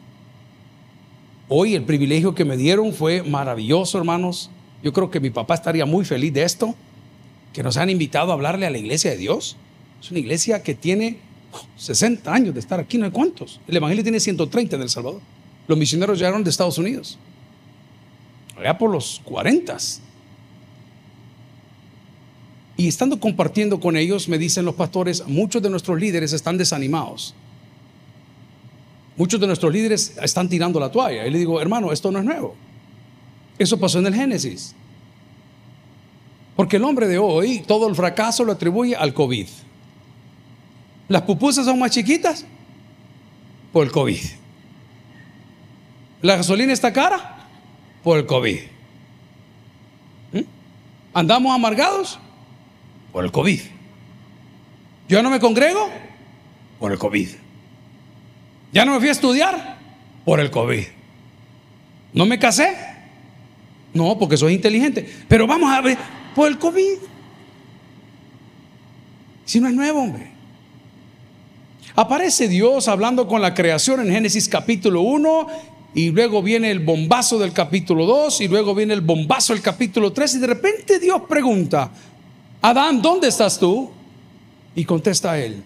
Hoy 1.50 1.76
el 1.76 1.84
privilegio 1.84 2.36
que 2.36 2.46
me 2.46 2.58
dieron 2.58 2.94
fue 2.94 3.24
maravilloso, 3.24 3.98
hermanos. 3.98 4.50
Yo 4.84 4.94
creo 4.94 5.10
que 5.10 5.20
mi 5.20 5.30
papá 5.30 5.56
estaría 5.56 5.86
muy 5.86 6.06
feliz 6.06 6.34
de 6.34 6.44
esto, 6.44 6.76
que 7.54 7.64
nos 7.64 7.78
han 7.78 7.90
invitado 7.90 8.32
a 8.32 8.36
hablarle 8.36 8.66
a 8.66 8.70
la 8.70 8.78
iglesia 8.78 9.12
de 9.12 9.18
Dios. 9.18 9.58
Es 10.02 10.12
una 10.12 10.20
iglesia 10.20 10.64
que 10.64 10.76
tiene 10.76 11.20
60 11.78 12.34
años 12.34 12.54
de 12.54 12.60
estar 12.60 12.80
aquí, 12.80 12.98
no 12.98 13.06
hay 13.06 13.12
cuántos. 13.12 13.60
El 13.68 13.78
Evangelio 13.78 14.04
tiene 14.04 14.20
130 14.20 14.76
en 14.76 14.82
El 14.82 14.90
Salvador. 14.90 15.22
Los 15.68 15.78
misioneros 15.78 16.18
llegaron 16.18 16.44
de 16.44 16.50
Estados 16.50 16.78
Unidos. 16.78 17.18
Allá 18.58 18.78
por 18.78 18.90
los 18.90 19.22
40. 19.24 19.78
Y 22.78 22.88
estando 22.88 23.20
compartiendo 23.20 23.80
con 23.80 23.98
ellos, 23.98 24.30
me 24.30 24.38
dicen 24.38 24.66
los 24.66 24.76
pastores, 24.76 25.28
muchos 25.28 25.62
de 25.62 25.70
nuestros 25.70 26.00
líderes 26.00 26.34
están 26.34 26.58
desanimados. 26.58 27.34
Muchos 29.16 29.40
de 29.40 29.48
nuestros 29.48 29.74
líderes 29.74 30.16
están 30.22 30.48
tirando 30.48 30.80
la 30.80 30.92
toalla. 30.92 31.26
Y 31.26 31.32
le 31.32 31.40
digo, 31.40 31.60
hermano, 31.60 31.92
esto 31.92 32.12
no 32.12 32.20
es 32.20 32.26
nuevo. 32.26 32.56
Eso 33.58 33.80
pasó 33.80 33.98
en 34.00 34.08
el 34.08 34.16
Génesis. 34.16 34.76
Porque 36.56 36.78
el 36.78 36.84
hombre 36.84 37.08
de 37.08 37.18
hoy 37.18 37.64
todo 37.66 37.88
el 37.88 37.96
fracaso 37.96 38.44
lo 38.44 38.52
atribuye 38.52 38.96
al 38.96 39.14
COVID. 39.14 39.48
Las 41.08 41.22
pupusas 41.22 41.66
son 41.66 41.80
más 41.80 41.92
chiquitas 41.92 42.46
por 43.72 43.86
el 43.86 43.92
COVID. 43.92 44.20
La 46.22 46.36
gasolina 46.36 46.74
está 46.74 46.92
cara 46.92 47.48
por 48.04 48.18
el 48.18 48.26
COVID. 48.26 48.60
¿Mm? 50.34 50.40
¿Andamos 51.14 51.54
amargados? 51.54 52.20
Por 53.12 53.24
el 53.24 53.32
COVID. 53.32 53.62
¿Yo 55.08 55.24
no 55.24 55.30
me 55.30 55.40
congrego? 55.40 55.90
Por 56.80 56.92
el 56.92 56.98
COVID. 56.98 57.30
¿Ya 58.74 58.84
no 58.84 58.94
me 58.94 59.00
fui 59.00 59.10
a 59.10 59.14
estudiar? 59.14 59.78
Por 60.26 60.40
el 60.40 60.52
COVID. 60.52 60.86
¿No 62.14 62.26
me 62.26 62.38
casé? 62.38 62.76
No, 63.94 64.18
porque 64.18 64.38
soy 64.38 64.54
inteligente. 64.54 65.10
Pero 65.28 65.48
vamos 65.48 65.72
a 65.72 65.82
ver, 65.82 65.98
por 66.36 66.48
el 66.48 66.58
COVID. 66.58 66.98
Si 69.46 69.62
no 69.62 69.68
es 69.70 69.74
nuevo, 69.74 70.02
hombre. 70.02 70.37
Aparece 72.00 72.48
Dios 72.48 72.88
hablando 72.88 73.28
con 73.28 73.42
la 73.42 73.56
creación 73.56 74.02
en 74.02 74.12
Génesis 74.12 74.48
capítulo 74.48 75.02
1 75.02 75.48
y 75.96 76.12
luego 76.12 76.44
viene 76.44 76.70
el 76.70 76.80
bombazo 76.80 77.40
del 77.40 77.54
capítulo 77.54 78.06
2 78.06 78.42
y 78.42 78.48
luego 78.48 78.76
viene 78.76 78.94
el 78.94 79.02
bombazo 79.02 79.54
del 79.54 79.64
capítulo 79.64 80.14
3 80.14 80.36
y 80.36 80.38
de 80.38 80.46
repente 80.46 81.00
Dios 81.00 81.24
pregunta, 81.28 81.90
Adán, 82.62 83.02
¿dónde 83.02 83.28
estás 83.28 83.58
tú? 83.58 83.90
Y 84.76 84.86
contesta 84.86 85.40
él, 85.40 85.64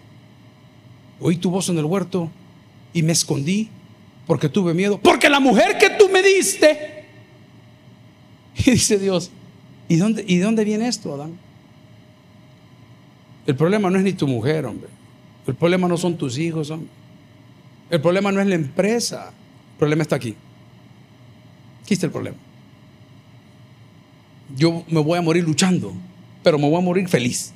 oí 1.20 1.36
tu 1.36 1.50
voz 1.50 1.68
en 1.68 1.76
el 1.76 1.84
huerto 1.84 2.30
y 2.94 3.02
me 3.02 3.12
escondí 3.12 3.68
porque 4.26 4.48
tuve 4.48 4.72
miedo, 4.72 4.98
porque 5.02 5.28
la 5.28 5.38
mujer 5.38 5.76
que 5.76 5.90
tú 5.90 6.08
me 6.08 6.22
diste. 6.22 7.04
Y 8.64 8.70
dice 8.70 8.98
Dios, 8.98 9.30
¿y 9.86 9.96
dónde, 9.96 10.24
¿y 10.26 10.38
dónde 10.38 10.64
viene 10.64 10.88
esto, 10.88 11.12
Adán? 11.12 11.38
El 13.46 13.54
problema 13.54 13.90
no 13.90 13.98
es 13.98 14.04
ni 14.04 14.14
tu 14.14 14.26
mujer, 14.26 14.64
hombre. 14.64 14.88
El 15.46 15.54
problema 15.54 15.88
no 15.88 15.96
son 15.96 16.16
tus 16.16 16.38
hijos. 16.38 16.72
El 17.90 18.00
problema 18.00 18.30
no 18.30 18.40
es 18.40 18.46
la 18.46 18.54
empresa. 18.54 19.28
El 19.72 19.78
problema 19.78 20.02
está 20.02 20.16
aquí. 20.16 20.34
Aquí 21.82 21.94
está 21.94 22.06
el 22.06 22.12
problema. 22.12 22.36
Yo 24.56 24.84
me 24.88 25.00
voy 25.00 25.18
a 25.18 25.22
morir 25.22 25.44
luchando, 25.44 25.92
pero 26.42 26.58
me 26.58 26.68
voy 26.68 26.78
a 26.78 26.84
morir 26.84 27.08
feliz. 27.08 27.52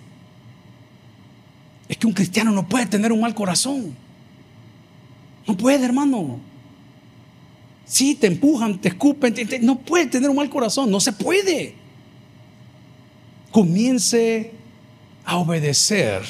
Es 1.88 1.96
que 1.96 2.06
un 2.06 2.12
cristiano 2.12 2.50
no 2.50 2.66
puede 2.68 2.86
tener 2.86 3.12
un 3.12 3.20
mal 3.20 3.34
corazón. 3.34 3.94
No 5.46 5.56
puede, 5.56 5.84
hermano. 5.84 6.40
Sí, 7.84 8.16
te 8.16 8.26
empujan, 8.26 8.80
te 8.80 8.88
escupen, 8.88 9.34
no 9.62 9.78
puede 9.78 10.06
tener 10.06 10.28
un 10.28 10.36
mal 10.36 10.50
corazón, 10.50 10.90
no 10.90 10.98
se 10.98 11.12
puede. 11.12 11.74
Comience 13.52 14.50
a 15.24 15.36
obedecer 15.36 16.24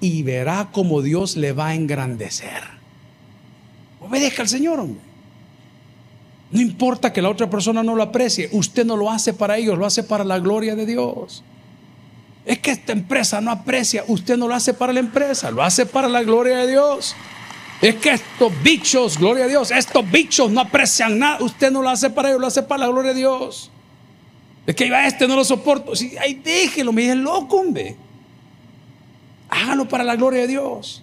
y 0.00 0.22
verá 0.22 0.68
cómo 0.72 1.02
Dios 1.02 1.36
le 1.36 1.52
va 1.52 1.68
a 1.68 1.74
engrandecer. 1.74 2.62
Obedezca 4.00 4.42
al 4.42 4.48
Señor, 4.48 4.80
hombre. 4.80 5.00
No 6.50 6.60
importa 6.60 7.12
que 7.12 7.22
la 7.22 7.28
otra 7.28 7.50
persona 7.50 7.82
no 7.82 7.94
lo 7.94 8.02
aprecie, 8.02 8.48
usted 8.52 8.86
no 8.86 8.96
lo 8.96 9.10
hace 9.10 9.32
para 9.32 9.56
ellos, 9.56 9.76
lo 9.76 9.84
hace 9.84 10.02
para 10.04 10.24
la 10.24 10.38
gloria 10.38 10.76
de 10.76 10.86
Dios. 10.86 11.42
Es 12.44 12.60
que 12.60 12.70
esta 12.70 12.92
empresa 12.92 13.40
no 13.40 13.50
aprecia, 13.50 14.04
usted 14.06 14.36
no 14.36 14.46
lo 14.46 14.54
hace 14.54 14.72
para 14.72 14.92
la 14.92 15.00
empresa, 15.00 15.50
lo 15.50 15.62
hace 15.62 15.86
para 15.86 16.08
la 16.08 16.22
gloria 16.22 16.58
de 16.58 16.68
Dios. 16.68 17.16
Es 17.82 17.96
que 17.96 18.10
estos 18.10 18.52
bichos, 18.62 19.18
gloria 19.18 19.44
a 19.44 19.48
Dios, 19.48 19.70
estos 19.70 20.08
bichos 20.10 20.50
no 20.50 20.60
aprecian 20.60 21.18
nada. 21.18 21.42
Usted 21.42 21.70
no 21.72 21.82
lo 21.82 21.90
hace 21.90 22.08
para 22.08 22.28
ellos, 22.28 22.40
lo 22.40 22.46
hace 22.46 22.62
para 22.62 22.86
la 22.86 22.88
gloria 22.88 23.12
de 23.12 23.18
Dios. 23.18 23.70
Es 24.66 24.74
que 24.74 24.86
iba 24.86 25.06
este, 25.06 25.26
no 25.26 25.36
lo 25.36 25.44
soporto. 25.44 25.94
Sí, 25.96 26.16
ahí 26.18 26.34
déjelo, 26.34 26.92
me 26.92 27.02
dije 27.02 27.16
loco, 27.16 27.56
hombre. 27.56 27.96
Hágalo 29.48 29.88
para 29.88 30.04
la 30.04 30.16
gloria 30.16 30.42
de 30.42 30.48
Dios. 30.48 31.02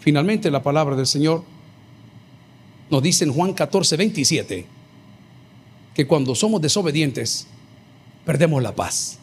Finalmente, 0.00 0.50
la 0.50 0.62
palabra 0.62 0.96
del 0.96 1.06
Señor 1.06 1.44
nos 2.90 3.02
dice 3.02 3.24
en 3.24 3.32
Juan 3.32 3.54
14, 3.54 3.96
27 3.96 4.66
que 5.94 6.06
cuando 6.06 6.34
somos 6.34 6.60
desobedientes, 6.60 7.46
perdemos 8.24 8.62
la 8.62 8.74
paz. 8.74 9.18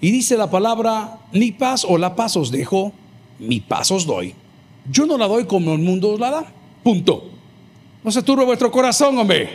Y 0.00 0.10
dice 0.10 0.36
la 0.36 0.50
palabra, 0.50 1.20
mi 1.32 1.52
paz 1.52 1.84
o 1.88 1.96
la 1.98 2.16
paz 2.16 2.36
os 2.36 2.50
dejo, 2.50 2.92
mi 3.38 3.60
paz 3.60 3.90
os 3.90 4.06
doy. 4.06 4.34
Yo 4.90 5.06
no 5.06 5.16
la 5.16 5.28
doy 5.28 5.44
como 5.44 5.74
el 5.74 5.78
mundo 5.78 6.16
la 6.18 6.30
da. 6.30 6.52
Punto. 6.82 7.30
No 8.02 8.10
se 8.10 8.22
turbe 8.22 8.44
vuestro 8.44 8.70
corazón, 8.72 9.16
hombre. 9.18 9.48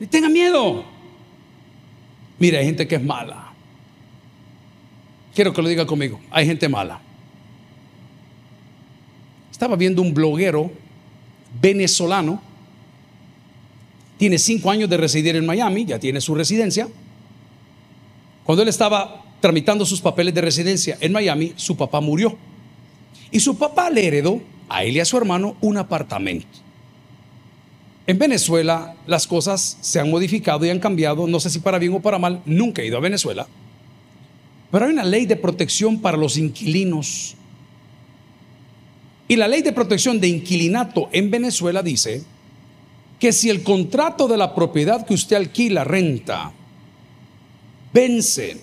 Y 0.00 0.06
tenga 0.06 0.28
miedo. 0.28 0.84
Mira, 2.38 2.60
hay 2.60 2.64
gente 2.64 2.88
que 2.88 2.94
es 2.94 3.02
mala. 3.02 3.51
Quiero 5.34 5.52
que 5.52 5.62
lo 5.62 5.68
diga 5.68 5.86
conmigo. 5.86 6.20
Hay 6.30 6.46
gente 6.46 6.68
mala. 6.68 7.00
Estaba 9.50 9.76
viendo 9.76 10.02
un 10.02 10.12
bloguero 10.12 10.70
venezolano. 11.60 12.42
Tiene 14.18 14.38
cinco 14.38 14.70
años 14.70 14.88
de 14.90 14.96
residir 14.96 15.36
en 15.36 15.46
Miami, 15.46 15.84
ya 15.84 15.98
tiene 15.98 16.20
su 16.20 16.34
residencia. 16.34 16.88
Cuando 18.44 18.62
él 18.62 18.68
estaba 18.68 19.22
tramitando 19.40 19.84
sus 19.84 20.00
papeles 20.00 20.34
de 20.34 20.40
residencia 20.40 20.96
en 21.00 21.12
Miami, 21.12 21.52
su 21.56 21.76
papá 21.76 22.00
murió. 22.00 22.36
Y 23.30 23.40
su 23.40 23.56
papá 23.56 23.90
le 23.90 24.06
heredó 24.06 24.40
a 24.68 24.84
él 24.84 24.96
y 24.96 25.00
a 25.00 25.04
su 25.04 25.16
hermano 25.16 25.56
un 25.60 25.76
apartamento. 25.78 26.46
En 28.06 28.18
Venezuela 28.18 28.96
las 29.06 29.26
cosas 29.26 29.78
se 29.80 30.00
han 30.00 30.10
modificado 30.10 30.66
y 30.66 30.70
han 30.70 30.80
cambiado, 30.80 31.26
no 31.26 31.40
sé 31.40 31.50
si 31.50 31.60
para 31.60 31.78
bien 31.78 31.94
o 31.94 32.00
para 32.00 32.18
mal, 32.18 32.42
nunca 32.44 32.82
he 32.82 32.86
ido 32.86 32.96
a 32.96 33.00
Venezuela, 33.00 33.46
pero 34.72 34.86
hay 34.86 34.92
una 34.92 35.04
ley 35.04 35.26
de 35.26 35.36
protección 35.36 36.00
para 36.00 36.16
los 36.16 36.36
inquilinos. 36.36 37.36
Y 39.28 39.36
la 39.36 39.46
ley 39.46 39.62
de 39.62 39.72
protección 39.72 40.18
de 40.18 40.28
inquilinato 40.28 41.08
en 41.12 41.30
Venezuela 41.30 41.82
dice 41.82 42.24
que 43.20 43.32
si 43.32 43.50
el 43.50 43.62
contrato 43.62 44.26
de 44.26 44.36
la 44.36 44.54
propiedad 44.54 45.06
que 45.06 45.14
usted 45.14 45.36
alquila, 45.36 45.84
renta, 45.84 46.52
vence 47.92 48.60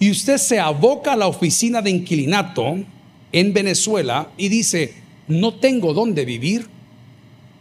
y 0.00 0.10
usted 0.10 0.38
se 0.38 0.58
aboca 0.58 1.12
a 1.12 1.16
la 1.16 1.28
oficina 1.28 1.82
de 1.82 1.90
inquilinato, 1.90 2.78
en 3.32 3.52
Venezuela 3.52 4.30
y 4.36 4.48
dice, 4.48 4.94
no 5.26 5.54
tengo 5.54 5.92
dónde 5.92 6.24
vivir, 6.24 6.66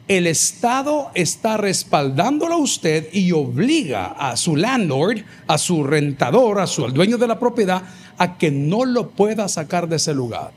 el 0.07 0.25
Estado 0.25 1.11
está 1.15 1.57
respaldándolo 1.57 2.55
a 2.55 2.57
usted 2.57 3.09
y 3.11 3.31
obliga 3.33 4.05
a 4.07 4.37
su 4.37 4.55
landlord, 4.55 5.23
a 5.47 5.57
su 5.57 5.83
rentador, 5.83 6.59
a 6.59 6.67
su 6.67 6.85
al 6.85 6.93
dueño 6.93 7.17
de 7.17 7.27
la 7.27 7.39
propiedad, 7.39 7.83
a 8.17 8.37
que 8.37 8.49
no 8.49 8.85
lo 8.85 9.09
pueda 9.09 9.47
sacar 9.49 9.89
de 9.89 9.97
ese 9.97 10.13
lugar. 10.13 10.51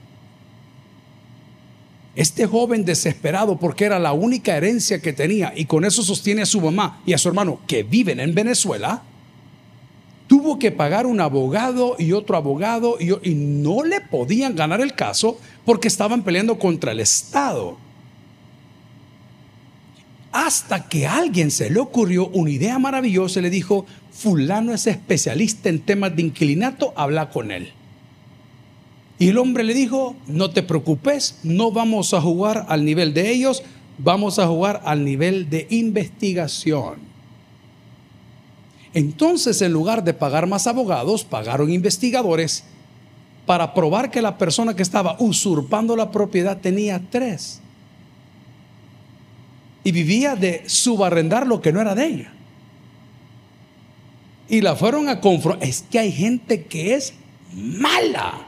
Este 2.14 2.46
joven 2.46 2.84
desesperado 2.84 3.59
porque 3.59 3.84
era 3.84 3.98
la 3.98 4.12
única 4.12 4.57
herencia 4.57 5.01
que 5.01 5.12
tenía 5.12 5.53
y 5.57 5.64
con 5.64 5.84
eso 5.84 6.03
sostiene 6.03 6.42
a 6.42 6.46
su 6.46 6.61
mamá 6.61 7.01
y 7.05 7.12
a 7.12 7.18
su 7.18 7.28
hermano 7.28 7.61
que 7.66 7.82
viven 7.82 8.20
en 8.20 8.34
Venezuela, 8.34 9.03
tuvo 10.28 10.61
que 10.61 10.70
pagar 10.70 11.07
un 11.07 11.20
abogado 11.20 11.96
y 11.98 12.12
otro 12.12 12.36
abogado 12.36 12.98
y, 13.01 13.11
y, 13.28 13.34
no 13.34 13.82
le 13.82 14.01
podían 14.01 14.55
ganar 14.55 14.80
el 14.80 14.94
caso 14.94 15.38
porque 15.64 15.88
estaban 15.88 16.22
peleando 16.22 16.57
contra 16.59 16.92
el 16.92 17.01
Estado. 17.01 17.89
Hasta 20.33 20.89
que 20.89 21.07
a 21.07 21.16
alguien 21.16 21.51
se 21.51 21.70
le 21.70 21.81
ocurrió 21.81 22.28
una 22.28 22.51
idea 22.51 22.78
maravillosa 22.78 23.41
y 23.41 23.43
le 23.43 23.51
dijo, 23.51 23.87
fulano 24.12 24.72
es 24.72 24.87
especialista 24.87 25.68
en 25.68 25.81
temas 25.81 26.14
de 26.14 26.22
inquilinato, 26.22 26.93
habla 26.97 27.31
con 27.31 27.51
él. 27.51 27.72
Y 29.18 29.28
el 29.28 29.39
hombre 29.39 29.64
le 29.64 29.74
dijo, 29.74 30.16
no 30.26 30.51
te 30.51 30.62
preocupes, 30.62 31.41
no 31.43 31.72
vamos 31.72 32.14
a 32.14 32.20
jugar 32.20 32.64
al 32.68 32.85
nivel 32.85 33.12
de 33.12 33.31
ellos, 33.31 33.62
vamos 33.99 34.39
a 34.39 34.47
jugar 34.47 34.81
al 34.85 35.05
nivel 35.05 35.51
de 35.51 35.66
investigación. 35.70 37.11
Entonces, 38.95 39.61
en 39.62 39.72
lugar 39.72 40.05
de 40.05 40.14
pagar 40.14 40.47
más 40.47 40.66
abogados, 40.66 41.24
pagaron 41.24 41.70
investigadores 41.70 42.64
para 43.47 43.74
probar 43.74 44.11
que 44.11 44.22
la 44.22 44.39
persona 44.39 44.74
que 44.74 44.83
estaba 44.83 45.16
usurpando 45.18 45.97
la 45.97 46.11
propiedad 46.11 46.59
tenía 46.59 47.01
tres. 47.11 47.61
Y 49.83 49.93
vivía 49.93 50.37
de 50.37 50.62
subarrendar 50.66 51.47
lo 51.47 51.61
que 51.61 51.72
no 51.72 51.81
era 51.81 51.95
de 51.95 52.07
ella. 52.07 52.33
Y 54.49 54.61
la 54.61 54.76
fueron 54.76 55.09
a 55.09 55.20
confrontar. 55.20 55.66
Es 55.66 55.85
que 55.91 55.99
hay 55.99 56.12
gente 56.12 56.64
que 56.64 56.95
es 56.95 57.14
mala. 57.53 58.47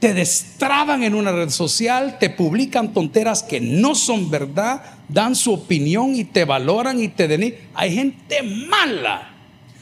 te 0.00 0.12
destraban 0.12 1.02
en 1.02 1.14
una 1.14 1.32
red 1.32 1.48
social, 1.48 2.18
te 2.18 2.28
publican 2.28 2.92
tonteras 2.92 3.42
que 3.42 3.58
no 3.58 3.94
son 3.94 4.30
verdad, 4.30 4.82
dan 5.08 5.34
su 5.34 5.54
opinión 5.54 6.14
y 6.14 6.24
te 6.24 6.44
valoran 6.44 7.00
y 7.00 7.08
te 7.08 7.26
denigran. 7.26 7.62
Hay 7.72 7.94
gente 7.94 8.42
mala. 8.42 9.30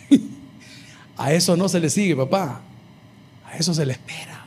A 1.17 1.33
eso 1.33 1.57
no 1.57 1.69
se 1.69 1.81
le 1.81 1.91
sigue, 1.91 2.15
papá. 2.15 2.61
A 3.45 3.57
eso 3.57 3.75
se 3.75 3.85
le 3.85 3.95
espera. 3.95 4.47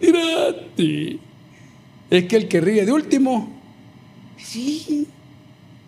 Mírate. 0.00 1.18
Es 2.10 2.24
que 2.26 2.36
el 2.36 2.48
que 2.48 2.60
ríe 2.60 2.84
de 2.84 2.92
último, 2.92 3.63
sí. 4.36 5.08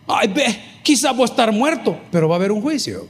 Ay, 0.06 0.28
ve, 0.28 0.60
quizás 0.82 1.18
estar 1.18 1.50
muerto, 1.52 1.98
pero 2.10 2.28
va 2.28 2.36
a 2.36 2.38
haber 2.38 2.52
un 2.52 2.62
juicio. 2.62 3.08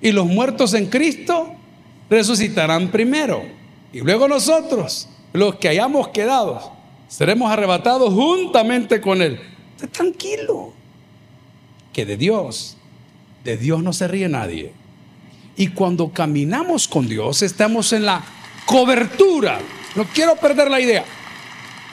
Y 0.00 0.12
los 0.12 0.26
muertos 0.26 0.74
en 0.74 0.86
Cristo 0.86 1.54
resucitarán 2.10 2.90
primero. 2.90 3.42
Y 3.92 4.00
luego 4.00 4.28
nosotros, 4.28 5.08
los 5.32 5.56
que 5.56 5.68
hayamos 5.68 6.08
quedado, 6.08 6.72
seremos 7.08 7.50
arrebatados 7.50 8.12
juntamente 8.12 9.00
con 9.00 9.22
Él. 9.22 9.40
Esté 9.76 9.88
tranquilo. 9.88 10.72
Que 11.92 12.04
de 12.04 12.16
Dios, 12.16 12.76
de 13.44 13.56
Dios 13.56 13.82
no 13.82 13.92
se 13.92 14.08
ríe 14.08 14.28
nadie. 14.28 14.72
Y 15.56 15.68
cuando 15.68 16.10
caminamos 16.10 16.88
con 16.88 17.08
Dios, 17.08 17.42
estamos 17.42 17.92
en 17.92 18.04
la 18.04 18.24
cobertura. 18.66 19.60
No 19.94 20.04
quiero 20.04 20.34
perder 20.36 20.70
la 20.70 20.80
idea. 20.80 21.04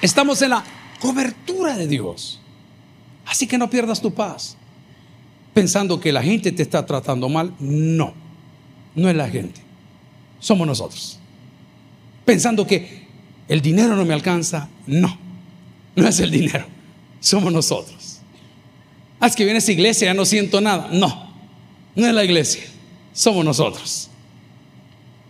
Estamos 0.01 0.41
en 0.41 0.49
la 0.49 0.63
cobertura 1.01 1.75
de 1.75 1.87
Dios. 1.87 2.39
Así 3.25 3.47
que 3.47 3.57
no 3.57 3.69
pierdas 3.69 4.01
tu 4.01 4.13
paz. 4.13 4.55
Pensando 5.53 5.99
que 5.99 6.13
la 6.13 6.23
gente 6.23 6.51
te 6.51 6.63
está 6.63 6.85
tratando 6.85 7.27
mal. 7.27 7.53
No, 7.59 8.13
no 8.95 9.09
es 9.09 9.15
la 9.15 9.29
gente. 9.29 9.59
Somos 10.39 10.65
nosotros 10.65 11.17
pensando 12.31 12.65
que 12.65 13.07
el 13.49 13.61
dinero 13.61 13.95
no 13.95 14.05
me 14.05 14.13
alcanza. 14.13 14.69
No, 14.87 15.17
no 15.95 16.07
es 16.07 16.19
el 16.21 16.31
dinero, 16.31 16.65
somos 17.19 17.51
nosotros. 17.51 18.19
Ah, 19.19 19.27
es 19.27 19.35
que 19.35 19.43
viene 19.43 19.59
esa 19.59 19.71
iglesia, 19.73 20.07
ya 20.07 20.13
no 20.13 20.25
siento 20.25 20.61
nada. 20.61 20.89
No, 20.91 21.33
no 21.93 22.07
es 22.07 22.13
la 22.13 22.23
iglesia, 22.23 22.63
somos 23.13 23.43
nosotros. 23.43 24.09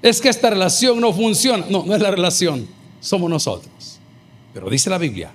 Es 0.02 0.22
que 0.22 0.30
esta 0.30 0.50
relación 0.50 1.00
no 1.00 1.12
funciona. 1.12 1.66
No, 1.70 1.84
no 1.86 1.96
es 1.96 2.02
la 2.02 2.12
relación, 2.12 2.68
somos 3.00 3.30
nosotros. 3.30 4.00
Pero 4.54 4.70
dice 4.70 4.90
la 4.90 5.00
Biblia 5.00 5.32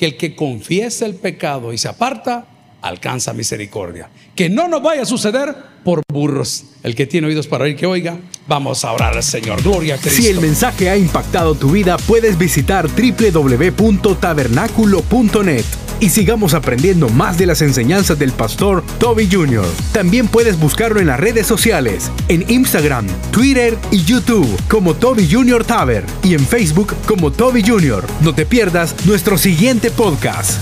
que 0.00 0.06
el 0.06 0.16
que 0.16 0.34
confiesa 0.34 1.04
el 1.04 1.14
pecado 1.14 1.74
y 1.74 1.76
se 1.76 1.86
aparta, 1.86 2.46
alcanza 2.82 3.32
misericordia. 3.32 4.10
Que 4.34 4.48
no 4.48 4.68
nos 4.68 4.82
vaya 4.82 5.02
a 5.02 5.06
suceder 5.06 5.54
por 5.84 6.02
burros. 6.12 6.64
El 6.82 6.94
que 6.94 7.06
tiene 7.06 7.26
oídos 7.26 7.46
para 7.46 7.64
oír, 7.64 7.76
que 7.76 7.86
oiga. 7.86 8.18
Vamos 8.46 8.84
a 8.84 8.92
orar 8.92 9.16
al 9.16 9.22
Señor. 9.22 9.62
Gloria 9.62 9.94
a 9.96 9.98
Cristo. 9.98 10.22
Si 10.22 10.28
el 10.28 10.40
mensaje 10.40 10.88
ha 10.90 10.96
impactado 10.96 11.54
tu 11.54 11.70
vida, 11.70 11.96
puedes 11.98 12.38
visitar 12.38 12.88
www.tabernaculo.net 12.88 15.64
y 16.00 16.08
sigamos 16.08 16.54
aprendiendo 16.54 17.08
más 17.10 17.38
de 17.38 17.46
las 17.46 17.62
enseñanzas 17.62 18.18
del 18.18 18.32
pastor 18.32 18.82
Toby 18.98 19.28
Jr. 19.30 19.66
También 19.92 20.26
puedes 20.28 20.58
buscarlo 20.58 21.00
en 21.00 21.06
las 21.06 21.20
redes 21.20 21.46
sociales, 21.46 22.10
en 22.28 22.50
Instagram, 22.50 23.06
Twitter 23.30 23.76
y 23.90 24.02
YouTube 24.02 24.48
como 24.68 24.94
Toby 24.94 25.28
Jr. 25.30 25.64
Taber 25.64 26.04
y 26.24 26.34
en 26.34 26.46
Facebook 26.46 26.94
como 27.06 27.30
Toby 27.30 27.62
Jr. 27.66 28.04
No 28.22 28.34
te 28.34 28.46
pierdas 28.46 28.94
nuestro 29.06 29.38
siguiente 29.38 29.90
podcast. 29.90 30.58